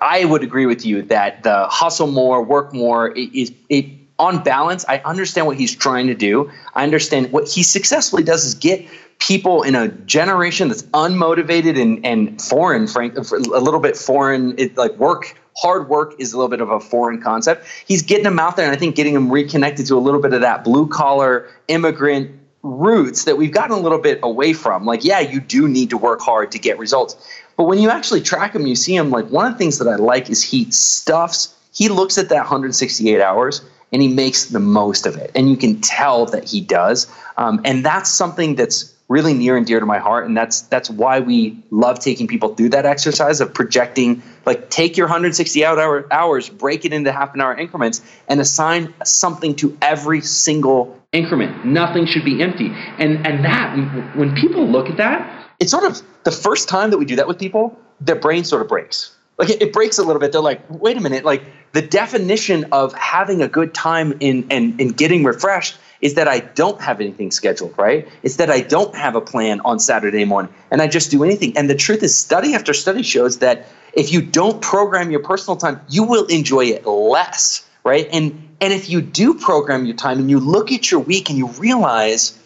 I 0.00 0.24
would 0.24 0.42
agree 0.42 0.66
with 0.66 0.84
you 0.86 1.02
that 1.02 1.42
the 1.42 1.66
hustle 1.68 2.06
more, 2.06 2.42
work 2.42 2.72
more 2.72 3.10
is 3.10 3.52
it, 3.68 3.86
on 4.18 4.42
balance. 4.42 4.84
I 4.88 4.98
understand 4.98 5.46
what 5.46 5.56
he's 5.56 5.74
trying 5.74 6.06
to 6.08 6.14
do. 6.14 6.50
I 6.74 6.82
understand 6.82 7.32
what 7.32 7.48
he 7.48 7.62
successfully 7.62 8.22
does 8.22 8.44
is 8.44 8.54
get 8.54 8.86
people 9.18 9.62
in 9.62 9.74
a 9.74 9.88
generation 9.88 10.68
that's 10.68 10.82
unmotivated 10.84 11.80
and, 11.80 12.04
and 12.04 12.40
foreign, 12.40 12.86
frank, 12.86 13.16
a 13.16 13.20
little 13.20 13.80
bit 13.80 13.96
foreign. 13.96 14.58
It, 14.58 14.76
like 14.76 14.96
work, 14.96 15.38
hard 15.56 15.88
work 15.88 16.14
is 16.18 16.32
a 16.32 16.36
little 16.36 16.48
bit 16.48 16.60
of 16.60 16.70
a 16.70 16.80
foreign 16.80 17.20
concept. 17.20 17.66
He's 17.86 18.02
getting 18.02 18.24
them 18.24 18.38
out 18.38 18.56
there, 18.56 18.66
and 18.66 18.74
I 18.74 18.78
think 18.78 18.96
getting 18.96 19.14
them 19.14 19.30
reconnected 19.30 19.86
to 19.86 19.96
a 19.96 20.00
little 20.00 20.20
bit 20.20 20.32
of 20.32 20.40
that 20.40 20.64
blue 20.64 20.86
collar 20.86 21.48
immigrant 21.68 22.30
roots 22.62 23.24
that 23.24 23.36
we've 23.36 23.52
gotten 23.52 23.76
a 23.76 23.80
little 23.80 23.98
bit 23.98 24.18
away 24.22 24.52
from. 24.52 24.84
Like, 24.84 25.04
yeah, 25.04 25.20
you 25.20 25.40
do 25.40 25.68
need 25.68 25.90
to 25.90 25.96
work 25.96 26.20
hard 26.20 26.50
to 26.52 26.58
get 26.58 26.78
results. 26.78 27.16
But 27.58 27.64
when 27.64 27.80
you 27.80 27.90
actually 27.90 28.20
track 28.20 28.54
him, 28.54 28.68
you 28.68 28.76
see 28.76 28.94
him, 28.94 29.10
like, 29.10 29.26
one 29.30 29.44
of 29.44 29.52
the 29.52 29.58
things 29.58 29.78
that 29.78 29.88
I 29.88 29.96
like 29.96 30.30
is 30.30 30.42
he 30.44 30.70
stuffs, 30.70 31.52
he 31.74 31.88
looks 31.88 32.16
at 32.16 32.28
that 32.28 32.38
168 32.38 33.20
hours 33.20 33.62
and 33.92 34.00
he 34.00 34.06
makes 34.06 34.46
the 34.46 34.60
most 34.60 35.06
of 35.06 35.16
it. 35.16 35.32
And 35.34 35.50
you 35.50 35.56
can 35.56 35.80
tell 35.80 36.24
that 36.26 36.48
he 36.48 36.60
does. 36.60 37.12
Um, 37.36 37.60
and 37.64 37.84
that's 37.84 38.10
something 38.10 38.54
that's 38.54 38.94
really 39.08 39.34
near 39.34 39.56
and 39.56 39.66
dear 39.66 39.80
to 39.80 39.86
my 39.86 39.98
heart 39.98 40.26
and 40.26 40.36
that's 40.36 40.60
that's 40.62 40.90
why 40.90 41.18
we 41.18 41.58
love 41.70 41.98
taking 41.98 42.26
people 42.26 42.54
through 42.54 42.68
that 42.68 42.84
exercise 42.84 43.40
of 43.40 43.54
projecting 43.54 44.22
like 44.44 44.68
take 44.68 44.98
your 44.98 45.06
160 45.06 45.64
hour 45.64 46.06
hours 46.12 46.50
break 46.50 46.84
it 46.84 46.92
into 46.92 47.10
half 47.10 47.32
an 47.32 47.40
hour 47.40 47.56
increments 47.56 48.02
and 48.28 48.38
assign 48.38 48.92
something 49.02 49.54
to 49.54 49.74
every 49.80 50.20
single 50.20 50.94
increment 51.12 51.64
nothing 51.64 52.04
should 52.04 52.22
be 52.22 52.42
empty 52.42 52.70
and 52.98 53.26
and 53.26 53.42
that 53.42 53.74
when 54.14 54.34
people 54.34 54.66
look 54.68 54.90
at 54.90 54.98
that 54.98 55.37
it's 55.60 55.70
sort 55.70 55.84
of 55.84 56.02
the 56.24 56.32
first 56.32 56.68
time 56.68 56.90
that 56.90 56.98
we 56.98 57.04
do 57.04 57.16
that 57.16 57.28
with 57.28 57.38
people 57.38 57.78
their 58.00 58.16
brain 58.16 58.44
sort 58.44 58.62
of 58.62 58.68
breaks 58.68 59.14
like 59.38 59.50
it, 59.50 59.62
it 59.62 59.72
breaks 59.72 59.98
a 59.98 60.02
little 60.02 60.20
bit 60.20 60.32
they're 60.32 60.40
like 60.40 60.62
wait 60.68 60.96
a 60.96 61.00
minute 61.00 61.24
like 61.24 61.42
the 61.72 61.82
definition 61.82 62.64
of 62.72 62.92
having 62.94 63.42
a 63.42 63.48
good 63.48 63.74
time 63.74 64.16
in 64.20 64.46
and 64.50 64.80
in 64.80 64.88
getting 64.88 65.24
refreshed 65.24 65.76
is 66.00 66.14
that 66.14 66.28
I 66.28 66.40
don't 66.40 66.80
have 66.80 67.00
anything 67.00 67.30
scheduled, 67.30 67.74
right? 67.76 68.08
It's 68.22 68.36
that 68.36 68.50
I 68.50 68.60
don't 68.60 68.94
have 68.94 69.16
a 69.16 69.20
plan 69.20 69.60
on 69.60 69.78
Saturday 69.78 70.24
morning 70.24 70.52
and 70.70 70.80
I 70.80 70.86
just 70.86 71.10
do 71.10 71.24
anything. 71.24 71.56
And 71.56 71.68
the 71.68 71.74
truth 71.74 72.02
is, 72.02 72.18
study 72.18 72.54
after 72.54 72.72
study 72.72 73.02
shows 73.02 73.38
that 73.38 73.66
if 73.92 74.12
you 74.12 74.22
don't 74.22 74.62
program 74.62 75.10
your 75.10 75.20
personal 75.20 75.56
time, 75.56 75.80
you 75.88 76.04
will 76.04 76.26
enjoy 76.26 76.66
it 76.66 76.86
less, 76.86 77.68
right? 77.84 78.08
And 78.12 78.44
and 78.60 78.72
if 78.72 78.90
you 78.90 79.00
do 79.00 79.34
program 79.34 79.86
your 79.86 79.96
time 79.96 80.18
and 80.18 80.30
you 80.30 80.40
look 80.40 80.72
at 80.72 80.90
your 80.90 81.00
week 81.00 81.30
and 81.30 81.38
you 81.38 81.46
realize, 81.46 82.37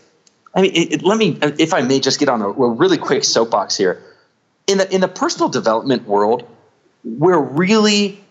I 0.54 0.62
mean, 0.62 0.72
it, 0.74 0.92
it, 0.92 1.02
let 1.02 1.18
me, 1.18 1.38
if 1.58 1.72
I 1.72 1.80
may, 1.80 2.00
just 2.00 2.18
get 2.18 2.28
on 2.28 2.42
a, 2.42 2.48
a 2.48 2.70
really 2.70 2.98
quick 2.98 3.24
soapbox 3.24 3.76
here. 3.76 4.02
In 4.66 4.78
the 4.78 4.94
in 4.94 5.00
the 5.00 5.08
personal 5.08 5.48
development 5.48 6.06
world, 6.06 6.48
we're 7.04 7.40
really 7.40 8.22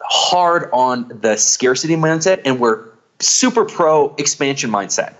hard 0.00 0.70
on 0.72 1.08
the 1.20 1.36
scarcity 1.36 1.96
mindset 1.96 2.40
and 2.44 2.60
we're 2.60 2.84
super 3.20 3.64
pro 3.64 4.14
expansion 4.16 4.70
mindset. 4.70 5.14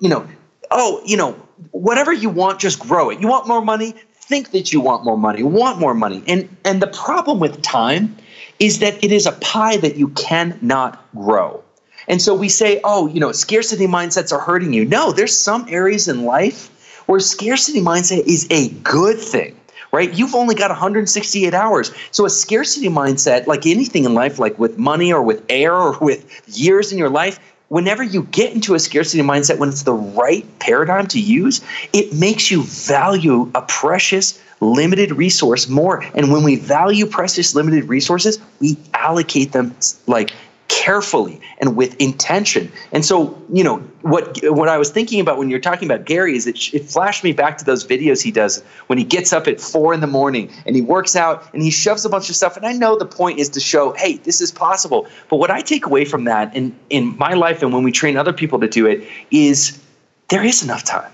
You 0.00 0.08
know, 0.08 0.28
oh, 0.70 1.02
you 1.06 1.16
know, 1.16 1.32
whatever 1.70 2.12
you 2.12 2.28
want, 2.28 2.60
just 2.60 2.78
grow 2.78 3.10
it. 3.10 3.20
You 3.20 3.28
want 3.28 3.46
more 3.46 3.62
money? 3.62 3.94
Think 4.14 4.50
that 4.50 4.72
you 4.72 4.80
want 4.80 5.04
more 5.04 5.16
money. 5.16 5.42
Want 5.42 5.78
more 5.78 5.94
money. 5.94 6.22
And 6.26 6.48
and 6.64 6.82
the 6.82 6.88
problem 6.88 7.40
with 7.40 7.62
time 7.62 8.16
is 8.58 8.78
that 8.80 9.02
it 9.02 9.12
is 9.12 9.26
a 9.26 9.32
pie 9.32 9.76
that 9.78 9.96
you 9.96 10.08
cannot 10.08 11.04
grow. 11.14 11.62
And 12.08 12.20
so 12.20 12.34
we 12.34 12.48
say, 12.48 12.80
oh, 12.84 13.08
you 13.08 13.20
know, 13.20 13.32
scarcity 13.32 13.86
mindsets 13.86 14.32
are 14.32 14.40
hurting 14.40 14.72
you. 14.72 14.84
No, 14.84 15.12
there's 15.12 15.36
some 15.36 15.66
areas 15.68 16.08
in 16.08 16.24
life 16.24 16.68
where 17.06 17.20
scarcity 17.20 17.80
mindset 17.80 18.26
is 18.26 18.46
a 18.50 18.68
good 18.82 19.18
thing 19.18 19.56
right? 19.92 20.14
You've 20.14 20.34
only 20.34 20.54
got 20.54 20.70
168 20.70 21.52
hours. 21.52 21.92
So 22.10 22.24
a 22.24 22.30
scarcity 22.30 22.88
mindset, 22.88 23.46
like 23.46 23.66
anything 23.66 24.04
in 24.04 24.14
life, 24.14 24.38
like 24.38 24.58
with 24.58 24.78
money 24.78 25.12
or 25.12 25.22
with 25.22 25.44
air 25.50 25.74
or 25.74 25.98
with 25.98 26.42
years 26.48 26.92
in 26.92 26.98
your 26.98 27.10
life, 27.10 27.38
whenever 27.68 28.02
you 28.02 28.24
get 28.24 28.54
into 28.54 28.74
a 28.74 28.78
scarcity 28.78 29.22
mindset, 29.22 29.58
when 29.58 29.68
it's 29.68 29.82
the 29.82 29.92
right 29.92 30.46
paradigm 30.58 31.06
to 31.06 31.20
use, 31.20 31.60
it 31.92 32.12
makes 32.12 32.50
you 32.50 32.62
value 32.62 33.50
a 33.54 33.62
precious, 33.62 34.42
limited 34.60 35.12
resource 35.12 35.68
more. 35.68 36.02
And 36.14 36.32
when 36.32 36.42
we 36.42 36.56
value 36.56 37.06
precious, 37.06 37.54
limited 37.54 37.84
resources, 37.84 38.38
we 38.60 38.76
allocate 38.94 39.52
them 39.52 39.74
like 40.06 40.32
carefully 40.68 41.40
and 41.58 41.76
with 41.76 41.94
intention. 42.00 42.72
And 42.90 43.04
so, 43.04 43.40
you 43.52 43.62
know, 43.62 43.78
what 44.00 44.38
what 44.42 44.68
I 44.68 44.78
was 44.78 44.90
thinking 44.90 45.20
about 45.20 45.38
when 45.38 45.48
you're 45.48 45.60
talking 45.60 45.88
about 45.88 46.06
Gary 46.06 46.34
is 46.34 46.46
it, 46.46 46.74
it 46.74 46.84
flashed 46.84 47.22
me 47.22 47.32
back 47.32 47.58
to 47.58 47.64
those 47.64 47.86
videos 47.86 48.20
he 48.20 48.32
does 48.32 48.62
when 48.88 48.98
he 48.98 49.04
gets 49.04 49.32
up 49.32 49.46
at 49.46 49.60
four 49.60 49.94
in 49.94 50.00
the 50.00 50.08
morning 50.08 50.50
and 50.66 50.74
he 50.74 50.82
works 50.82 51.14
out 51.14 51.48
and 51.52 51.62
he 51.62 51.70
shoves 51.70 52.04
a 52.04 52.08
bunch 52.08 52.28
of 52.28 52.36
stuff. 52.36 52.56
And 52.56 52.66
I 52.66 52.72
know 52.72 52.98
the 52.98 53.06
point 53.06 53.38
is 53.38 53.48
to 53.50 53.60
show, 53.60 53.92
hey, 53.92 54.16
this 54.16 54.40
is 54.40 54.50
possible. 54.50 55.06
But 55.28 55.36
what 55.36 55.50
I 55.50 55.60
take 55.60 55.86
away 55.86 56.04
from 56.04 56.24
that 56.24 56.54
in 56.56 56.74
in 56.90 57.16
my 57.16 57.34
life 57.34 57.62
and 57.62 57.72
when 57.72 57.84
we 57.84 57.92
train 57.92 58.16
other 58.16 58.32
people 58.32 58.58
to 58.60 58.68
do 58.68 58.86
it 58.86 59.06
is 59.30 59.80
there 60.28 60.44
is 60.44 60.62
enough 60.62 60.82
time 60.82 61.12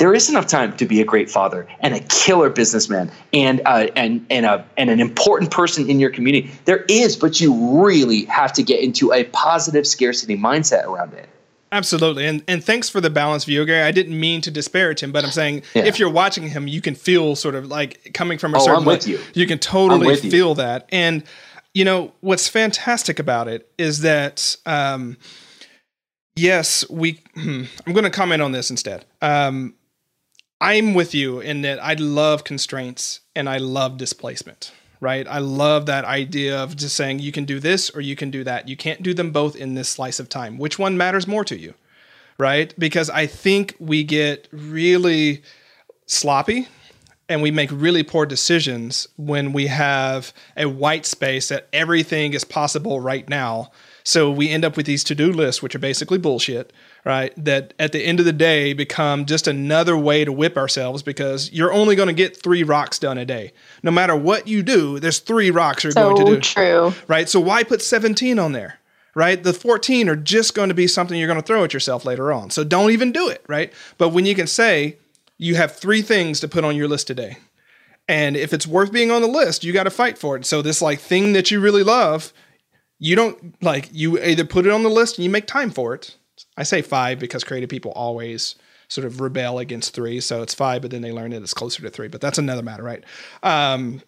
there 0.00 0.14
is 0.14 0.30
enough 0.30 0.46
time 0.46 0.74
to 0.78 0.86
be 0.86 1.02
a 1.02 1.04
great 1.04 1.30
father 1.30 1.68
and 1.80 1.94
a 1.94 2.00
killer 2.00 2.48
businessman 2.48 3.12
and 3.34 3.60
uh, 3.66 3.86
and 3.94 4.24
and 4.30 4.46
a 4.46 4.66
and 4.78 4.88
an 4.88 4.98
important 4.98 5.50
person 5.50 5.88
in 5.88 6.00
your 6.00 6.08
community. 6.08 6.50
There 6.64 6.84
is, 6.88 7.16
but 7.16 7.38
you 7.38 7.82
really 7.82 8.24
have 8.24 8.52
to 8.54 8.62
get 8.62 8.80
into 8.80 9.12
a 9.12 9.24
positive 9.24 9.86
scarcity 9.86 10.38
mindset 10.38 10.86
around 10.86 11.12
it. 11.12 11.28
Absolutely, 11.70 12.26
and 12.26 12.42
and 12.48 12.64
thanks 12.64 12.88
for 12.88 13.02
the 13.02 13.10
balanced 13.10 13.44
view, 13.44 13.64
Gary. 13.66 13.82
I 13.82 13.90
didn't 13.90 14.18
mean 14.18 14.40
to 14.40 14.50
disparage 14.50 15.02
him, 15.02 15.12
but 15.12 15.22
I'm 15.22 15.30
saying 15.30 15.62
yeah. 15.74 15.84
if 15.84 15.98
you're 15.98 16.10
watching 16.10 16.48
him, 16.48 16.66
you 16.66 16.80
can 16.80 16.94
feel 16.94 17.36
sort 17.36 17.54
of 17.54 17.66
like 17.66 18.12
coming 18.14 18.38
from 18.38 18.54
a 18.54 18.56
oh, 18.56 18.64
certain. 18.64 18.80
I'm 18.80 18.86
with 18.86 19.06
you. 19.06 19.20
You 19.34 19.46
can 19.46 19.58
totally 19.58 20.16
feel 20.16 20.54
that, 20.54 20.88
and 20.90 21.24
you 21.74 21.84
know 21.84 22.12
what's 22.20 22.48
fantastic 22.48 23.18
about 23.18 23.48
it 23.48 23.70
is 23.76 24.00
that. 24.00 24.56
Um, 24.64 25.18
yes, 26.36 26.88
we. 26.88 27.20
Hmm, 27.34 27.64
I'm 27.86 27.92
going 27.92 28.04
to 28.04 28.10
comment 28.10 28.40
on 28.40 28.52
this 28.52 28.70
instead. 28.70 29.04
Um, 29.20 29.74
I'm 30.60 30.92
with 30.92 31.14
you 31.14 31.40
in 31.40 31.62
that 31.62 31.82
I 31.82 31.94
love 31.94 32.44
constraints 32.44 33.20
and 33.34 33.48
I 33.48 33.56
love 33.56 33.96
displacement, 33.96 34.72
right? 35.00 35.26
I 35.26 35.38
love 35.38 35.86
that 35.86 36.04
idea 36.04 36.62
of 36.62 36.76
just 36.76 36.94
saying 36.96 37.20
you 37.20 37.32
can 37.32 37.46
do 37.46 37.60
this 37.60 37.88
or 37.90 38.02
you 38.02 38.14
can 38.14 38.30
do 38.30 38.44
that. 38.44 38.68
You 38.68 38.76
can't 38.76 39.02
do 39.02 39.14
them 39.14 39.30
both 39.30 39.56
in 39.56 39.74
this 39.74 39.88
slice 39.88 40.20
of 40.20 40.28
time. 40.28 40.58
Which 40.58 40.78
one 40.78 40.98
matters 40.98 41.26
more 41.26 41.44
to 41.46 41.58
you, 41.58 41.72
right? 42.38 42.74
Because 42.78 43.08
I 43.08 43.26
think 43.26 43.74
we 43.78 44.04
get 44.04 44.48
really 44.52 45.42
sloppy 46.04 46.68
and 47.30 47.40
we 47.40 47.50
make 47.50 47.70
really 47.72 48.02
poor 48.02 48.26
decisions 48.26 49.08
when 49.16 49.54
we 49.54 49.68
have 49.68 50.32
a 50.58 50.66
white 50.66 51.06
space 51.06 51.48
that 51.48 51.68
everything 51.72 52.34
is 52.34 52.44
possible 52.44 53.00
right 53.00 53.26
now. 53.30 53.70
So 54.04 54.30
we 54.30 54.50
end 54.50 54.66
up 54.66 54.76
with 54.76 54.84
these 54.84 55.04
to 55.04 55.14
do 55.14 55.32
lists, 55.32 55.62
which 55.62 55.74
are 55.74 55.78
basically 55.78 56.18
bullshit 56.18 56.70
right? 57.04 57.32
That 57.42 57.74
at 57.78 57.92
the 57.92 58.04
end 58.04 58.20
of 58.20 58.26
the 58.26 58.32
day 58.32 58.72
become 58.72 59.24
just 59.26 59.46
another 59.46 59.96
way 59.96 60.24
to 60.24 60.32
whip 60.32 60.56
ourselves 60.56 61.02
because 61.02 61.50
you're 61.52 61.72
only 61.72 61.96
going 61.96 62.08
to 62.08 62.12
get 62.12 62.40
three 62.42 62.62
rocks 62.62 62.98
done 62.98 63.18
a 63.18 63.24
day. 63.24 63.52
No 63.82 63.90
matter 63.90 64.14
what 64.14 64.46
you 64.46 64.62
do, 64.62 65.00
there's 65.00 65.18
three 65.18 65.50
rocks 65.50 65.84
you're 65.84 65.92
so 65.92 66.14
going 66.14 66.26
to 66.26 66.34
do. 66.34 66.40
True. 66.40 66.94
Right. 67.08 67.28
So 67.28 67.40
why 67.40 67.62
put 67.64 67.82
17 67.82 68.38
on 68.38 68.52
there? 68.52 68.78
Right. 69.14 69.42
The 69.42 69.52
14 69.52 70.08
are 70.08 70.16
just 70.16 70.54
going 70.54 70.68
to 70.68 70.74
be 70.74 70.86
something 70.86 71.18
you're 71.18 71.26
going 71.26 71.40
to 71.40 71.46
throw 71.46 71.64
at 71.64 71.74
yourself 71.74 72.04
later 72.04 72.32
on. 72.32 72.50
So 72.50 72.62
don't 72.62 72.92
even 72.92 73.12
do 73.12 73.28
it. 73.28 73.44
Right. 73.48 73.72
But 73.98 74.10
when 74.10 74.26
you 74.26 74.34
can 74.34 74.46
say 74.46 74.98
you 75.40 75.54
have 75.54 75.74
three 75.74 76.02
things 76.02 76.38
to 76.40 76.48
put 76.48 76.64
on 76.64 76.76
your 76.76 76.86
list 76.86 77.06
today. 77.06 77.38
And 78.06 78.36
if 78.36 78.52
it's 78.52 78.66
worth 78.66 78.92
being 78.92 79.10
on 79.10 79.22
the 79.22 79.28
list, 79.28 79.64
you 79.64 79.72
got 79.72 79.84
to 79.84 79.90
fight 79.90 80.18
for 80.18 80.36
it. 80.36 80.44
So 80.44 80.60
this 80.60 80.82
like 80.82 81.00
thing 81.00 81.32
that 81.32 81.50
you 81.50 81.60
really 81.60 81.82
love, 81.82 82.32
you 82.98 83.16
don't 83.16 83.60
like 83.62 83.88
you 83.90 84.22
either 84.22 84.44
put 84.44 84.66
it 84.66 84.72
on 84.72 84.82
the 84.82 84.90
list 84.90 85.16
and 85.16 85.24
you 85.24 85.30
make 85.30 85.46
time 85.46 85.70
for 85.70 85.94
it 85.94 86.16
I 86.60 86.62
say 86.62 86.82
five 86.82 87.18
because 87.18 87.42
creative 87.42 87.70
people 87.70 87.90
always 87.92 88.54
sort 88.88 89.06
of 89.06 89.20
rebel 89.20 89.58
against 89.58 89.94
three. 89.94 90.20
So 90.20 90.42
it's 90.42 90.52
five, 90.52 90.82
but 90.82 90.90
then 90.90 91.00
they 91.00 91.10
learn 91.10 91.30
that 91.30 91.42
it's 91.42 91.54
closer 91.54 91.80
to 91.82 91.90
three. 91.90 92.08
But 92.08 92.20
that's 92.20 92.36
another 92.36 92.62
matter, 92.62 92.82
right? 92.82 93.02
Um, 93.42 94.02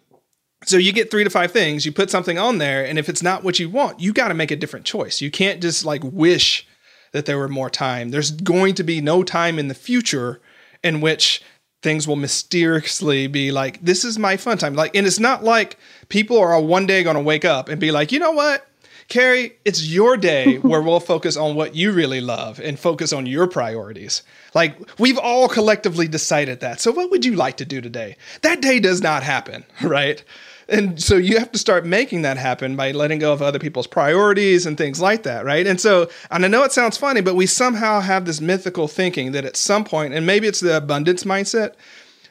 so 0.63 0.77
you 0.77 0.93
get 0.93 1.09
three 1.09 1.23
to 1.23 1.31
five 1.31 1.51
things, 1.51 1.83
you 1.83 1.91
put 1.91 2.11
something 2.11 2.37
on 2.37 2.59
there, 2.59 2.85
and 2.85 2.99
if 2.99 3.09
it's 3.09 3.23
not 3.23 3.43
what 3.43 3.59
you 3.59 3.69
want, 3.69 3.99
you 3.99 4.13
got 4.13 4.27
to 4.27 4.33
make 4.33 4.51
a 4.51 4.55
different 4.55 4.85
choice. 4.85 5.19
You 5.19 5.31
can't 5.31 5.61
just 5.61 5.83
like 5.83 6.03
wish 6.03 6.67
that 7.11 7.25
there 7.25 7.39
were 7.39 7.49
more 7.49 7.69
time. 7.71 8.09
There's 8.09 8.31
going 8.31 8.75
to 8.75 8.83
be 8.83 9.01
no 9.01 9.23
time 9.23 9.57
in 9.57 9.67
the 9.67 9.73
future 9.73 10.39
in 10.83 11.01
which 11.01 11.41
things 11.81 12.07
will 12.07 12.15
mysteriously 12.15 13.25
be 13.27 13.51
like, 13.51 13.83
this 13.83 14.05
is 14.05 14.19
my 14.19 14.37
fun 14.37 14.59
time. 14.59 14.75
Like, 14.75 14.95
and 14.95 15.07
it's 15.07 15.19
not 15.19 15.43
like 15.43 15.77
people 16.07 16.37
are 16.37 16.59
one 16.61 16.85
day 16.85 17.03
going 17.03 17.17
to 17.17 17.21
wake 17.21 17.45
up 17.45 17.67
and 17.67 17.79
be 17.79 17.91
like, 17.91 18.11
you 18.11 18.19
know 18.19 18.31
what? 18.31 18.67
Carey, 19.13 19.53
it's 19.63 19.85
your 19.85 20.17
day 20.17 20.55
where 20.63 20.81
we'll 20.81 20.99
focus 20.99 21.37
on 21.37 21.53
what 21.53 21.75
you 21.75 21.91
really 21.91 22.19
love 22.19 22.59
and 22.59 22.79
focus 22.79 23.13
on 23.13 23.27
your 23.27 23.45
priorities. 23.45 24.23
Like, 24.55 24.75
we've 24.99 25.19
all 25.19 25.47
collectively 25.47 26.07
decided 26.07 26.61
that. 26.61 26.81
So, 26.81 26.91
what 26.91 27.11
would 27.11 27.23
you 27.23 27.35
like 27.35 27.57
to 27.57 27.65
do 27.65 27.79
today? 27.79 28.17
That 28.41 28.59
day 28.59 28.79
does 28.79 29.03
not 29.03 29.21
happen, 29.21 29.65
right? 29.83 30.23
And 30.67 30.99
so 30.99 31.15
you 31.15 31.37
have 31.37 31.51
to 31.51 31.59
start 31.59 31.85
making 31.85 32.23
that 32.23 32.37
happen 32.37 32.75
by 32.75 32.89
letting 32.89 33.19
go 33.19 33.31
of 33.31 33.43
other 33.43 33.59
people's 33.59 33.85
priorities 33.85 34.65
and 34.65 34.79
things 34.79 34.99
like 34.99 35.21
that, 35.23 35.45
right? 35.45 35.67
And 35.67 35.79
so, 35.79 36.09
and 36.31 36.43
I 36.43 36.47
know 36.47 36.63
it 36.63 36.71
sounds 36.71 36.97
funny, 36.97 37.21
but 37.21 37.35
we 37.35 37.45
somehow 37.45 37.99
have 37.99 38.25
this 38.25 38.41
mythical 38.41 38.87
thinking 38.87 39.33
that 39.33 39.45
at 39.45 39.57
some 39.57 39.83
point, 39.83 40.15
and 40.15 40.25
maybe 40.25 40.47
it's 40.47 40.61
the 40.61 40.75
abundance 40.75 41.23
mindset, 41.23 41.75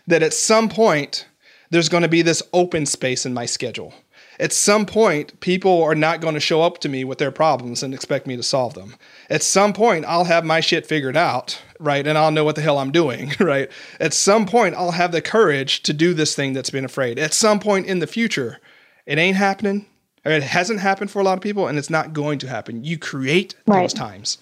that 0.08 0.24
at 0.24 0.34
some 0.34 0.68
point 0.68 1.28
there's 1.70 1.88
going 1.88 2.02
to 2.02 2.08
be 2.08 2.22
this 2.22 2.42
open 2.52 2.86
space 2.86 3.24
in 3.24 3.32
my 3.32 3.46
schedule 3.46 3.94
at 4.42 4.52
some 4.52 4.86
point, 4.86 5.38
people 5.38 5.84
are 5.84 5.94
not 5.94 6.20
going 6.20 6.34
to 6.34 6.40
show 6.40 6.62
up 6.62 6.78
to 6.78 6.88
me 6.88 7.04
with 7.04 7.18
their 7.18 7.30
problems 7.30 7.80
and 7.80 7.94
expect 7.94 8.26
me 8.26 8.36
to 8.36 8.42
solve 8.42 8.74
them. 8.74 8.96
At 9.30 9.44
some 9.44 9.72
point, 9.72 10.04
I'll 10.04 10.24
have 10.24 10.44
my 10.44 10.58
shit 10.58 10.84
figured 10.84 11.16
out, 11.16 11.62
right? 11.78 12.04
And 12.04 12.18
I'll 12.18 12.32
know 12.32 12.42
what 12.42 12.56
the 12.56 12.60
hell 12.60 12.78
I'm 12.78 12.90
doing, 12.90 13.34
right? 13.38 13.70
At 14.00 14.12
some 14.12 14.44
point, 14.44 14.74
I'll 14.74 14.90
have 14.90 15.12
the 15.12 15.22
courage 15.22 15.84
to 15.84 15.92
do 15.92 16.12
this 16.12 16.34
thing 16.34 16.54
that's 16.54 16.70
been 16.70 16.84
afraid. 16.84 17.20
At 17.20 17.32
some 17.32 17.60
point 17.60 17.86
in 17.86 18.00
the 18.00 18.08
future, 18.08 18.58
it 19.06 19.16
ain't 19.16 19.36
happening. 19.36 19.86
Or 20.24 20.32
it 20.32 20.42
hasn't 20.42 20.80
happened 20.80 21.12
for 21.12 21.20
a 21.20 21.24
lot 21.24 21.38
of 21.38 21.40
people, 21.40 21.68
and 21.68 21.78
it's 21.78 21.90
not 21.90 22.12
going 22.12 22.40
to 22.40 22.48
happen. 22.48 22.84
You 22.84 22.98
create 22.98 23.54
right. 23.66 23.82
those 23.82 23.94
times, 23.94 24.38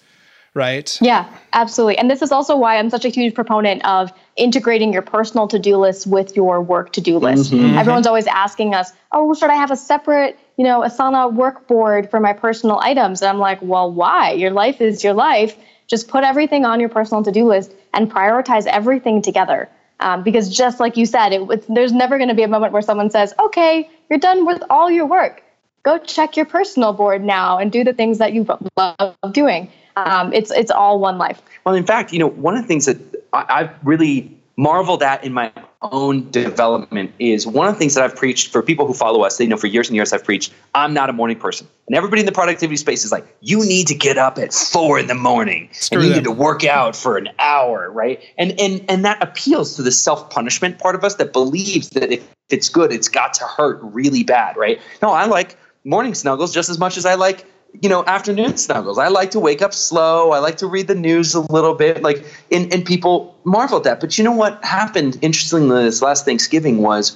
right? 0.53 0.97
Yeah, 1.01 1.31
absolutely. 1.53 1.97
And 1.97 2.09
this 2.09 2.21
is 2.21 2.31
also 2.31 2.57
why 2.57 2.77
I'm 2.77 2.89
such 2.89 3.05
a 3.05 3.09
huge 3.09 3.33
proponent 3.33 3.85
of 3.85 4.11
integrating 4.35 4.91
your 4.93 5.01
personal 5.01 5.47
to-do 5.47 5.77
list 5.77 6.07
with 6.07 6.35
your 6.35 6.61
work 6.61 6.93
to-do 6.93 7.17
list. 7.17 7.51
Mm-hmm. 7.51 7.77
Everyone's 7.77 8.07
always 8.07 8.27
asking 8.27 8.73
us, 8.73 8.91
"Oh, 9.11 9.33
should 9.33 9.49
I 9.49 9.55
have 9.55 9.71
a 9.71 9.77
separate, 9.77 10.37
you 10.57 10.63
know, 10.63 10.81
Asana 10.81 11.31
work 11.31 11.67
board 11.67 12.09
for 12.09 12.19
my 12.19 12.33
personal 12.33 12.79
items?" 12.79 13.21
And 13.21 13.29
I'm 13.29 13.39
like, 13.39 13.59
"Well, 13.61 13.91
why? 13.91 14.31
Your 14.31 14.51
life 14.51 14.81
is 14.81 15.03
your 15.03 15.13
life. 15.13 15.55
Just 15.87 16.07
put 16.07 16.23
everything 16.23 16.65
on 16.65 16.79
your 16.79 16.89
personal 16.89 17.23
to-do 17.23 17.45
list 17.45 17.73
and 17.93 18.11
prioritize 18.11 18.65
everything 18.65 19.21
together." 19.21 19.69
Um, 19.99 20.23
because 20.23 20.49
just 20.49 20.79
like 20.79 20.97
you 20.97 21.05
said, 21.05 21.31
it, 21.31 21.65
there's 21.69 21.93
never 21.93 22.17
going 22.17 22.29
to 22.29 22.35
be 22.35 22.41
a 22.43 22.47
moment 22.47 22.73
where 22.73 22.81
someone 22.81 23.09
says, 23.09 23.33
"Okay, 23.39 23.89
you're 24.09 24.19
done 24.19 24.45
with 24.45 24.63
all 24.69 24.89
your 24.89 25.05
work. 25.05 25.43
Go 25.83 25.97
check 25.97 26.37
your 26.37 26.45
personal 26.45 26.93
board 26.93 27.23
now 27.23 27.57
and 27.57 27.71
do 27.71 27.83
the 27.83 27.93
things 27.93 28.17
that 28.17 28.33
you 28.33 28.45
love 28.75 29.15
doing." 29.31 29.69
Um, 29.95 30.33
it's 30.33 30.51
it's 30.51 30.71
all 30.71 30.99
one 30.99 31.17
life. 31.17 31.41
Well, 31.65 31.75
in 31.75 31.85
fact, 31.85 32.11
you 32.13 32.19
know, 32.19 32.27
one 32.27 32.55
of 32.55 32.61
the 32.61 32.67
things 32.67 32.85
that 32.85 32.97
I, 33.33 33.45
I've 33.49 33.85
really 33.85 34.37
marveled 34.57 35.01
at 35.01 35.23
in 35.23 35.33
my 35.33 35.51
own 35.81 36.29
development 36.29 37.11
is 37.17 37.47
one 37.47 37.67
of 37.67 37.73
the 37.73 37.79
things 37.79 37.95
that 37.95 38.03
I've 38.03 38.15
preached 38.15 38.51
for 38.51 38.61
people 38.61 38.85
who 38.85 38.93
follow 38.93 39.23
us. 39.23 39.37
They 39.37 39.47
know 39.47 39.57
for 39.57 39.67
years 39.67 39.89
and 39.89 39.95
years 39.95 40.13
I've 40.13 40.23
preached, 40.23 40.53
I'm 40.75 40.93
not 40.93 41.09
a 41.09 41.13
morning 41.13 41.39
person. 41.39 41.67
And 41.87 41.95
everybody 41.95 42.19
in 42.19 42.25
the 42.27 42.31
productivity 42.31 42.77
space 42.77 43.03
is 43.03 43.11
like, 43.11 43.25
you 43.41 43.65
need 43.65 43.87
to 43.87 43.95
get 43.95 44.17
up 44.17 44.37
at 44.37 44.53
four 44.53 44.99
in 44.99 45.07
the 45.07 45.15
morning 45.15 45.69
Screw 45.71 45.97
and 45.97 46.07
you 46.07 46.13
them. 46.13 46.17
need 46.19 46.23
to 46.25 46.31
work 46.31 46.63
out 46.63 46.95
for 46.95 47.17
an 47.17 47.29
hour, 47.39 47.89
right? 47.91 48.21
And 48.37 48.53
and 48.59 48.85
and 48.87 49.03
that 49.05 49.21
appeals 49.23 49.75
to 49.77 49.81
the 49.81 49.91
self-punishment 49.91 50.77
part 50.77 50.95
of 50.95 51.03
us 51.03 51.15
that 51.15 51.33
believes 51.33 51.89
that 51.91 52.11
if 52.11 52.27
it's 52.49 52.69
good, 52.69 52.91
it's 52.91 53.07
got 53.07 53.33
to 53.35 53.45
hurt 53.45 53.79
really 53.81 54.23
bad, 54.23 54.57
right? 54.57 54.79
No, 55.01 55.09
I 55.09 55.25
like 55.25 55.57
morning 55.83 56.13
snuggles 56.13 56.53
just 56.53 56.69
as 56.69 56.77
much 56.77 56.97
as 56.97 57.05
I 57.05 57.15
like 57.15 57.45
you 57.81 57.89
know, 57.89 58.03
afternoon 58.05 58.57
snuggles. 58.57 58.97
I 58.97 59.07
like 59.07 59.31
to 59.31 59.39
wake 59.39 59.61
up 59.61 59.73
slow. 59.73 60.31
I 60.31 60.39
like 60.39 60.57
to 60.57 60.67
read 60.67 60.87
the 60.87 60.95
news 60.95 61.33
a 61.33 61.41
little 61.51 61.73
bit. 61.73 62.01
Like, 62.01 62.25
and, 62.51 62.71
and 62.73 62.85
people 62.85 63.37
marvel 63.43 63.77
at 63.77 63.83
that. 63.85 63.99
But 63.99 64.17
you 64.17 64.23
know 64.23 64.31
what 64.31 64.63
happened 64.63 65.17
interestingly 65.21 65.83
this 65.83 66.01
last 66.01 66.25
Thanksgiving 66.25 66.79
was 66.79 67.15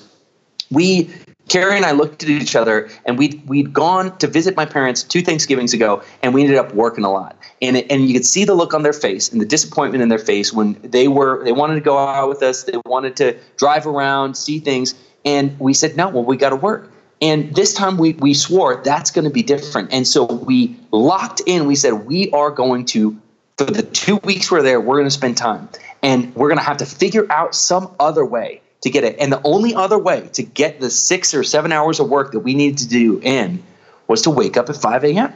we 0.72 1.10
Carey 1.48 1.76
and 1.76 1.86
I 1.86 1.92
looked 1.92 2.24
at 2.24 2.30
each 2.30 2.56
other, 2.56 2.90
and 3.06 3.20
we'd 3.20 3.48
we'd 3.48 3.72
gone 3.72 4.18
to 4.18 4.28
visit 4.28 4.56
my 4.56 4.66
parents 4.66 5.04
two 5.04 5.22
Thanksgivings 5.22 5.74
ago, 5.74 6.02
and 6.24 6.34
we 6.34 6.42
ended 6.42 6.58
up 6.58 6.74
working 6.74 7.04
a 7.04 7.12
lot. 7.12 7.38
And 7.62 7.78
it, 7.78 7.92
and 7.92 8.08
you 8.08 8.14
could 8.14 8.26
see 8.26 8.46
the 8.46 8.56
look 8.56 8.74
on 8.74 8.82
their 8.82 8.94
face 8.94 9.32
and 9.32 9.40
the 9.40 9.46
disappointment 9.46 10.02
in 10.02 10.10
their 10.10 10.18
face 10.20 10.52
when 10.52 10.74
they 10.82 11.08
were 11.08 11.44
they 11.44 11.52
wanted 11.52 11.76
to 11.76 11.82
go 11.82 11.98
out 11.98 12.30
with 12.30 12.42
us, 12.42 12.64
they 12.64 12.80
wanted 12.86 13.16
to 13.18 13.38
drive 13.58 13.86
around, 13.86 14.36
see 14.36 14.60
things, 14.60 14.96
and 15.24 15.58
we 15.60 15.74
said 15.74 15.96
no. 15.96 16.10
Well, 16.10 16.24
we 16.24 16.36
got 16.36 16.50
to 16.50 16.56
work. 16.56 16.92
And 17.26 17.56
this 17.56 17.74
time 17.74 17.98
we, 17.98 18.14
we 18.14 18.36
swore 18.36 18.84
that's 18.84 19.10
going 19.10 19.26
to 19.26 19.32
be 19.32 19.42
different. 19.42 19.92
And 19.92 20.08
so 20.08 20.26
we 20.26 20.78
locked 20.92 21.42
in. 21.48 21.66
We 21.66 21.76
said, 21.76 22.06
we 22.06 22.30
are 22.30 22.52
going 22.52 22.86
to, 22.88 23.20
for 23.58 23.64
the 23.64 23.82
two 23.82 24.18
weeks 24.18 24.52
we're 24.52 24.62
there, 24.62 24.80
we're 24.80 24.98
going 24.98 25.08
to 25.08 25.12
spend 25.12 25.36
time. 25.36 25.68
And 26.04 26.36
we're 26.36 26.50
going 26.50 26.60
to 26.60 26.64
have 26.64 26.78
to 26.78 26.86
figure 26.86 27.26
out 27.32 27.56
some 27.56 27.90
other 28.00 28.24
way 28.24 28.62
to 28.82 28.92
get 28.92 29.04
it. 29.04 29.16
And 29.18 29.34
the 29.34 29.42
only 29.44 29.74
other 29.74 29.98
way 29.98 30.30
to 30.34 30.44
get 30.44 30.80
the 30.80 30.92
six 30.92 31.34
or 31.34 31.44
seven 31.44 31.72
hours 31.72 32.00
of 32.00 32.10
work 32.10 32.32
that 32.34 32.42
we 32.42 32.54
needed 32.54 32.78
to 32.80 32.88
do 32.88 33.20
in 33.24 33.64
was 34.08 34.22
to 34.22 34.30
wake 34.30 34.56
up 34.56 34.70
at 34.70 34.78
5 34.78 35.04
a.m. 35.06 35.34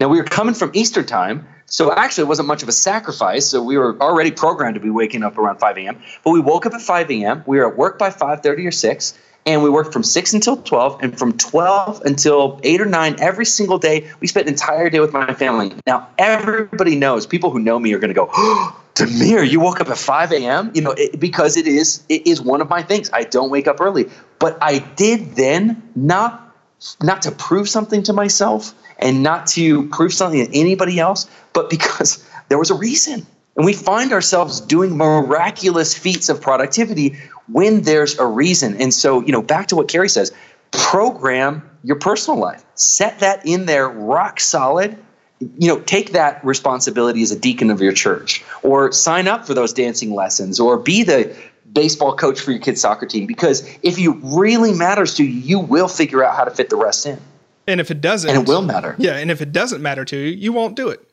Now 0.00 0.08
we 0.08 0.16
were 0.16 0.24
coming 0.24 0.54
from 0.54 0.70
Eastern 0.72 1.04
time. 1.04 1.46
So 1.66 1.92
actually, 1.92 2.22
it 2.22 2.28
wasn't 2.28 2.48
much 2.48 2.62
of 2.62 2.70
a 2.70 2.72
sacrifice. 2.72 3.44
So 3.44 3.62
we 3.62 3.76
were 3.76 4.00
already 4.00 4.30
programmed 4.30 4.76
to 4.76 4.80
be 4.80 4.88
waking 4.88 5.22
up 5.22 5.36
around 5.36 5.58
5 5.58 5.76
a.m. 5.76 6.00
But 6.24 6.30
we 6.30 6.40
woke 6.40 6.64
up 6.64 6.72
at 6.72 6.80
5 6.80 7.10
a.m. 7.10 7.44
We 7.44 7.58
were 7.58 7.68
at 7.68 7.76
work 7.76 7.98
by 7.98 8.08
5:30 8.08 8.66
or 8.66 8.70
6 8.70 9.18
and 9.46 9.62
we 9.62 9.70
worked 9.70 9.92
from 9.92 10.02
6 10.02 10.34
until 10.34 10.56
12 10.56 11.02
and 11.02 11.18
from 11.18 11.32
12 11.38 12.02
until 12.04 12.60
8 12.62 12.80
or 12.80 12.84
9 12.84 13.16
every 13.18 13.46
single 13.46 13.78
day 13.78 14.10
we 14.20 14.26
spent 14.26 14.48
an 14.48 14.52
entire 14.52 14.90
day 14.90 15.00
with 15.00 15.12
my 15.12 15.32
family 15.34 15.72
now 15.86 16.08
everybody 16.18 16.96
knows 16.96 17.26
people 17.26 17.50
who 17.50 17.58
know 17.58 17.78
me 17.78 17.92
are 17.94 17.98
going 17.98 18.08
to 18.08 18.14
go 18.14 18.28
oh, 18.34 18.82
Demir, 18.96 19.46
you 19.46 19.60
woke 19.60 19.82
up 19.82 19.90
at 19.90 19.98
5 19.98 20.32
a.m. 20.32 20.72
You 20.74 20.80
know, 20.80 20.92
it, 20.92 21.20
because 21.20 21.58
it 21.58 21.66
is 21.66 22.02
it 22.08 22.26
is 22.26 22.40
one 22.40 22.62
of 22.62 22.70
my 22.70 22.82
things. 22.82 23.10
I 23.12 23.24
don't 23.24 23.50
wake 23.50 23.68
up 23.68 23.78
early, 23.78 24.08
but 24.38 24.56
I 24.62 24.78
did 24.78 25.36
then 25.36 25.82
not 25.94 26.56
not 27.02 27.20
to 27.22 27.30
prove 27.30 27.68
something 27.68 28.02
to 28.04 28.14
myself 28.14 28.74
and 28.98 29.22
not 29.22 29.48
to 29.48 29.86
prove 29.88 30.14
something 30.14 30.46
to 30.46 30.58
anybody 30.58 30.98
else, 30.98 31.28
but 31.52 31.68
because 31.68 32.26
there 32.48 32.58
was 32.58 32.70
a 32.70 32.74
reason. 32.74 33.26
And 33.56 33.66
we 33.66 33.74
find 33.74 34.12
ourselves 34.12 34.60
doing 34.60 34.96
miraculous 34.96 35.92
feats 35.96 36.30
of 36.30 36.40
productivity 36.40 37.18
when 37.48 37.82
there's 37.82 38.18
a 38.18 38.26
reason. 38.26 38.80
And 38.80 38.92
so, 38.92 39.22
you 39.22 39.32
know, 39.32 39.42
back 39.42 39.68
to 39.68 39.76
what 39.76 39.88
Carey 39.88 40.08
says, 40.08 40.32
program 40.70 41.68
your 41.82 41.96
personal 41.96 42.38
life. 42.38 42.64
Set 42.74 43.20
that 43.20 43.46
in 43.46 43.66
there 43.66 43.88
rock 43.88 44.40
solid. 44.40 44.96
You 45.38 45.68
know, 45.68 45.80
take 45.80 46.12
that 46.12 46.44
responsibility 46.44 47.22
as 47.22 47.30
a 47.30 47.38
deacon 47.38 47.70
of 47.70 47.80
your 47.80 47.92
church 47.92 48.42
or 48.62 48.90
sign 48.90 49.28
up 49.28 49.46
for 49.46 49.54
those 49.54 49.72
dancing 49.72 50.14
lessons 50.14 50.58
or 50.58 50.78
be 50.78 51.02
the 51.02 51.36
baseball 51.70 52.16
coach 52.16 52.40
for 52.40 52.52
your 52.52 52.60
kid's 52.60 52.80
soccer 52.80 53.04
team 53.04 53.26
because 53.26 53.68
if 53.82 53.98
it 53.98 54.08
really 54.22 54.72
matters 54.72 55.14
to 55.14 55.24
you, 55.24 55.30
you 55.30 55.58
will 55.58 55.88
figure 55.88 56.24
out 56.24 56.34
how 56.34 56.44
to 56.44 56.50
fit 56.50 56.70
the 56.70 56.76
rest 56.76 57.04
in. 57.04 57.20
And 57.66 57.80
if 57.80 57.90
it 57.90 58.00
doesn't, 58.00 58.30
and 58.30 58.42
it 58.42 58.48
will 58.48 58.62
matter. 58.62 58.94
Yeah. 58.98 59.16
And 59.16 59.30
if 59.30 59.42
it 59.42 59.52
doesn't 59.52 59.82
matter 59.82 60.04
to 60.06 60.16
you, 60.16 60.28
you 60.28 60.52
won't 60.52 60.74
do 60.74 60.88
it 60.88 61.06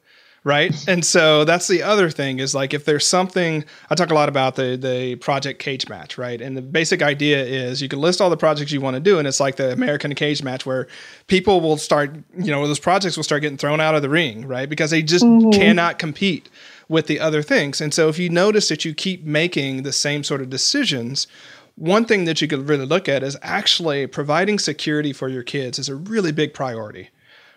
right? 0.44 0.74
And 0.88 1.06
so 1.06 1.46
that's 1.46 1.68
the 1.68 1.84
other 1.84 2.10
thing 2.10 2.40
is 2.40 2.54
like 2.54 2.74
if 2.74 2.86
there's 2.86 3.08
something 3.08 3.64
i 3.90 3.96
talk 3.96 4.12
a 4.12 4.14
lot 4.14 4.30
about 4.30 4.56
the 4.56 4.76
the 4.76 5.16
project 5.16 5.60
cage 5.60 5.88
match 5.88 6.18
right? 6.18 6.42
And 6.42 6.58
the 6.58 6.62
basic 6.62 7.02
idea 7.02 7.44
is 7.44 7.82
you 7.82 7.90
can 7.90 8.00
list 8.00 8.22
all 8.22 8.30
the 8.30 8.38
projects 8.38 8.72
you 8.72 8.82
want 8.82 8.96
to 8.96 9.00
do 9.00 9.20
and 9.20 9.28
it's 9.28 9.40
like 9.40 9.56
the 9.56 9.72
american 9.72 10.14
cage 10.16 10.44
match 10.44 10.66
where 10.66 10.88
people 11.28 11.62
will 11.62 11.78
start 11.78 12.16
you 12.38 12.52
know 12.52 12.66
those 12.68 12.80
projects 12.80 13.16
will 13.16 13.24
start 13.24 13.42
getting 13.42 13.58
thrown 13.58 13.80
out 13.80 13.96
of 13.96 14.02
the 14.02 14.10
ring 14.10 14.48
right? 14.48 14.70
Because 14.70 14.92
they 14.92 15.02
just 15.02 15.24
mm-hmm. 15.24 15.52
cannot 15.52 16.00
compete 16.00 16.50
with 16.90 17.08
the 17.08 17.20
other 17.20 17.42
things. 17.42 17.80
And 17.80 17.94
so 17.94 18.10
if 18.10 18.20
you 18.20 18.30
notice 18.30 18.68
that 18.68 18.84
you 18.84 18.94
keep 18.94 19.24
making 19.24 19.84
the 19.84 19.94
same 19.94 20.24
sort 20.24 20.42
of 20.42 20.50
decisions 20.50 21.28
one 21.76 22.06
thing 22.06 22.26
that 22.26 22.42
you 22.42 22.48
could 22.48 22.70
really 22.70 22.86
look 22.86 23.10
at 23.10 23.24
is 23.24 23.38
actually 23.42 24.06
providing 24.06 24.60
security 24.60 25.12
for 25.12 25.28
your 25.28 25.44
kids 25.44 25.80
is 25.80 25.90
a 25.90 25.96
really 25.96 26.32
big 26.32 26.54
priority 26.54 27.10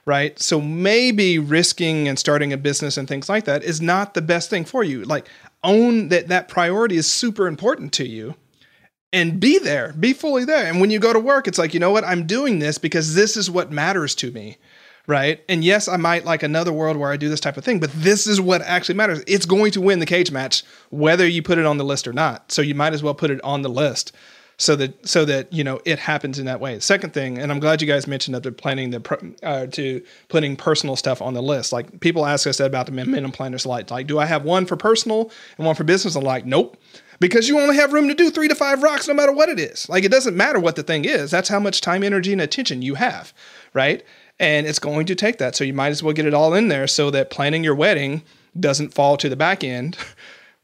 right? 0.06 0.38
So 0.38 0.60
maybe 0.60 1.38
risking 1.38 2.08
and 2.08 2.18
starting 2.18 2.52
a 2.52 2.56
business 2.56 2.96
and 2.96 3.06
things 3.08 3.28
like 3.28 3.44
that 3.44 3.64
is 3.64 3.80
not 3.80 4.14
the 4.14 4.22
best 4.22 4.48
thing 4.48 4.64
for 4.64 4.84
you. 4.84 5.04
Like 5.04 5.28
own 5.64 6.08
that 6.08 6.28
that 6.28 6.48
priority 6.48 6.96
is 6.96 7.10
super 7.10 7.48
important 7.48 7.92
to 7.94 8.06
you 8.06 8.36
and 9.12 9.40
be 9.40 9.58
there, 9.58 9.92
be 9.98 10.12
fully 10.12 10.44
there. 10.44 10.66
And 10.66 10.80
when 10.80 10.90
you 10.90 11.00
go 11.00 11.12
to 11.12 11.18
work, 11.18 11.48
it's 11.48 11.58
like, 11.58 11.74
you 11.74 11.80
know 11.80 11.90
what? 11.90 12.04
I'm 12.04 12.26
doing 12.26 12.60
this 12.60 12.78
because 12.78 13.14
this 13.14 13.36
is 13.36 13.50
what 13.50 13.72
matters 13.72 14.14
to 14.16 14.30
me. 14.30 14.58
Right. 15.08 15.44
And 15.48 15.62
yes, 15.62 15.86
I 15.86 15.96
might 15.96 16.24
like 16.24 16.42
another 16.42 16.72
world 16.72 16.96
where 16.96 17.12
I 17.12 17.16
do 17.16 17.28
this 17.28 17.38
type 17.38 17.56
of 17.56 17.64
thing, 17.64 17.78
but 17.78 17.92
this 17.92 18.26
is 18.26 18.40
what 18.40 18.60
actually 18.62 18.96
matters. 18.96 19.22
It's 19.28 19.46
going 19.46 19.70
to 19.72 19.80
win 19.80 20.00
the 20.00 20.06
cage 20.06 20.32
match, 20.32 20.64
whether 20.90 21.26
you 21.28 21.44
put 21.44 21.58
it 21.58 21.66
on 21.66 21.78
the 21.78 21.84
list 21.84 22.08
or 22.08 22.12
not. 22.12 22.50
So 22.50 22.60
you 22.60 22.74
might 22.74 22.92
as 22.92 23.04
well 23.04 23.14
put 23.14 23.30
it 23.30 23.40
on 23.44 23.62
the 23.62 23.68
list 23.68 24.10
so 24.58 24.74
that 24.76 25.06
so 25.06 25.24
that 25.24 25.52
you 25.52 25.62
know 25.62 25.80
it 25.84 25.98
happens 25.98 26.38
in 26.38 26.46
that 26.46 26.60
way. 26.60 26.80
Second 26.80 27.12
thing, 27.12 27.38
and 27.38 27.52
I'm 27.52 27.60
glad 27.60 27.82
you 27.82 27.88
guys 27.88 28.06
mentioned 28.06 28.34
that 28.34 28.42
they're 28.42 28.52
planning 28.52 28.90
the 28.90 29.34
uh, 29.42 29.66
to 29.66 30.02
putting 30.28 30.56
personal 30.56 30.96
stuff 30.96 31.20
on 31.20 31.34
the 31.34 31.42
list. 31.42 31.72
Like 31.72 32.00
people 32.00 32.24
ask 32.24 32.46
us 32.46 32.58
about 32.60 32.86
the 32.86 32.92
minimum 32.92 33.32
planners, 33.32 33.62
slide. 33.62 33.90
Like, 33.90 34.06
do 34.06 34.18
I 34.18 34.26
have 34.26 34.44
one 34.44 34.66
for 34.66 34.76
personal 34.76 35.30
and 35.58 35.66
one 35.66 35.74
for 35.74 35.84
business? 35.84 36.16
I'm 36.16 36.24
like, 36.24 36.46
nope, 36.46 36.76
because 37.20 37.48
you 37.48 37.60
only 37.60 37.76
have 37.76 37.92
room 37.92 38.08
to 38.08 38.14
do 38.14 38.30
three 38.30 38.48
to 38.48 38.54
five 38.54 38.82
rocks, 38.82 39.08
no 39.08 39.14
matter 39.14 39.32
what 39.32 39.48
it 39.48 39.60
is. 39.60 39.88
Like 39.88 40.04
it 40.04 40.10
doesn't 40.10 40.36
matter 40.36 40.58
what 40.58 40.76
the 40.76 40.82
thing 40.82 41.04
is. 41.04 41.30
That's 41.30 41.48
how 41.48 41.60
much 41.60 41.80
time, 41.80 42.02
energy, 42.02 42.32
and 42.32 42.40
attention 42.40 42.82
you 42.82 42.94
have, 42.94 43.34
right? 43.74 44.02
And 44.38 44.66
it's 44.66 44.78
going 44.78 45.06
to 45.06 45.14
take 45.14 45.38
that. 45.38 45.56
So 45.56 45.64
you 45.64 45.74
might 45.74 45.88
as 45.88 46.02
well 46.02 46.12
get 46.12 46.26
it 46.26 46.34
all 46.34 46.54
in 46.54 46.68
there 46.68 46.86
so 46.86 47.10
that 47.10 47.30
planning 47.30 47.64
your 47.64 47.74
wedding 47.74 48.22
doesn't 48.58 48.94
fall 48.94 49.16
to 49.18 49.28
the 49.28 49.36
back 49.36 49.62
end 49.62 49.96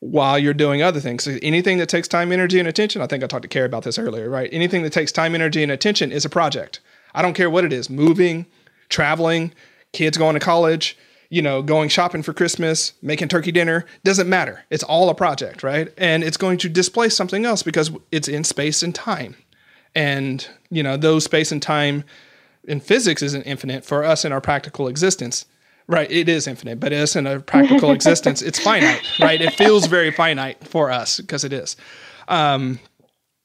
while 0.02 0.36
you're 0.36 0.52
doing 0.52 0.82
other 0.82 0.98
things. 0.98 1.22
So 1.22 1.38
anything 1.42 1.78
that 1.78 1.88
takes 1.88 2.08
time, 2.08 2.32
energy, 2.32 2.58
and 2.58 2.66
attention, 2.66 3.00
I 3.00 3.06
think 3.06 3.22
I 3.22 3.28
talked 3.28 3.42
to 3.42 3.48
Carey 3.48 3.66
about 3.66 3.84
this 3.84 4.00
earlier, 4.00 4.28
right? 4.28 4.50
Anything 4.52 4.82
that 4.82 4.92
takes 4.92 5.12
time, 5.12 5.32
energy, 5.32 5.62
and 5.62 5.70
attention 5.70 6.10
is 6.10 6.24
a 6.24 6.28
project. 6.28 6.80
I 7.14 7.22
don't 7.22 7.34
care 7.34 7.48
what 7.48 7.64
it 7.64 7.72
is 7.72 7.88
moving, 7.88 8.46
traveling, 8.88 9.52
kids 9.92 10.18
going 10.18 10.34
to 10.34 10.40
college, 10.40 10.98
you 11.30 11.40
know, 11.40 11.62
going 11.62 11.88
shopping 11.88 12.24
for 12.24 12.32
Christmas, 12.32 12.94
making 13.00 13.28
turkey 13.28 13.52
dinner, 13.52 13.86
doesn't 14.02 14.28
matter. 14.28 14.64
It's 14.70 14.82
all 14.82 15.08
a 15.08 15.14
project, 15.14 15.62
right? 15.62 15.92
And 15.96 16.24
it's 16.24 16.36
going 16.36 16.58
to 16.58 16.68
displace 16.68 17.16
something 17.16 17.44
else 17.44 17.62
because 17.62 17.92
it's 18.10 18.26
in 18.26 18.42
space 18.42 18.82
and 18.82 18.92
time. 18.92 19.36
And, 19.94 20.44
you 20.68 20.82
know, 20.82 20.96
those 20.96 21.22
space 21.22 21.52
and 21.52 21.62
time 21.62 22.02
in 22.64 22.80
physics 22.80 23.22
isn't 23.22 23.42
infinite 23.42 23.84
for 23.84 24.02
us 24.02 24.24
in 24.24 24.32
our 24.32 24.40
practical 24.40 24.88
existence. 24.88 25.46
Right, 25.92 26.10
it 26.10 26.26
is 26.26 26.46
infinite, 26.46 26.80
but 26.80 26.90
it's 26.90 27.16
in 27.16 27.26
a 27.26 27.38
practical 27.38 27.90
existence. 27.92 28.40
It's 28.40 28.58
finite, 28.58 29.02
right? 29.20 29.38
It 29.38 29.52
feels 29.52 29.86
very 29.86 30.10
finite 30.10 30.66
for 30.66 30.90
us 30.90 31.20
because 31.20 31.44
it 31.44 31.52
is. 31.52 31.76
Um, 32.28 32.80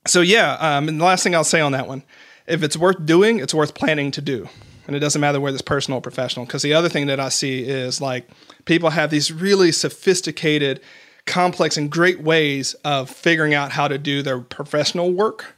so 0.05 0.21
yeah, 0.21 0.53
um, 0.53 0.87
and 0.87 0.97
the 0.97 1.03
last 1.03 1.23
thing 1.23 1.35
I'll 1.35 1.43
say 1.43 1.59
on 1.59 1.73
that 1.73 1.89
one, 1.89 2.03
if 2.47 2.63
it's 2.63 2.77
worth 2.77 3.05
doing, 3.05 3.39
it's 3.39 3.53
worth 3.53 3.73
planning 3.73 4.11
to 4.11 4.21
do, 4.21 4.47
and 4.87 4.95
it 4.95 4.99
doesn't 4.99 5.19
matter 5.19 5.41
whether 5.41 5.55
it's 5.55 5.61
personal 5.61 5.97
or 5.97 6.01
professional. 6.01 6.45
Because 6.45 6.61
the 6.61 6.73
other 6.73 6.87
thing 6.87 7.07
that 7.07 7.19
I 7.19 7.27
see 7.27 7.63
is 7.67 7.99
like 7.99 8.29
people 8.63 8.91
have 8.91 9.09
these 9.09 9.29
really 9.29 9.73
sophisticated, 9.73 10.79
complex, 11.25 11.75
and 11.75 11.91
great 11.91 12.21
ways 12.21 12.75
of 12.85 13.09
figuring 13.09 13.55
out 13.55 13.73
how 13.73 13.89
to 13.89 13.97
do 13.97 14.21
their 14.21 14.39
professional 14.39 15.11
work, 15.11 15.57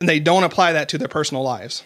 and 0.00 0.08
they 0.08 0.18
don't 0.18 0.42
apply 0.42 0.72
that 0.72 0.88
to 0.88 0.98
their 0.98 1.06
personal 1.06 1.44
lives 1.44 1.84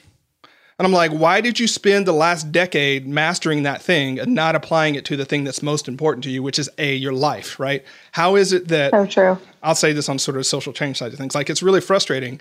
And 0.79 0.85
I'm 0.85 0.93
like, 0.93 1.11
why 1.11 1.41
did 1.41 1.59
you 1.59 1.67
spend 1.67 2.07
the 2.07 2.13
last 2.13 2.53
decade 2.53 3.07
mastering 3.07 3.63
that 3.63 3.81
thing 3.81 4.19
and 4.19 4.35
not 4.35 4.55
applying 4.55 4.95
it 4.95 5.07
to 5.07 5.17
the 5.17 5.25
thing 5.25 5.43
that's 5.43 5.63
most 5.63 5.89
important 5.89 6.23
to 6.25 6.31
you, 6.31 6.43
which 6.43 6.59
is 6.59 6.69
A, 6.77 6.95
your 6.95 7.15
life, 7.15 7.59
right? 7.59 7.83
How 8.13 8.37
is 8.37 8.53
it 8.53 8.69
that 8.69 8.91
so 8.91 9.07
true. 9.07 9.39
I'll 9.63 9.75
say 9.75 9.95
this 9.95 10.11
on 10.11 10.19
sort 10.19 10.37
of 10.37 10.45
social 10.45 10.75
change 10.75 10.99
side 10.99 11.13
of 11.13 11.19
things. 11.19 11.35
Like 11.35 11.49
it's 11.49 11.63
really 11.63 11.81
frustrating 11.81 12.41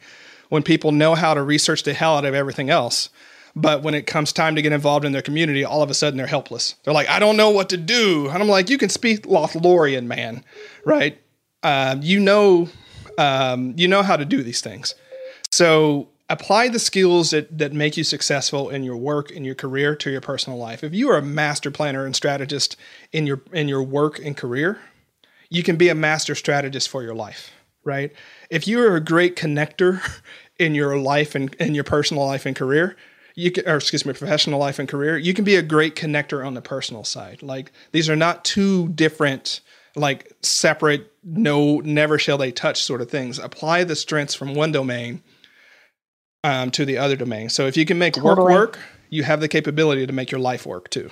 when 0.50 0.64
people 0.64 0.92
know 0.92 1.16
how 1.16 1.34
to 1.34 1.42
research 1.42 1.84
the 1.84 1.94
hell 1.94 2.18
out 2.18 2.26
of 2.26 2.34
everything 2.34 2.70
else. 2.70 3.10
But 3.56 3.84
when 3.84 3.94
it 3.94 4.06
comes 4.06 4.34
time 4.34 4.56
to 4.56 4.62
get 4.62 4.74
involved 4.74 5.06
in 5.06 5.14
their 5.14 5.22
community, 5.22 5.64
all 5.64 5.82
of 5.82 5.90
a 5.90 5.94
sudden 5.94 6.18
they're 6.18 6.28
helpless. 6.28 6.76
They're 6.84 6.94
like, 6.94 7.08
I 7.08 7.20
don't 7.20 7.38
know 7.38 7.52
what 7.52 7.70
to 7.70 7.78
do. 7.78 8.28
And 8.28 8.44
I'm 8.44 8.50
like, 8.50 8.70
you 8.70 8.78
can 8.78 8.90
speak 8.90 9.24
Lothlorien, 9.24 10.08
man, 10.08 10.44
right? 10.84 11.18
Um, 11.64 12.02
you 12.04 12.20
know, 12.20 12.68
um, 13.18 13.74
you 13.78 13.88
know 13.88 14.04
how 14.04 14.18
to 14.18 14.26
do 14.26 14.44
these 14.44 14.60
things. 14.60 14.94
So 15.52 16.10
apply 16.30 16.70
the 16.70 16.80
skills 16.80 17.32
that, 17.32 17.58
that 17.58 17.74
make 17.74 17.98
you 17.98 18.04
successful 18.04 18.70
in 18.70 18.84
your 18.84 18.98
work 18.98 19.32
in 19.32 19.46
your 19.46 19.56
career 19.56 19.96
to 19.96 20.10
your 20.10 20.22
personal 20.22 20.58
life. 20.58 20.84
If 20.84 20.94
you 20.94 21.10
are 21.10 21.18
a 21.18 21.22
master 21.22 21.72
planner 21.72 22.06
and 22.06 22.16
strategist 22.16 22.76
in 23.12 23.28
your 23.28 23.42
in 23.52 23.68
your 23.68 23.84
work 23.84 24.20
and 24.20 24.36
career 24.36 24.80
you 25.50 25.62
can 25.62 25.76
be 25.76 25.90
a 25.90 25.96
master 25.96 26.34
strategist 26.36 26.90
for 26.90 27.04
your 27.04 27.16
life 27.16 27.52
right? 27.86 28.12
If 28.50 28.68
you 28.68 28.82
are 28.82 28.96
a 28.96 29.00
great 29.00 29.36
connector 29.36 30.02
in 30.60 30.76
your 30.76 30.98
life 30.98 31.36
and 31.36 31.54
in 31.56 31.76
your 31.76 31.84
personal 31.84 32.26
life 32.26 32.46
and 32.46 32.56
career 32.56 32.98
you 33.36 33.52
can 33.52 33.68
or 33.68 33.78
excuse 33.78 34.06
me 34.06 34.14
professional 34.14 34.60
life 34.60 34.80
and 34.80 34.90
career 34.90 35.18
you 35.18 35.34
can 35.34 35.46
be 35.46 35.56
a 35.56 35.62
great 35.62 35.96
connector 35.96 36.46
on 36.46 36.56
the 36.56 36.62
personal 36.62 37.04
side. 37.04 37.42
Like 37.44 37.72
these 37.92 38.10
are 38.10 38.16
not 38.16 38.44
two 38.44 38.90
different 38.90 39.62
like 39.96 40.34
separate 40.42 41.12
no 41.24 41.80
never 41.80 42.20
shall 42.20 42.38
they 42.38 42.52
touch 42.52 42.84
sort 42.84 43.02
of 43.02 43.10
things. 43.10 43.40
Apply 43.40 43.84
the 43.84 43.96
strengths 43.96 44.34
from 44.34 44.56
one 44.56 44.72
domain 44.72 45.22
um, 46.46 46.70
to 46.72 46.86
the 46.86 46.98
other 46.98 47.16
domain. 47.16 47.50
So 47.50 47.66
if 47.66 47.76
you 47.76 47.86
can 47.86 47.98
make 47.98 48.14
totally. 48.14 48.54
work 48.54 48.76
work, 48.76 48.80
you 49.10 49.24
have 49.24 49.42
the 49.42 49.48
capability 49.48 50.06
to 50.06 50.14
make 50.14 50.32
your 50.32 50.40
life 50.40 50.66
work 50.66 50.90
too. 50.90 51.10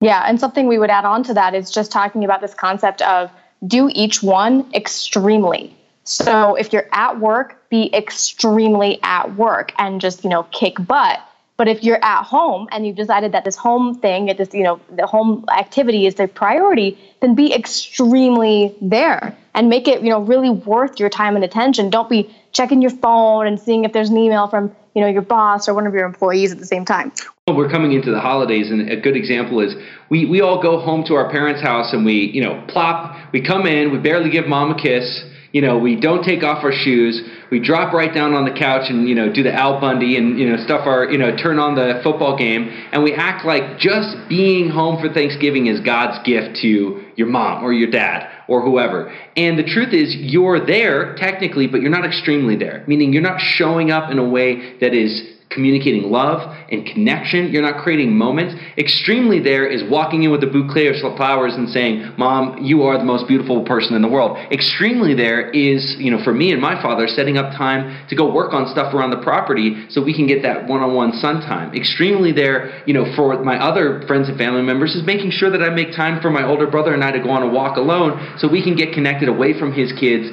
Yeah, 0.00 0.24
and 0.26 0.40
something 0.40 0.66
we 0.66 0.78
would 0.78 0.90
add 0.90 1.04
on 1.04 1.22
to 1.24 1.34
that 1.34 1.54
is 1.54 1.70
just 1.70 1.92
talking 1.92 2.24
about 2.24 2.40
this 2.40 2.54
concept 2.54 3.02
of 3.02 3.30
do 3.66 3.90
each 3.92 4.22
one 4.22 4.72
extremely. 4.72 5.76
So 6.04 6.54
if 6.54 6.72
you're 6.72 6.88
at 6.92 7.20
work, 7.20 7.68
be 7.68 7.94
extremely 7.94 8.98
at 9.02 9.36
work 9.36 9.72
and 9.76 10.00
just, 10.00 10.24
you 10.24 10.30
know, 10.30 10.44
kick 10.44 10.74
butt. 10.86 11.20
But 11.58 11.66
if 11.66 11.82
you're 11.82 12.02
at 12.04 12.22
home 12.22 12.68
and 12.70 12.86
you've 12.86 12.94
decided 12.94 13.32
that 13.32 13.44
this 13.44 13.56
home 13.56 13.96
thing, 13.96 14.26
this, 14.36 14.54
you 14.54 14.62
know, 14.62 14.80
the 14.94 15.08
home 15.08 15.44
activity 15.50 16.06
is 16.06 16.14
the 16.14 16.28
priority, 16.28 16.96
then 17.20 17.34
be 17.34 17.52
extremely 17.52 18.76
there 18.80 19.36
and 19.54 19.68
make 19.68 19.88
it, 19.88 20.00
you 20.02 20.08
know, 20.08 20.20
really 20.20 20.50
worth 20.50 21.00
your 21.00 21.08
time 21.08 21.34
and 21.34 21.44
attention. 21.44 21.90
Don't 21.90 22.08
be 22.08 22.32
checking 22.52 22.80
your 22.80 22.92
phone 22.92 23.48
and 23.48 23.58
seeing 23.58 23.84
if 23.84 23.92
there's 23.92 24.08
an 24.08 24.16
email 24.16 24.46
from, 24.46 24.72
you 24.94 25.02
know, 25.02 25.08
your 25.08 25.22
boss 25.22 25.68
or 25.68 25.74
one 25.74 25.84
of 25.84 25.94
your 25.94 26.06
employees 26.06 26.52
at 26.52 26.60
the 26.60 26.64
same 26.64 26.84
time. 26.84 27.10
We're 27.48 27.68
coming 27.68 27.92
into 27.92 28.12
the 28.12 28.20
holidays, 28.20 28.70
and 28.70 28.88
a 28.88 28.96
good 28.96 29.16
example 29.16 29.58
is 29.58 29.74
we, 30.10 30.26
we 30.26 30.40
all 30.40 30.62
go 30.62 30.78
home 30.78 31.02
to 31.06 31.14
our 31.14 31.28
parents' 31.28 31.60
house 31.60 31.92
and 31.92 32.04
we, 32.04 32.30
you 32.32 32.40
know, 32.40 32.64
plop, 32.68 33.16
we 33.32 33.40
come 33.40 33.66
in, 33.66 33.90
we 33.90 33.98
barely 33.98 34.30
give 34.30 34.46
mom 34.46 34.70
a 34.70 34.80
kiss, 34.80 35.24
you 35.52 35.62
know, 35.62 35.78
we 35.78 35.98
don't 35.98 36.22
take 36.22 36.42
off 36.42 36.62
our 36.62 36.72
shoes, 36.72 37.22
we 37.50 37.58
drop 37.58 37.94
right 37.94 38.12
down 38.12 38.34
on 38.34 38.44
the 38.44 38.50
couch 38.50 38.90
and 38.90 39.08
you 39.08 39.14
know 39.14 39.32
do 39.32 39.42
the 39.42 39.52
Al 39.52 39.80
Bundy 39.80 40.16
and 40.16 40.38
you 40.38 40.48
know 40.48 40.62
stuff 40.64 40.86
our 40.86 41.10
you 41.10 41.16
know 41.16 41.34
turn 41.36 41.58
on 41.58 41.74
the 41.74 42.00
football 42.02 42.36
game 42.36 42.68
and 42.92 43.02
we 43.02 43.14
act 43.14 43.46
like 43.46 43.78
just 43.78 44.16
being 44.28 44.68
home 44.68 45.00
for 45.00 45.12
Thanksgiving 45.12 45.66
is 45.66 45.80
God's 45.80 46.22
gift 46.26 46.58
to 46.62 47.02
your 47.16 47.28
mom 47.28 47.64
or 47.64 47.72
your 47.72 47.90
dad 47.90 48.28
or 48.48 48.62
whoever. 48.62 49.14
And 49.36 49.58
the 49.58 49.62
truth 49.62 49.92
is 49.92 50.14
you're 50.16 50.64
there 50.64 51.14
technically, 51.16 51.66
but 51.66 51.80
you're 51.80 51.90
not 51.90 52.04
extremely 52.04 52.56
there, 52.56 52.84
meaning 52.86 53.12
you're 53.12 53.22
not 53.22 53.40
showing 53.40 53.90
up 53.90 54.10
in 54.10 54.18
a 54.18 54.28
way 54.28 54.78
that 54.80 54.94
is 54.94 55.37
communicating 55.50 56.10
love 56.10 56.54
and 56.70 56.86
connection. 56.86 57.50
You're 57.50 57.62
not 57.62 57.82
creating 57.82 58.16
moments. 58.16 58.54
Extremely 58.76 59.40
there 59.40 59.66
is 59.66 59.82
walking 59.90 60.22
in 60.22 60.30
with 60.30 60.42
a 60.42 60.46
bouquet 60.46 60.88
of 60.88 61.16
flowers 61.16 61.54
and 61.54 61.68
saying, 61.68 62.14
Mom, 62.16 62.62
you 62.62 62.82
are 62.82 62.98
the 62.98 63.04
most 63.04 63.26
beautiful 63.26 63.64
person 63.64 63.94
in 63.94 64.02
the 64.02 64.08
world. 64.08 64.36
Extremely 64.50 65.14
there 65.14 65.50
is, 65.50 65.96
you 65.98 66.10
know, 66.10 66.22
for 66.22 66.32
me 66.32 66.52
and 66.52 66.60
my 66.60 66.80
father, 66.82 67.06
setting 67.08 67.38
up 67.38 67.56
time 67.56 68.06
to 68.08 68.16
go 68.16 68.32
work 68.32 68.52
on 68.52 68.68
stuff 68.68 68.92
around 68.94 69.10
the 69.10 69.22
property 69.22 69.86
so 69.88 70.02
we 70.02 70.14
can 70.14 70.26
get 70.26 70.42
that 70.42 70.66
one 70.66 70.80
on 70.80 70.94
one 70.94 71.12
sun 71.14 71.40
time. 71.40 71.74
Extremely 71.74 72.32
there, 72.32 72.82
you 72.86 72.94
know, 72.94 73.04
for 73.16 73.42
my 73.42 73.58
other 73.62 74.02
friends 74.06 74.28
and 74.28 74.36
family 74.38 74.62
members 74.62 74.94
is 74.94 75.04
making 75.04 75.30
sure 75.30 75.50
that 75.50 75.62
I 75.62 75.70
make 75.70 75.92
time 75.92 76.20
for 76.20 76.30
my 76.30 76.44
older 76.44 76.66
brother 76.66 76.94
and 76.94 77.02
I 77.02 77.10
to 77.12 77.20
go 77.20 77.30
on 77.30 77.42
a 77.42 77.48
walk 77.48 77.76
alone 77.76 78.36
so 78.38 78.48
we 78.48 78.62
can 78.62 78.76
get 78.76 78.92
connected 78.92 79.28
away 79.28 79.58
from 79.58 79.72
his 79.72 79.92
kids 79.92 80.30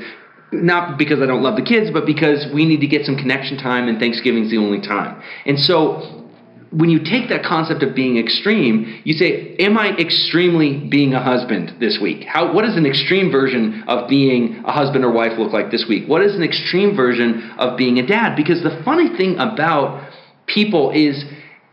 not 0.63 0.97
because 0.97 1.21
I 1.21 1.25
don't 1.25 1.43
love 1.43 1.55
the 1.55 1.61
kids, 1.61 1.91
but 1.91 2.05
because 2.05 2.47
we 2.53 2.65
need 2.65 2.81
to 2.81 2.87
get 2.87 3.05
some 3.05 3.15
connection 3.15 3.57
time, 3.57 3.87
and 3.87 3.99
Thanksgiving's 3.99 4.51
the 4.51 4.57
only 4.57 4.81
time. 4.81 5.21
And 5.45 5.59
so, 5.59 6.23
when 6.71 6.89
you 6.89 6.99
take 6.99 7.29
that 7.29 7.43
concept 7.43 7.83
of 7.83 7.95
being 7.95 8.17
extreme, 8.17 9.01
you 9.03 9.13
say, 9.13 9.55
"Am 9.59 9.77
I 9.77 9.95
extremely 9.97 10.77
being 10.77 11.13
a 11.13 11.21
husband 11.21 11.73
this 11.79 11.99
week? 11.99 12.25
How? 12.25 12.51
What 12.51 12.65
does 12.65 12.75
an 12.75 12.85
extreme 12.85 13.31
version 13.31 13.83
of 13.87 14.09
being 14.09 14.61
a 14.65 14.71
husband 14.71 15.05
or 15.05 15.11
wife 15.11 15.37
look 15.37 15.53
like 15.53 15.71
this 15.71 15.87
week? 15.87 16.07
What 16.07 16.21
is 16.21 16.35
an 16.35 16.43
extreme 16.43 16.95
version 16.95 17.43
of 17.57 17.77
being 17.77 17.99
a 17.99 18.05
dad?" 18.05 18.35
Because 18.35 18.61
the 18.61 18.81
funny 18.83 19.09
thing 19.09 19.37
about 19.37 20.01
people 20.47 20.91
is 20.91 21.23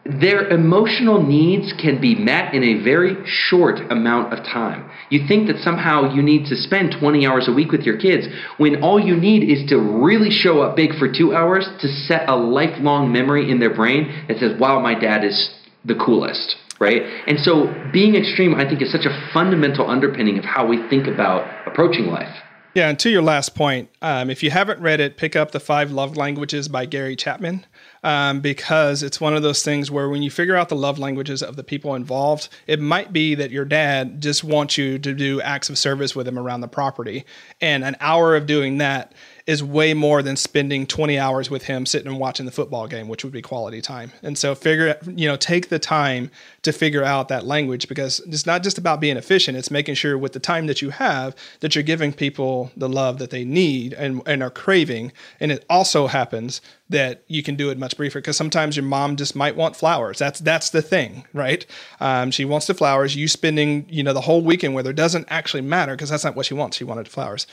their 0.04 0.48
emotional 0.48 1.22
needs 1.22 1.72
can 1.80 2.00
be 2.00 2.14
met 2.14 2.54
in 2.54 2.64
a 2.64 2.82
very 2.82 3.16
short 3.24 3.78
amount 3.90 4.32
of 4.32 4.44
time. 4.44 4.90
You 5.10 5.26
think 5.28 5.46
that 5.46 5.58
somehow 5.58 6.12
you 6.12 6.22
need 6.22 6.46
to 6.46 6.56
spend 6.56 6.96
20 6.98 7.24
hours 7.24 7.48
a 7.48 7.52
week 7.52 7.70
with 7.70 7.82
your 7.82 7.96
kids 7.96 8.26
when 8.56 8.82
all 8.82 8.98
you 8.98 9.16
need 9.16 9.48
is 9.48 9.68
to 9.70 9.76
really 9.78 10.30
show 10.30 10.60
up 10.60 10.74
big 10.74 10.98
for 10.98 11.12
two 11.12 11.34
hours 11.34 11.68
to 11.80 11.88
set 11.88 12.28
a 12.28 12.34
lifelong 12.34 13.12
memory 13.12 13.50
in 13.50 13.60
their 13.60 13.72
brain 13.72 14.26
that 14.26 14.38
says, 14.38 14.58
wow, 14.58 14.80
my 14.80 14.98
dad 14.98 15.24
is 15.24 15.54
the 15.84 15.94
coolest, 15.94 16.56
right? 16.80 17.02
And 17.28 17.38
so 17.38 17.72
being 17.92 18.16
extreme, 18.16 18.56
I 18.56 18.68
think, 18.68 18.82
is 18.82 18.90
such 18.90 19.06
a 19.06 19.30
fundamental 19.32 19.88
underpinning 19.88 20.36
of 20.38 20.44
how 20.44 20.66
we 20.66 20.88
think 20.88 21.06
about 21.06 21.46
approaching 21.66 22.06
life. 22.06 22.34
Yeah, 22.74 22.88
and 22.88 22.98
to 23.00 23.10
your 23.10 23.22
last 23.22 23.54
point, 23.54 23.90
um, 24.00 24.30
if 24.30 24.42
you 24.42 24.50
haven't 24.50 24.80
read 24.80 24.98
it, 24.98 25.18
pick 25.18 25.36
up 25.36 25.50
The 25.50 25.60
Five 25.60 25.90
Love 25.90 26.16
Languages 26.16 26.68
by 26.68 26.86
Gary 26.86 27.14
Chapman 27.14 27.66
um, 28.02 28.40
because 28.40 29.02
it's 29.02 29.20
one 29.20 29.34
of 29.34 29.42
those 29.42 29.62
things 29.62 29.90
where 29.90 30.08
when 30.08 30.22
you 30.22 30.30
figure 30.30 30.56
out 30.56 30.68
the 30.68 30.76
love 30.76 30.98
languages 30.98 31.42
of 31.42 31.56
the 31.56 31.64
people 31.64 31.94
involved, 31.94 32.48
it 32.66 32.80
might 32.80 33.12
be 33.12 33.34
that 33.34 33.50
your 33.50 33.64
dad 33.64 34.20
just 34.20 34.42
wants 34.42 34.76
you 34.76 34.98
to 34.98 35.14
do 35.14 35.40
acts 35.42 35.70
of 35.70 35.78
service 35.78 36.16
with 36.16 36.26
him 36.26 36.38
around 36.38 36.60
the 36.60 36.68
property. 36.68 37.24
And 37.60 37.84
an 37.84 37.96
hour 38.00 38.34
of 38.34 38.46
doing 38.46 38.78
that 38.78 39.12
is 39.46 39.62
way 39.62 39.92
more 39.92 40.22
than 40.22 40.36
spending 40.36 40.86
20 40.86 41.18
hours 41.18 41.50
with 41.50 41.64
him 41.64 41.84
sitting 41.84 42.08
and 42.08 42.18
watching 42.18 42.46
the 42.46 42.52
football 42.52 42.86
game, 42.86 43.08
which 43.08 43.24
would 43.24 43.32
be 43.32 43.42
quality 43.42 43.80
time. 43.80 44.12
And 44.22 44.38
so 44.38 44.54
figure, 44.54 44.96
you 45.06 45.26
know, 45.26 45.36
take 45.36 45.68
the 45.68 45.78
time 45.78 46.30
to 46.62 46.72
figure 46.72 47.02
out 47.02 47.28
that 47.28 47.44
language 47.44 47.88
because 47.88 48.20
it's 48.20 48.46
not 48.46 48.62
just 48.62 48.78
about 48.78 49.00
being 49.00 49.16
efficient. 49.16 49.58
It's 49.58 49.70
making 49.70 49.96
sure 49.96 50.16
with 50.16 50.32
the 50.32 50.40
time 50.40 50.66
that 50.66 50.80
you 50.80 50.90
have 50.90 51.34
that 51.60 51.74
you're 51.74 51.82
giving 51.82 52.12
people 52.12 52.70
the 52.76 52.88
love 52.88 53.18
that 53.18 53.30
they 53.30 53.44
need 53.44 53.94
and, 53.94 54.22
and 54.26 54.42
are 54.42 54.50
craving. 54.50 55.12
And 55.40 55.50
it 55.50 55.64
also 55.68 56.06
happens 56.06 56.60
that 56.92 57.22
you 57.26 57.42
can 57.42 57.56
do 57.56 57.70
it 57.70 57.78
much 57.78 57.96
briefer 57.96 58.20
because 58.20 58.36
sometimes 58.36 58.76
your 58.76 58.84
mom 58.84 59.16
just 59.16 59.34
might 59.34 59.56
want 59.56 59.74
flowers. 59.74 60.18
That's 60.18 60.38
that's 60.40 60.70
the 60.70 60.82
thing, 60.82 61.24
right? 61.32 61.66
Um, 62.00 62.30
she 62.30 62.44
wants 62.44 62.66
the 62.66 62.74
flowers. 62.74 63.16
You 63.16 63.26
spending 63.26 63.86
you 63.88 64.02
know 64.02 64.12
the 64.12 64.20
whole 64.20 64.42
weekend 64.42 64.74
with 64.74 64.86
her 64.86 64.92
doesn't 64.92 65.26
actually 65.30 65.62
matter 65.62 65.94
because 65.94 66.10
that's 66.10 66.24
not 66.24 66.36
what 66.36 66.46
she 66.46 66.54
wants. 66.54 66.76
She 66.76 66.84
wanted 66.84 67.08
flowers. 67.08 67.46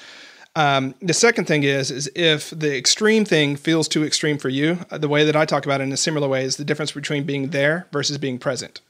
Um, 0.55 0.95
the 1.01 1.13
second 1.13 1.45
thing 1.45 1.63
is, 1.63 1.91
is 1.91 2.11
if 2.15 2.49
the 2.49 2.75
extreme 2.75 3.23
thing 3.23 3.55
feels 3.55 3.87
too 3.87 4.03
extreme 4.03 4.37
for 4.37 4.49
you, 4.49 4.79
uh, 4.89 4.97
the 4.97 5.07
way 5.07 5.23
that 5.23 5.35
I 5.35 5.45
talk 5.45 5.65
about 5.65 5.79
it 5.79 5.85
in 5.85 5.91
a 5.91 5.97
similar 5.97 6.27
way 6.27 6.43
is 6.43 6.57
the 6.57 6.65
difference 6.65 6.91
between 6.91 7.23
being 7.23 7.49
there 7.49 7.87
versus 7.91 8.17
being 8.17 8.39
present, 8.39 8.81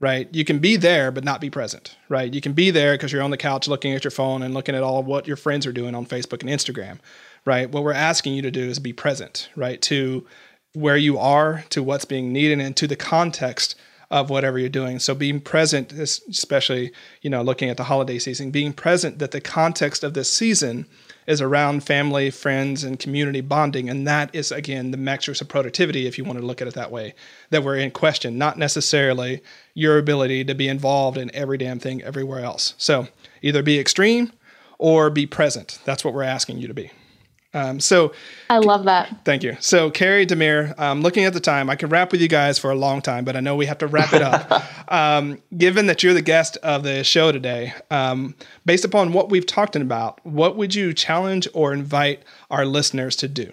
right? 0.00 0.28
You 0.32 0.44
can 0.44 0.58
be 0.58 0.76
there, 0.76 1.10
but 1.10 1.22
not 1.22 1.40
be 1.40 1.50
present, 1.50 1.96
right? 2.08 2.32
You 2.32 2.40
can 2.40 2.52
be 2.52 2.70
there 2.70 2.94
because 2.94 3.12
you're 3.12 3.22
on 3.22 3.30
the 3.30 3.36
couch 3.36 3.68
looking 3.68 3.92
at 3.92 4.02
your 4.02 4.10
phone 4.10 4.42
and 4.42 4.54
looking 4.54 4.74
at 4.74 4.82
all 4.82 4.98
of 4.98 5.06
what 5.06 5.28
your 5.28 5.36
friends 5.36 5.66
are 5.66 5.72
doing 5.72 5.94
on 5.94 6.06
Facebook 6.06 6.40
and 6.40 6.50
Instagram, 6.50 6.98
right? 7.44 7.70
What 7.70 7.84
we're 7.84 7.92
asking 7.92 8.34
you 8.34 8.42
to 8.42 8.50
do 8.50 8.62
is 8.62 8.78
be 8.78 8.94
present, 8.94 9.50
right? 9.56 9.80
To 9.82 10.26
where 10.72 10.96
you 10.96 11.18
are, 11.18 11.64
to 11.68 11.82
what's 11.82 12.06
being 12.06 12.32
needed, 12.32 12.60
and 12.60 12.76
to 12.76 12.86
the 12.86 12.96
context 12.96 13.76
of 14.10 14.30
whatever 14.30 14.58
you're 14.58 14.68
doing. 14.68 14.98
So 14.98 15.14
being 15.14 15.40
present, 15.40 15.92
especially 15.92 16.92
you 17.22 17.30
know 17.30 17.42
looking 17.42 17.70
at 17.70 17.76
the 17.76 17.84
holiday 17.84 18.18
season, 18.18 18.50
being 18.50 18.72
present 18.72 19.18
that 19.18 19.30
the 19.30 19.40
context 19.40 20.04
of 20.04 20.14
this 20.14 20.32
season 20.32 20.86
is 21.26 21.40
around 21.40 21.82
family, 21.82 22.30
friends, 22.30 22.84
and 22.84 22.98
community 22.98 23.40
bonding, 23.40 23.88
and 23.88 24.06
that 24.06 24.34
is 24.34 24.52
again 24.52 24.90
the 24.90 24.96
metrics 24.96 25.40
of 25.40 25.48
productivity, 25.48 26.06
if 26.06 26.18
you 26.18 26.24
want 26.24 26.38
to 26.38 26.44
look 26.44 26.60
at 26.60 26.68
it 26.68 26.74
that 26.74 26.90
way, 26.90 27.14
that 27.50 27.64
we're 27.64 27.76
in 27.76 27.90
question, 27.90 28.38
not 28.38 28.58
necessarily 28.58 29.42
your 29.74 29.98
ability 29.98 30.44
to 30.44 30.54
be 30.54 30.68
involved 30.68 31.16
in 31.16 31.34
every 31.34 31.58
damn 31.58 31.78
thing 31.78 32.02
everywhere 32.02 32.44
else. 32.44 32.74
So 32.78 33.08
either 33.42 33.62
be 33.62 33.78
extreme 33.78 34.32
or 34.78 35.10
be 35.10 35.26
present. 35.26 35.78
That's 35.84 36.04
what 36.04 36.14
we're 36.14 36.22
asking 36.22 36.58
you 36.58 36.68
to 36.68 36.74
be. 36.74 36.90
Um, 37.54 37.78
so 37.78 38.12
I 38.50 38.58
love 38.58 38.84
that. 38.84 39.24
Thank 39.24 39.44
you. 39.44 39.56
So 39.60 39.90
Carey 39.90 40.26
Demir, 40.26 40.78
um, 40.78 41.02
looking 41.02 41.24
at 41.24 41.32
the 41.32 41.40
time, 41.40 41.70
I 41.70 41.76
could 41.76 41.92
rap 41.92 42.12
with 42.12 42.20
you 42.20 42.28
guys 42.28 42.58
for 42.58 42.70
a 42.70 42.74
long 42.74 43.00
time, 43.00 43.24
but 43.24 43.36
I 43.36 43.40
know 43.40 43.54
we 43.54 43.66
have 43.66 43.78
to 43.78 43.86
wrap 43.86 44.12
it 44.12 44.22
up. 44.22 44.64
um, 44.92 45.40
given 45.56 45.86
that 45.86 46.02
you're 46.02 46.14
the 46.14 46.22
guest 46.22 46.58
of 46.62 46.82
the 46.82 47.04
show 47.04 47.30
today, 47.32 47.72
um, 47.90 48.34
based 48.66 48.84
upon 48.84 49.12
what 49.12 49.30
we've 49.30 49.46
talked 49.46 49.76
about, 49.76 50.24
what 50.26 50.56
would 50.56 50.74
you 50.74 50.92
challenge 50.92 51.48
or 51.54 51.72
invite 51.72 52.22
our 52.50 52.66
listeners 52.66 53.16
to 53.16 53.28
do? 53.28 53.52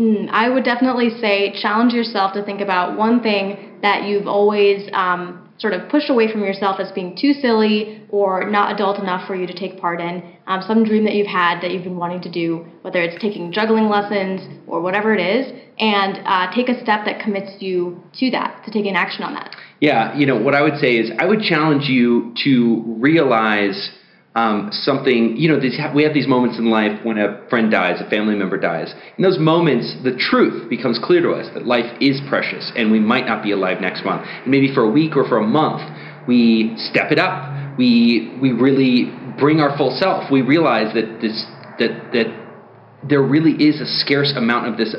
Mm, 0.00 0.28
I 0.30 0.50
would 0.50 0.64
definitely 0.64 1.10
say 1.20 1.54
challenge 1.62 1.94
yourself 1.94 2.34
to 2.34 2.44
think 2.44 2.60
about 2.60 2.98
one 2.98 3.22
thing 3.22 3.78
that 3.80 4.04
you've 4.04 4.26
always 4.26 4.90
um, 4.92 5.45
sort 5.58 5.72
of 5.72 5.88
pushed 5.88 6.10
away 6.10 6.30
from 6.30 6.42
yourself 6.42 6.78
as 6.80 6.92
being 6.92 7.16
too 7.16 7.32
silly 7.32 8.02
or 8.10 8.48
not 8.50 8.74
adult 8.74 8.98
enough 8.98 9.26
for 9.26 9.34
you 9.34 9.46
to 9.46 9.54
take 9.54 9.80
part 9.80 10.00
in. 10.00 10.22
Um, 10.46 10.62
some 10.62 10.84
dream 10.84 11.04
that 11.04 11.14
you've 11.14 11.26
had 11.26 11.60
that 11.62 11.70
you've 11.72 11.84
been 11.84 11.96
wanting 11.96 12.22
to 12.22 12.30
do, 12.30 12.66
whether 12.82 13.00
it's 13.02 13.20
taking 13.20 13.52
juggling 13.52 13.88
lessons 13.88 14.42
or 14.66 14.80
whatever 14.80 15.14
it 15.14 15.20
is, 15.20 15.52
and 15.78 16.20
uh, 16.24 16.54
take 16.54 16.68
a 16.68 16.80
step 16.82 17.04
that 17.04 17.20
commits 17.20 17.60
you 17.60 18.02
to 18.18 18.30
that, 18.30 18.62
to 18.64 18.70
taking 18.70 18.94
action 18.94 19.22
on 19.22 19.34
that. 19.34 19.54
Yeah, 19.80 20.16
you 20.16 20.26
know, 20.26 20.40
what 20.40 20.54
I 20.54 20.62
would 20.62 20.78
say 20.78 20.96
is 20.96 21.10
I 21.18 21.26
would 21.26 21.40
challenge 21.40 21.84
you 21.84 22.32
to 22.44 22.82
realize 22.98 23.90
um, 24.36 24.68
something, 24.70 25.34
you 25.38 25.48
know, 25.48 25.58
these, 25.58 25.80
we 25.94 26.02
have 26.02 26.12
these 26.12 26.28
moments 26.28 26.58
in 26.58 26.70
life 26.70 27.02
when 27.04 27.16
a 27.16 27.48
friend 27.48 27.70
dies, 27.70 28.02
a 28.02 28.10
family 28.10 28.34
member 28.34 28.58
dies. 28.58 28.94
In 29.16 29.24
those 29.24 29.38
moments, 29.38 29.96
the 30.04 30.14
truth 30.14 30.68
becomes 30.68 31.00
clear 31.02 31.22
to 31.22 31.30
us 31.30 31.48
that 31.54 31.66
life 31.66 31.90
is 32.02 32.20
precious 32.28 32.70
and 32.76 32.92
we 32.92 33.00
might 33.00 33.24
not 33.24 33.42
be 33.42 33.52
alive 33.52 33.80
next 33.80 34.04
month. 34.04 34.26
And 34.26 34.48
maybe 34.48 34.72
for 34.74 34.82
a 34.82 34.90
week 34.90 35.16
or 35.16 35.26
for 35.26 35.38
a 35.38 35.46
month, 35.46 35.80
we 36.28 36.74
step 36.76 37.10
it 37.12 37.18
up. 37.18 37.78
We, 37.78 38.36
we 38.40 38.52
really 38.52 39.10
bring 39.40 39.60
our 39.60 39.74
full 39.78 39.96
self. 39.98 40.30
We 40.30 40.42
realize 40.42 40.92
that, 40.92 41.18
this, 41.22 41.46
that, 41.78 42.12
that 42.12 43.08
there 43.08 43.22
really 43.22 43.52
is 43.52 43.80
a 43.80 43.86
scarce 43.86 44.34
amount 44.36 44.68
of 44.68 44.76
this 44.76 44.94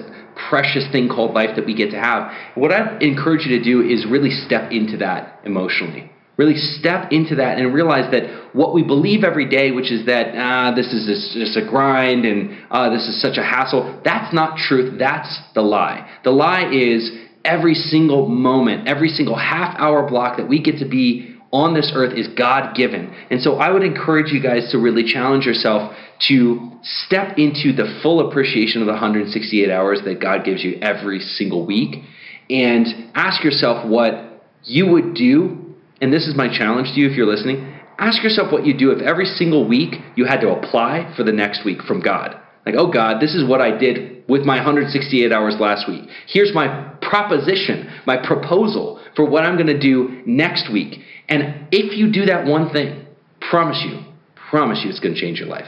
precious 0.50 0.86
thing 0.92 1.10
called 1.10 1.36
life 1.36 1.52
that 1.58 1.66
we 1.68 1.76
get 1.76 1.92
to 1.92 2.00
have. 2.00 2.32
What 2.56 2.72
I 2.72 2.98
encourage 3.02 3.46
you 3.46 3.60
to 3.60 3.64
do 3.64 3.82
is 3.82 4.08
really 4.10 4.32
step 4.32 4.72
into 4.72 4.98
that 4.98 5.42
emotionally 5.46 6.12
really 6.38 6.56
step 6.56 7.12
into 7.12 7.36
that 7.36 7.58
and 7.58 7.74
realize 7.74 8.12
that 8.12 8.56
what 8.56 8.74
we 8.74 8.84
believe 8.84 9.24
every 9.24 9.50
day, 9.50 9.72
which 9.72 9.92
is 9.92 10.06
that 10.06 10.34
ah, 10.36 10.74
this 10.76 10.94
is 10.94 11.34
just 11.34 11.58
a 11.58 11.68
grind 11.68 12.26
and 12.26 12.58
ah, 12.70 12.90
this 12.90 13.08
is 13.08 13.20
such 13.22 13.38
a 13.38 13.44
hassle, 13.44 14.00
that's 14.06 14.34
not 14.34 14.58
truth. 14.58 14.98
That's 15.00 15.40
the 15.56 15.62
lie. 15.62 16.10
The 16.24 16.32
lie 16.32 16.72
is 16.72 17.12
every 17.44 17.74
single 17.74 18.28
moment, 18.28 18.88
every 18.88 19.10
single 19.10 19.36
half 19.36 19.76
hour 19.80 20.08
block 20.08 20.38
that 20.38 20.48
we 20.48 20.62
get 20.62 20.78
to 20.80 20.88
be 20.88 21.36
on 21.52 21.74
this 21.74 21.92
earth 21.96 22.14
is 22.18 22.28
God 22.28 22.76
given. 22.76 23.14
And 23.32 23.42
so 23.42 23.56
I 23.56 23.72
would 23.72 23.84
encourage 23.84 24.32
you 24.32 24.42
guys 24.42 24.70
to 24.72 24.78
really 24.78 25.04
challenge 25.04 25.46
yourself 25.46 25.96
to 26.28 26.72
step 26.84 27.38
into 27.38 27.72
the 27.74 28.00
full 28.04 28.30
appreciation 28.30 28.82
of 28.82 28.88
the 28.88 28.94
168 28.94 29.72
hours 29.72 30.02
that 30.06 30.20
God 30.22 30.44
gives 30.44 30.64
you 30.64 30.78
every 30.82 31.20
single 31.20 31.66
week 31.66 32.04
and 32.50 32.88
ask 33.16 33.44
yourself 33.44 33.88
what 33.88 34.44
you 34.64 34.88
would 34.88 35.14
do 35.14 35.67
and 36.02 36.14
this 36.14 36.28
is 36.28 36.36
my 36.36 36.48
challenge 36.48 36.94
to 36.94 37.00
you 37.00 37.10
if 37.10 37.16
you're 37.16 37.28
listening, 37.28 37.74
ask 37.98 38.24
yourself 38.24 38.52
what 38.52 38.66
you 38.66 38.78
do 38.78 38.92
if 38.92 39.02
every 39.02 39.26
single 39.26 39.68
week 39.68 39.96
you 40.16 40.26
had 40.26 40.42
to 40.42 40.50
apply 40.50 41.14
for 41.16 41.24
the 41.24 41.32
next 41.32 41.66
week 41.66 41.82
from 41.82 42.02
God. 42.02 42.40
Like, 42.66 42.76
oh 42.78 42.92
God, 42.92 43.22
this 43.22 43.34
is 43.34 43.48
what 43.48 43.62
I 43.62 43.76
did 43.76 44.24
with 44.28 44.44
my 44.44 44.58
168 44.58 45.32
hours 45.32 45.56
last 45.60 45.88
week. 45.88 46.10
Here's 46.28 46.54
my 46.54 46.68
proposition, 47.02 47.90
my 48.06 48.18
proposal 48.18 49.02
for 49.16 49.26
what 49.26 49.44
I'm 49.44 49.56
going 49.56 49.68
to 49.68 49.80
do 49.80 50.22
next 50.26 50.72
week. 50.72 51.00
And 51.30 51.68
if 51.72 51.98
you 51.98 52.12
do 52.12 52.26
that 52.26 52.46
one 52.46 52.72
thing, 52.72 53.06
promise 53.50 53.84
you, 53.86 54.02
promise 54.50 54.82
you 54.84 54.90
it's 54.90 55.00
going 55.00 55.16
to 55.16 55.20
change 55.20 55.40
your 55.40 55.48
life. 55.48 55.68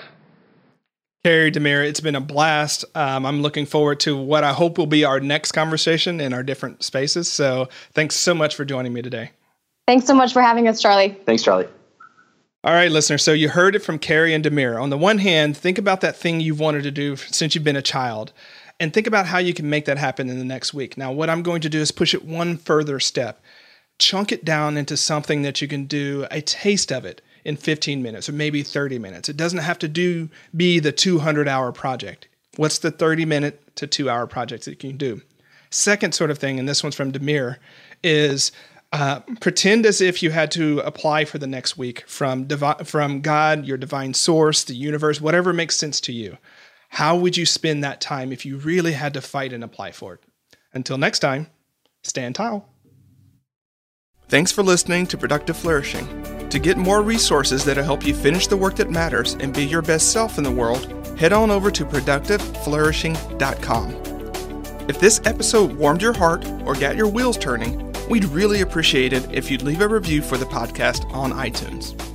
Carey 1.25 1.51
Demir, 1.51 1.85
it's 1.85 1.99
been 1.99 2.15
a 2.15 2.21
blast. 2.21 2.85
Um, 2.95 3.25
I'm 3.25 3.41
looking 3.41 3.65
forward 3.65 3.99
to 4.01 4.15
what 4.15 4.43
I 4.43 4.53
hope 4.53 4.77
will 4.77 4.87
be 4.87 5.03
our 5.03 5.19
next 5.19 5.51
conversation 5.51 6.21
in 6.21 6.33
our 6.33 6.43
different 6.43 6.83
spaces. 6.83 7.29
So 7.29 7.67
thanks 7.93 8.15
so 8.15 8.33
much 8.33 8.55
for 8.55 8.63
joining 8.63 8.93
me 8.93 9.01
today. 9.01 9.31
Thanks 9.89 10.05
so 10.05 10.13
much 10.13 10.33
for 10.33 10.41
having 10.43 10.67
us, 10.67 10.79
Charlie. 10.79 11.17
Thanks, 11.25 11.41
Charlie. 11.41 11.65
All 12.63 12.73
right, 12.73 12.91
listener. 12.91 13.17
So 13.17 13.33
you 13.33 13.49
heard 13.49 13.75
it 13.75 13.79
from 13.79 13.97
Carey 13.97 14.35
and 14.35 14.45
Demir. 14.45 14.79
On 14.79 14.91
the 14.91 14.99
one 14.99 15.17
hand, 15.17 15.57
think 15.57 15.79
about 15.79 16.01
that 16.01 16.15
thing 16.15 16.39
you've 16.39 16.59
wanted 16.59 16.83
to 16.83 16.91
do 16.91 17.15
since 17.15 17.55
you've 17.55 17.63
been 17.63 17.75
a 17.75 17.81
child 17.81 18.31
and 18.79 18.93
think 18.93 19.07
about 19.07 19.25
how 19.25 19.39
you 19.39 19.51
can 19.51 19.67
make 19.67 19.85
that 19.85 19.97
happen 19.97 20.29
in 20.29 20.37
the 20.37 20.45
next 20.45 20.75
week. 20.75 20.95
Now, 20.95 21.11
what 21.11 21.27
I'm 21.27 21.41
going 21.41 21.61
to 21.61 21.69
do 21.69 21.79
is 21.79 21.89
push 21.89 22.13
it 22.13 22.23
one 22.23 22.57
further 22.57 22.99
step. 22.99 23.41
Chunk 23.97 24.31
it 24.31 24.45
down 24.45 24.77
into 24.77 24.95
something 24.95 25.41
that 25.41 25.59
you 25.59 25.67
can 25.67 25.85
do 25.85 26.27
a 26.29 26.41
taste 26.41 26.91
of 26.91 27.03
it 27.03 27.23
in 27.43 27.57
15 27.57 28.03
minutes 28.03 28.29
or 28.29 28.33
maybe 28.33 28.61
30 28.61 28.99
minutes. 28.99 29.27
It 29.27 29.37
doesn't 29.37 29.57
have 29.57 29.79
to 29.79 29.87
do 29.87 30.29
be 30.55 30.77
the 30.77 30.91
200 30.91 31.47
hour 31.47 31.71
project. 31.71 32.27
What's 32.57 32.77
the 32.77 32.91
30 32.91 33.25
minute 33.25 33.75
to 33.77 33.87
2 33.87 34.07
hour 34.07 34.27
project 34.27 34.65
that 34.65 34.83
you 34.83 34.91
can 34.91 34.97
do? 34.97 35.23
Second 35.71 36.13
sort 36.13 36.29
of 36.29 36.37
thing, 36.37 36.59
and 36.59 36.69
this 36.69 36.83
one's 36.83 36.95
from 36.95 37.11
Demir, 37.11 37.57
is 38.03 38.51
uh, 38.91 39.19
pretend 39.39 39.85
as 39.85 40.01
if 40.01 40.23
you 40.23 40.31
had 40.31 40.49
to 40.51 40.79
apply 40.79 41.23
for 41.25 41.37
the 41.37 41.47
next 41.47 41.77
week 41.77 42.03
from 42.07 42.45
divi- 42.45 42.83
from 42.83 43.21
God, 43.21 43.65
your 43.65 43.77
divine 43.77 44.13
source, 44.13 44.63
the 44.63 44.75
universe, 44.75 45.21
whatever 45.21 45.53
makes 45.53 45.77
sense 45.77 46.01
to 46.01 46.11
you. 46.11 46.37
How 46.89 47.15
would 47.15 47.37
you 47.37 47.45
spend 47.45 47.83
that 47.83 48.01
time 48.01 48.31
if 48.31 48.43
you 48.45 48.57
really 48.57 48.93
had 48.93 49.13
to 49.13 49.21
fight 49.21 49.53
and 49.53 49.63
apply 49.63 49.91
for 49.91 50.15
it? 50.15 50.23
Until 50.73 50.97
next 50.97 51.19
time, 51.19 51.47
stand 52.01 52.33
tall. 52.35 52.73
Thanks 54.27 54.51
for 54.51 54.63
listening 54.63 55.05
to 55.07 55.17
Productive 55.17 55.57
Flourishing. 55.57 56.07
To 56.49 56.59
get 56.59 56.77
more 56.77 57.01
resources 57.03 57.63
that'll 57.65 57.83
help 57.83 58.05
you 58.05 58.15
finish 58.15 58.47
the 58.47 58.57
work 58.57 58.75
that 58.77 58.89
matters 58.89 59.35
and 59.39 59.53
be 59.53 59.65
your 59.65 59.83
best 59.83 60.11
self 60.11 60.39
in 60.39 60.43
the 60.43 60.51
world, 60.51 60.91
head 61.17 61.33
on 61.33 61.51
over 61.51 61.69
to 61.71 61.85
productiveflourishing.com. 61.85 63.95
If 64.89 64.99
this 64.99 65.21
episode 65.25 65.73
warmed 65.73 66.01
your 66.01 66.13
heart 66.13 66.43
or 66.65 66.73
got 66.73 66.95
your 66.95 67.07
wheels 67.07 67.37
turning, 67.37 67.88
We'd 68.09 68.25
really 68.25 68.61
appreciate 68.61 69.13
it 69.13 69.31
if 69.31 69.51
you'd 69.51 69.61
leave 69.61 69.81
a 69.81 69.87
review 69.87 70.23
for 70.23 70.37
the 70.37 70.45
podcast 70.45 71.09
on 71.13 71.31
iTunes. 71.31 72.08